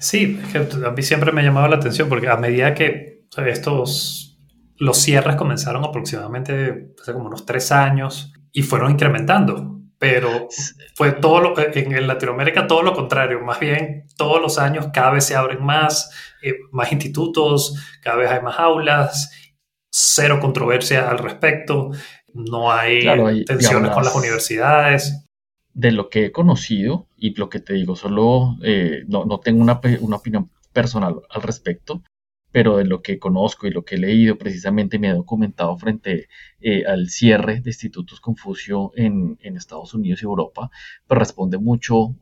Sí, 0.00 0.40
a 0.84 0.90
mí 0.90 1.02
siempre 1.02 1.30
me 1.30 1.42
ha 1.42 1.44
llamado 1.44 1.68
la 1.68 1.76
atención 1.76 2.08
porque 2.08 2.28
a 2.28 2.36
medida 2.36 2.74
que 2.74 3.26
estos, 3.46 4.40
los 4.76 4.96
cierres 4.96 5.36
comenzaron 5.36 5.84
aproximadamente 5.84 6.94
hace 7.00 7.12
como 7.12 7.26
unos 7.26 7.46
tres 7.46 7.70
años 7.70 8.32
y 8.50 8.62
fueron 8.62 8.90
incrementando 8.90 9.80
pero 10.00 10.48
fue 10.94 11.12
todo 11.12 11.40
lo, 11.40 11.54
en 11.58 12.06
Latinoamérica 12.06 12.66
todo 12.66 12.82
lo 12.82 12.94
contrario, 12.94 13.38
más 13.40 13.60
bien 13.60 14.06
todos 14.16 14.40
los 14.40 14.58
años 14.58 14.88
cada 14.94 15.10
vez 15.10 15.26
se 15.26 15.36
abren 15.36 15.62
más, 15.62 16.10
eh, 16.42 16.54
más 16.72 16.90
institutos, 16.90 17.74
cada 18.02 18.16
vez 18.16 18.30
hay 18.30 18.40
más 18.40 18.58
aulas, 18.58 19.30
cero 19.90 20.38
controversia 20.40 21.10
al 21.10 21.18
respecto, 21.18 21.90
no 22.32 22.72
hay, 22.72 23.44
tensiones 23.44 23.90
con 23.90 24.02
las 24.02 24.14
universidades. 24.14 25.28
De 25.72 25.92
lo 25.92 26.08
que 26.08 26.26
he 26.26 26.32
conocido 26.32 27.06
y 27.16 27.34
lo 27.36 27.48
que 27.48 27.60
te 27.60 27.74
digo, 27.74 27.96
solo 27.96 28.56
eh, 28.62 29.04
no, 29.08 29.24
no, 29.24 29.38
tengo 29.38 29.62
una, 29.62 29.80
una 30.00 30.16
opinión 30.16 30.50
personal 30.72 31.22
al 31.30 31.42
respecto, 31.42 32.02
pero 32.52 32.76
de 32.78 32.84
lo 32.84 33.02
que 33.02 33.18
conozco 33.18 33.66
y 33.66 33.70
lo 33.70 33.84
que 33.84 33.96
he 33.96 33.98
leído 33.98 34.36
precisamente 34.36 34.98
me 34.98 35.08
he 35.08 35.12
documentado 35.14 35.76
frente 35.76 36.28
eh, 36.60 36.84
al 36.86 37.08
cierre 37.08 37.60
de 37.60 37.70
institutos 37.70 38.20
Confucio 38.20 38.92
en, 38.96 39.38
Estados 39.42 39.94
Unidos 39.94 40.22
y 40.22 40.24
Europa, 40.24 40.70
pues 41.06 41.18
responde 41.18 41.58
mucho 41.58 42.16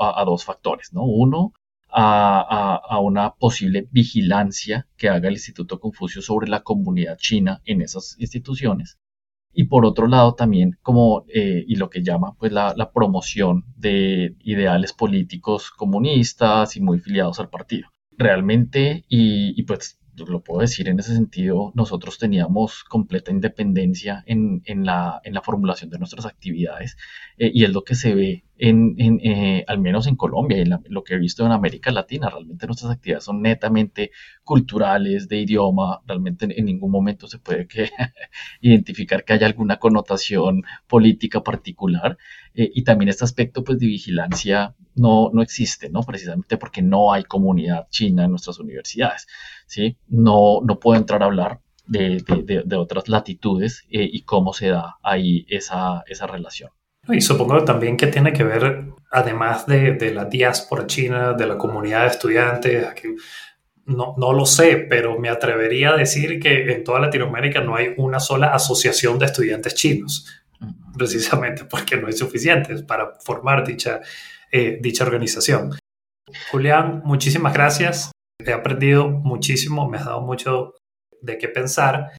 a, 0.00 0.24
dos 0.24 0.44
factores, 0.44 0.92
¿no? 0.92 1.04
Uno, 1.04 1.52
a, 1.88 2.98
una 3.00 3.34
posible 3.34 3.88
vigilancia 3.90 4.86
que 4.96 5.08
haga 5.08 5.28
el 5.28 5.34
Instituto 5.34 5.80
Confucio 5.80 6.20
sobre 6.22 6.48
la 6.48 6.62
comunidad 6.62 7.16
china 7.16 7.62
en 7.64 7.80
esas 7.80 8.16
instituciones. 8.18 8.98
Y 9.52 9.64
por 9.64 9.84
otro 9.84 10.06
lado 10.06 10.34
también 10.34 10.78
como, 10.82 11.24
eh, 11.32 11.64
y 11.66 11.76
lo 11.76 11.90
que 11.90 12.02
llama 12.02 12.34
pues 12.38 12.52
la, 12.52 12.90
promoción 12.92 13.64
de 13.76 14.34
ideales 14.40 14.92
políticos 14.92 15.70
comunistas 15.70 16.76
y 16.76 16.80
muy 16.80 16.98
filiados 16.98 17.40
al 17.40 17.50
partido. 17.50 17.88
Realmente, 18.16 19.04
y, 19.08 19.62
pues 19.62 19.98
lo 20.28 20.42
puedo 20.42 20.60
decir 20.60 20.88
en 20.88 20.98
ese 20.98 21.14
sentido, 21.14 21.72
nosotros 21.74 22.18
teníamos 22.18 22.84
completa 22.84 23.30
independencia 23.30 24.22
en, 24.26 24.62
la, 24.84 25.20
en 25.24 25.34
la, 25.34 25.42
formulación 25.42 25.90
de 25.90 25.98
nuestras 25.98 26.26
actividades 26.26 26.96
eh, 27.38 27.50
y 27.52 27.64
es 27.64 27.70
lo 27.70 27.82
que 27.82 27.94
se 27.94 28.14
ve 28.14 28.44
en, 28.58 28.94
eh, 28.98 29.64
al 29.66 29.78
menos 29.78 30.06
en 30.06 30.16
Colombia 30.16 30.58
y 30.58 30.64
lo 30.64 31.02
que 31.02 31.14
he 31.14 31.18
visto 31.18 31.46
en 31.46 31.52
América 31.52 31.90
Latina. 31.90 32.28
Realmente 32.28 32.66
nuestras 32.66 32.92
actividades 32.92 33.24
son 33.24 33.40
netamente 33.40 34.10
culturales, 34.44 35.28
de 35.28 35.38
idioma, 35.38 36.00
realmente 36.06 36.46
en, 36.50 36.64
ningún 36.66 36.90
momento 36.90 37.26
se 37.26 37.38
puede 37.38 37.66
que, 37.66 37.88
identificar 38.60 39.24
que 39.24 39.32
haya 39.32 39.46
alguna 39.46 39.78
connotación 39.78 40.64
política 40.86 41.42
particular 41.42 42.18
eh, 42.54 42.70
y 42.74 42.84
también 42.84 43.08
este 43.08 43.24
aspecto 43.24 43.62
pues, 43.64 43.78
de 43.78 43.86
vigilancia 43.86 44.74
no, 44.94 45.30
no 45.32 45.42
existe, 45.42 45.88
¿no? 45.88 46.02
Precisamente 46.02 46.56
porque 46.56 46.82
no 46.82 47.12
hay 47.12 47.24
comunidad 47.24 47.88
china 47.90 48.24
en 48.24 48.30
nuestras 48.30 48.58
universidades, 48.58 49.26
¿sí? 49.66 49.96
No, 50.08 50.60
no 50.64 50.78
puedo 50.78 50.98
entrar 50.98 51.22
a 51.22 51.26
hablar 51.26 51.60
de, 51.86 52.22
de, 52.64 52.76
otras 52.76 53.08
latitudes 53.08 53.84
eh, 53.90 54.08
y 54.10 54.22
cómo 54.22 54.52
se 54.52 54.68
da 54.68 54.98
ahí 55.02 55.44
esa, 55.48 56.04
esa 56.06 56.26
relación. 56.26 56.70
Y 57.08 57.20
supongo 57.20 57.64
también 57.64 57.96
que 57.96 58.06
tiene 58.06 58.32
que 58.32 58.44
ver, 58.44 58.92
además 59.10 59.66
de, 59.66 59.92
de 59.94 60.14
la 60.14 60.26
diáspora 60.26 60.86
china, 60.86 61.32
de 61.32 61.46
la 61.46 61.58
comunidad 61.58 62.02
de 62.02 62.08
estudiantes, 62.08 62.86
no, 63.86 64.14
no, 64.18 64.32
lo 64.32 64.46
sé, 64.46 64.86
pero 64.88 65.18
me 65.18 65.28
atrevería 65.28 65.90
a 65.90 65.96
decir 65.96 66.38
que 66.38 66.72
en 66.72 66.84
toda 66.84 67.00
Latinoamérica 67.00 67.60
no 67.60 67.74
hay 67.74 67.94
una 67.96 68.20
sola 68.20 68.54
asociación 68.54 69.18
de 69.18 69.26
estudiantes 69.26 69.74
chinos, 69.74 70.26
precisamente 70.96 71.64
porque 71.64 71.96
no 71.96 72.06
hay 72.06 72.12
suficientes 72.12 72.82
para 72.82 73.18
formar 73.20 73.66
dicha, 73.66 74.00
eh, 74.50 74.78
dicha 74.80 75.04
organización. 75.04 75.76
Julián, 76.50 77.02
muchísimas 77.04 77.52
gracias. 77.52 78.12
He 78.38 78.52
aprendido 78.52 79.08
muchísimo, 79.08 79.88
me 79.88 79.98
has 79.98 80.06
dado 80.06 80.22
mucho 80.22 80.74
de 81.20 81.38
qué 81.38 81.48
pensar. 81.48 82.12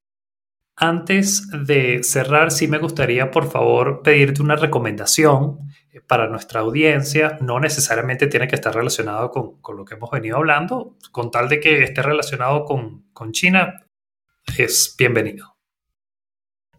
Antes 0.76 1.48
de 1.50 2.02
cerrar, 2.02 2.50
sí 2.50 2.66
me 2.66 2.78
gustaría, 2.78 3.30
por 3.30 3.50
favor, 3.50 4.02
pedirte 4.02 4.42
una 4.42 4.56
recomendación 4.56 5.58
eh, 5.92 6.00
para 6.00 6.28
nuestra 6.28 6.60
audiencia. 6.60 7.38
No 7.40 7.60
necesariamente 7.60 8.26
tiene 8.26 8.48
que 8.48 8.54
estar 8.54 8.74
relacionado 8.74 9.30
con, 9.30 9.60
con 9.60 9.76
lo 9.76 9.84
que 9.84 9.94
hemos 9.94 10.10
venido 10.10 10.38
hablando, 10.38 10.96
con 11.10 11.30
tal 11.30 11.48
de 11.48 11.60
que 11.60 11.82
esté 11.82 12.02
relacionado 12.02 12.64
con, 12.64 13.04
con 13.12 13.32
China, 13.32 13.84
es 14.58 14.94
bienvenido. 14.98 15.51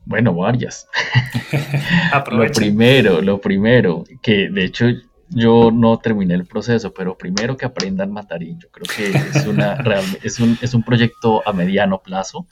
Bueno, 0.06 0.34
varias. 0.34 0.88
lo 2.32 2.52
primero, 2.52 3.22
lo 3.22 3.40
primero, 3.40 4.04
que 4.22 4.50
de 4.50 4.66
hecho 4.66 4.86
yo 5.30 5.72
no 5.72 5.98
terminé 5.98 6.36
el 6.36 6.46
proceso, 6.46 6.94
pero 6.94 7.18
primero 7.18 7.58
que 7.58 7.66
aprendan 7.66 8.12
matarín. 8.12 8.60
Yo 8.60 8.70
creo 8.70 8.86
que 8.96 9.18
es, 9.18 9.46
una, 9.48 9.74
es, 10.24 10.40
un, 10.40 10.58
es 10.62 10.74
un 10.74 10.84
proyecto 10.84 11.48
a 11.48 11.54
mediano 11.54 12.02
plazo, 12.02 12.48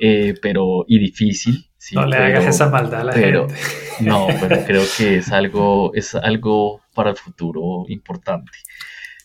eh, 0.00 0.34
pero 0.40 0.84
y 0.86 0.98
difícil. 0.98 1.66
no 1.92 2.06
le 2.06 2.16
hagas 2.16 2.46
esa 2.46 2.68
maldad 2.68 3.00
a 3.00 3.04
la 3.04 3.12
gente. 3.12 3.54
No, 4.00 4.26
pero 4.40 4.64
creo 4.64 4.82
que 4.96 5.16
es 5.16 5.32
algo, 5.32 5.92
es 5.94 6.14
algo 6.14 6.80
para 6.94 7.10
el 7.10 7.16
futuro 7.16 7.84
importante. 7.88 8.52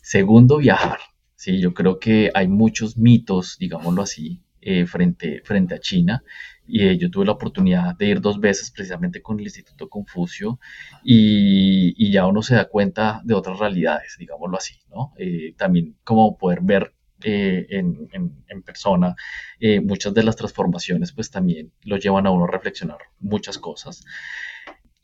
Segundo, 0.02 0.58
viajar. 0.58 1.00
Sí, 1.36 1.60
yo 1.60 1.74
creo 1.74 2.00
que 2.00 2.32
hay 2.34 2.48
muchos 2.48 2.98
mitos, 2.98 3.58
digámoslo 3.60 4.02
así, 4.02 4.42
eh, 4.60 4.86
frente, 4.88 5.42
frente 5.46 5.76
a 5.76 5.80
China 5.80 6.24
y 6.68 6.98
yo 6.98 7.10
tuve 7.10 7.26
la 7.26 7.32
oportunidad 7.32 7.96
de 7.96 8.08
ir 8.08 8.22
dos 8.22 8.40
veces 8.40 8.72
precisamente 8.72 9.22
con 9.22 9.40
el 9.40 9.46
Instituto 9.46 9.88
Confucio 9.90 10.60
y, 11.04 12.12
ya 12.12 12.26
uno 12.26 12.42
se 12.42 12.56
da 12.56 12.66
cuenta 12.66 13.22
de 13.24 13.34
otras 13.34 13.60
realidades, 13.60 14.16
digámoslo 14.18 14.58
así, 14.58 14.76
¿no? 14.90 15.14
Eh, 15.18 15.54
también 15.58 15.96
como 16.04 16.38
poder 16.38 16.60
ver 16.62 16.94
eh, 17.24 17.68
en, 17.70 18.10
en, 18.12 18.62
persona 18.64 19.16
eh, 19.60 19.80
muchas 19.82 20.14
de 20.14 20.24
las 20.24 20.36
transformaciones 20.36 21.12
pues 21.14 21.32
también 21.32 21.72
lo 21.84 21.98
llevan 21.98 22.28
a 22.28 22.32
uno 22.32 22.46
a 22.46 22.52
reflexionar 22.52 22.98
muchas 23.20 23.58
cosas. 23.58 24.04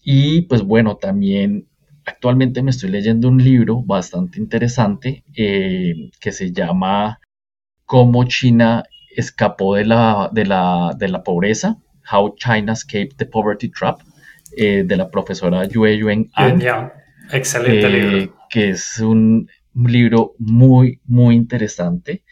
Y 0.04 0.42
pues 0.44 0.64
bueno, 0.64 0.98
también 0.98 1.68
actualmente 2.06 2.62
me 2.62 2.72
estoy 2.72 2.90
leyendo 2.90 3.30
un 3.30 3.44
libro 3.44 3.82
bastante 3.84 4.40
interesante 4.40 5.24
que 5.34 6.32
se 6.32 6.52
llama 6.52 7.20
Cómo 7.86 8.26
China 8.26 8.84
escapó 9.16 9.76
de 9.76 9.86
la, 9.86 10.30
de 10.32 10.46
la, 10.46 10.94
de 10.98 11.08
la 11.10 11.24
pobreza, 11.24 11.78
How 12.12 12.36
China 12.36 12.74
Escaped 12.74 13.16
the 13.18 13.26
Poverty 13.26 13.70
Trap, 13.70 14.02
eh, 14.56 14.84
de 14.86 14.96
la 14.98 15.10
profesora 15.10 15.66
Yue 15.66 15.98
Yuen 15.98 16.30
An. 16.34 16.62
Excelente 17.32 17.88
eh, 17.88 17.90
libro. 17.90 18.36
Que 18.50 18.70
es 18.70 19.00
un, 19.00 19.50
libro 19.76 20.36
muy, 20.38 21.00
muy 21.06 21.36
interesante 21.36 22.24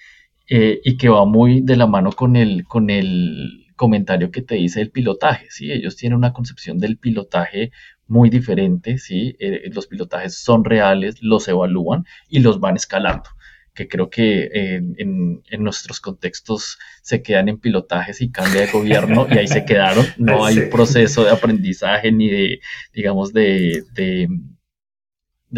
eh, 0.47 0.79
y 0.84 0.97
que 0.97 1.09
va 1.09 1.25
muy 1.25 1.61
de 1.61 1.75
la 1.75 1.88
mano 1.88 2.11
con 2.11 2.36
el, 2.36 2.65
con 2.65 2.91
el 2.91 3.65
comentario 3.75 4.29
que 4.29 4.43
te 4.43 4.55
dice 4.55 4.82
el 4.82 4.91
pilotaje, 4.91 5.47
¿sí? 5.49 5.71
Ellos 5.71 5.95
tienen 5.95 6.17
una 6.17 6.34
concepción 6.34 6.77
del 6.77 6.97
pilotaje 6.97 7.71
muy 8.07 8.29
diferente, 8.29 8.99
¿sí? 8.99 9.36
los 9.71 9.88
pilotajes 9.88 10.36
son 10.36 10.65
reales, 10.65 11.23
los 11.23 11.47
evalúan 11.47 12.05
y 12.29 12.39
los 12.39 12.59
van 12.59 12.75
escalando 12.75 13.29
que 13.74 13.88
creo 13.88 14.09
que 14.09 14.49
en, 14.97 15.41
nuestros 15.59 15.99
contextos 15.99 16.78
se 17.01 17.22
quedan 17.22 17.49
en 17.49 17.59
pilotajes 17.59 18.22
y 18.22 18.32
cambia 18.32 18.61
de 18.61 18.72
gobierno 18.72 19.28
y 19.30 19.38
ahí 19.38 19.47
se 19.47 19.65
quedaron. 19.65 20.05
No 20.17 20.45
hay 20.45 20.59
un 20.59 20.69
proceso 20.69 21.24
de 21.24 21.32
aprendizaje 21.32 22.11
ni 22.11 22.30
de, 22.30 22.59
digamos, 22.93 23.34
de, 23.34 23.84
de, 23.93 24.28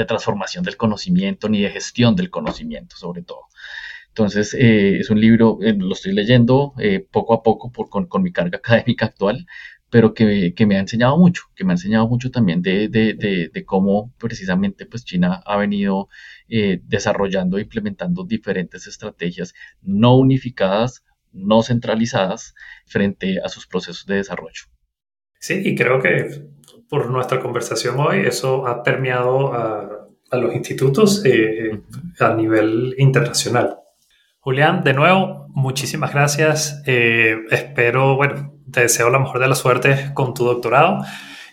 transformación 0.05 0.64
del 0.64 0.78
conocimiento 0.78 1.49
ni 1.49 1.61
de 1.61 1.72
gestión 1.72 2.16
del 2.16 2.30
conocimiento, 2.30 2.95
sobre 2.95 3.24
todo. 3.24 3.47
Entonces, 4.09 4.53
eh, 4.53 4.99
es 4.99 5.09
un 5.09 5.20
libro, 5.20 5.57
eh, 5.64 5.74
lo 5.76 5.93
estoy 5.93 6.14
leyendo 6.14 6.74
eh, 6.78 6.99
poco 6.99 7.34
a 7.34 7.41
poco 7.41 7.72
por, 7.72 7.89
con, 7.89 8.05
con, 8.05 8.22
mi 8.22 8.32
carga 8.32 8.57
académica 8.64 9.07
actual, 9.07 9.47
pero 9.94 10.16
que, 10.16 10.56
que, 10.56 10.66
me 10.66 10.78
ha 10.78 10.80
enseñado 10.80 11.16
mucho, 11.20 11.44
que 11.56 11.64
me 11.64 11.74
ha 11.74 11.76
enseñado 11.76 12.08
mucho 12.08 12.32
también 12.32 12.64
de, 12.64 12.88
de, 12.88 13.14
de, 13.54 13.64
cómo 13.64 14.12
precisamente 14.18 14.88
pues 14.88 15.06
China 15.06 15.44
ha 15.46 15.56
venido 15.56 16.10
eh, 16.50 16.80
desarrollando 16.84 17.60
e 17.60 17.62
implementando 17.62 18.24
diferentes 18.24 18.88
estrategias 18.88 19.54
no 19.84 20.18
unificadas, 20.18 21.06
no 21.32 21.62
centralizadas 21.62 22.56
frente 22.88 23.39
a 23.46 23.50
sus 23.50 23.68
procesos 23.68 24.08
de 24.08 24.16
desarrollo. 24.16 24.64
Sí, 25.39 25.62
y 25.64 25.76
creo 25.76 26.02
que 26.02 26.41
por 26.89 27.12
nuestra 27.12 27.39
conversación 27.39 28.00
hoy 28.00 28.22
eso 28.22 28.66
ha 28.66 28.82
permeado 28.82 29.54
a, 29.54 30.08
a 30.32 30.38
los 30.38 30.56
institutos 30.56 31.24
eh, 31.24 31.84
a 32.20 32.34
nivel 32.34 32.96
internacional. 32.98 33.78
Julián, 34.39 34.84
de 34.84 34.94
nuevo, 34.94 35.46
muchísimas 35.50 36.12
gracias. 36.14 36.82
Eh, 36.88 37.38
espero, 37.52 38.16
bueno, 38.16 38.53
te 38.72 38.82
deseo 38.82 39.09
la 39.09 39.20
mejor 39.20 39.39
de 39.39 39.47
las 39.47 39.59
suertes 39.59 40.11
con 40.11 40.34
tu 40.34 40.45
doctorado. 40.45 41.03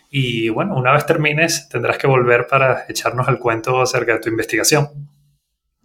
Y 0.09 0.49
bueno, 0.49 0.75
una 0.75 0.91
vez 0.91 1.05
termines, 1.05 1.69
tendrás 1.69 1.97
que 1.97 2.07
volver 2.07 2.47
para 2.47 2.85
echarnos 2.89 3.27
el 3.29 3.39
cuento 3.39 3.81
acerca 3.81 4.13
de 4.13 4.19
tu 4.19 4.29
investigación. 4.29 4.89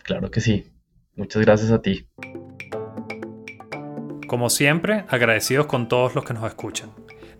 Claro 0.02 0.30
que 0.30 0.40
sí. 0.40 0.72
Muchas 1.14 1.42
gracias 1.42 1.70
a 1.70 1.80
ti. 1.80 2.08
Como 4.26 4.50
siempre, 4.50 5.04
agradecidos 5.08 5.66
con 5.66 5.88
todos 5.88 6.14
los 6.14 6.24
que 6.24 6.34
nos 6.34 6.44
escuchan. 6.44 6.90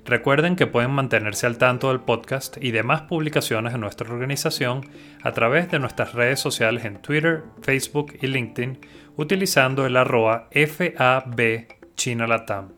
Recuerden 0.05 0.55
que 0.55 0.68
pueden 0.68 0.93
mantenerse 0.93 1.47
al 1.47 1.59
tanto 1.59 1.89
del 1.89 1.99
podcast 1.99 2.57
y 2.62 2.70
demás 2.70 3.03
publicaciones 3.03 3.72
de 3.72 3.80
nuestra 3.80 4.09
organización 4.09 4.89
a 5.22 5.32
través 5.32 5.68
de 5.68 5.80
nuestras 5.80 6.14
redes 6.14 6.39
sociales 6.39 6.84
en 6.84 7.03
Twitter, 7.03 7.43
Facebook 7.61 8.14
y 8.22 8.28
LinkedIn 8.28 8.78
utilizando 9.16 9.84
el 9.84 9.97
arroba 9.97 10.49
FAB 10.53 11.66
China 11.97 12.28
Latam 12.28 12.76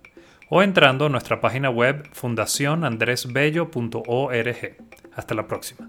o 0.49 0.63
entrando 0.63 1.07
a 1.07 1.09
nuestra 1.09 1.41
página 1.41 1.71
web 1.71 2.09
fundacionandresbello.org. 2.13 4.77
Hasta 5.15 5.35
la 5.35 5.47
próxima. 5.47 5.89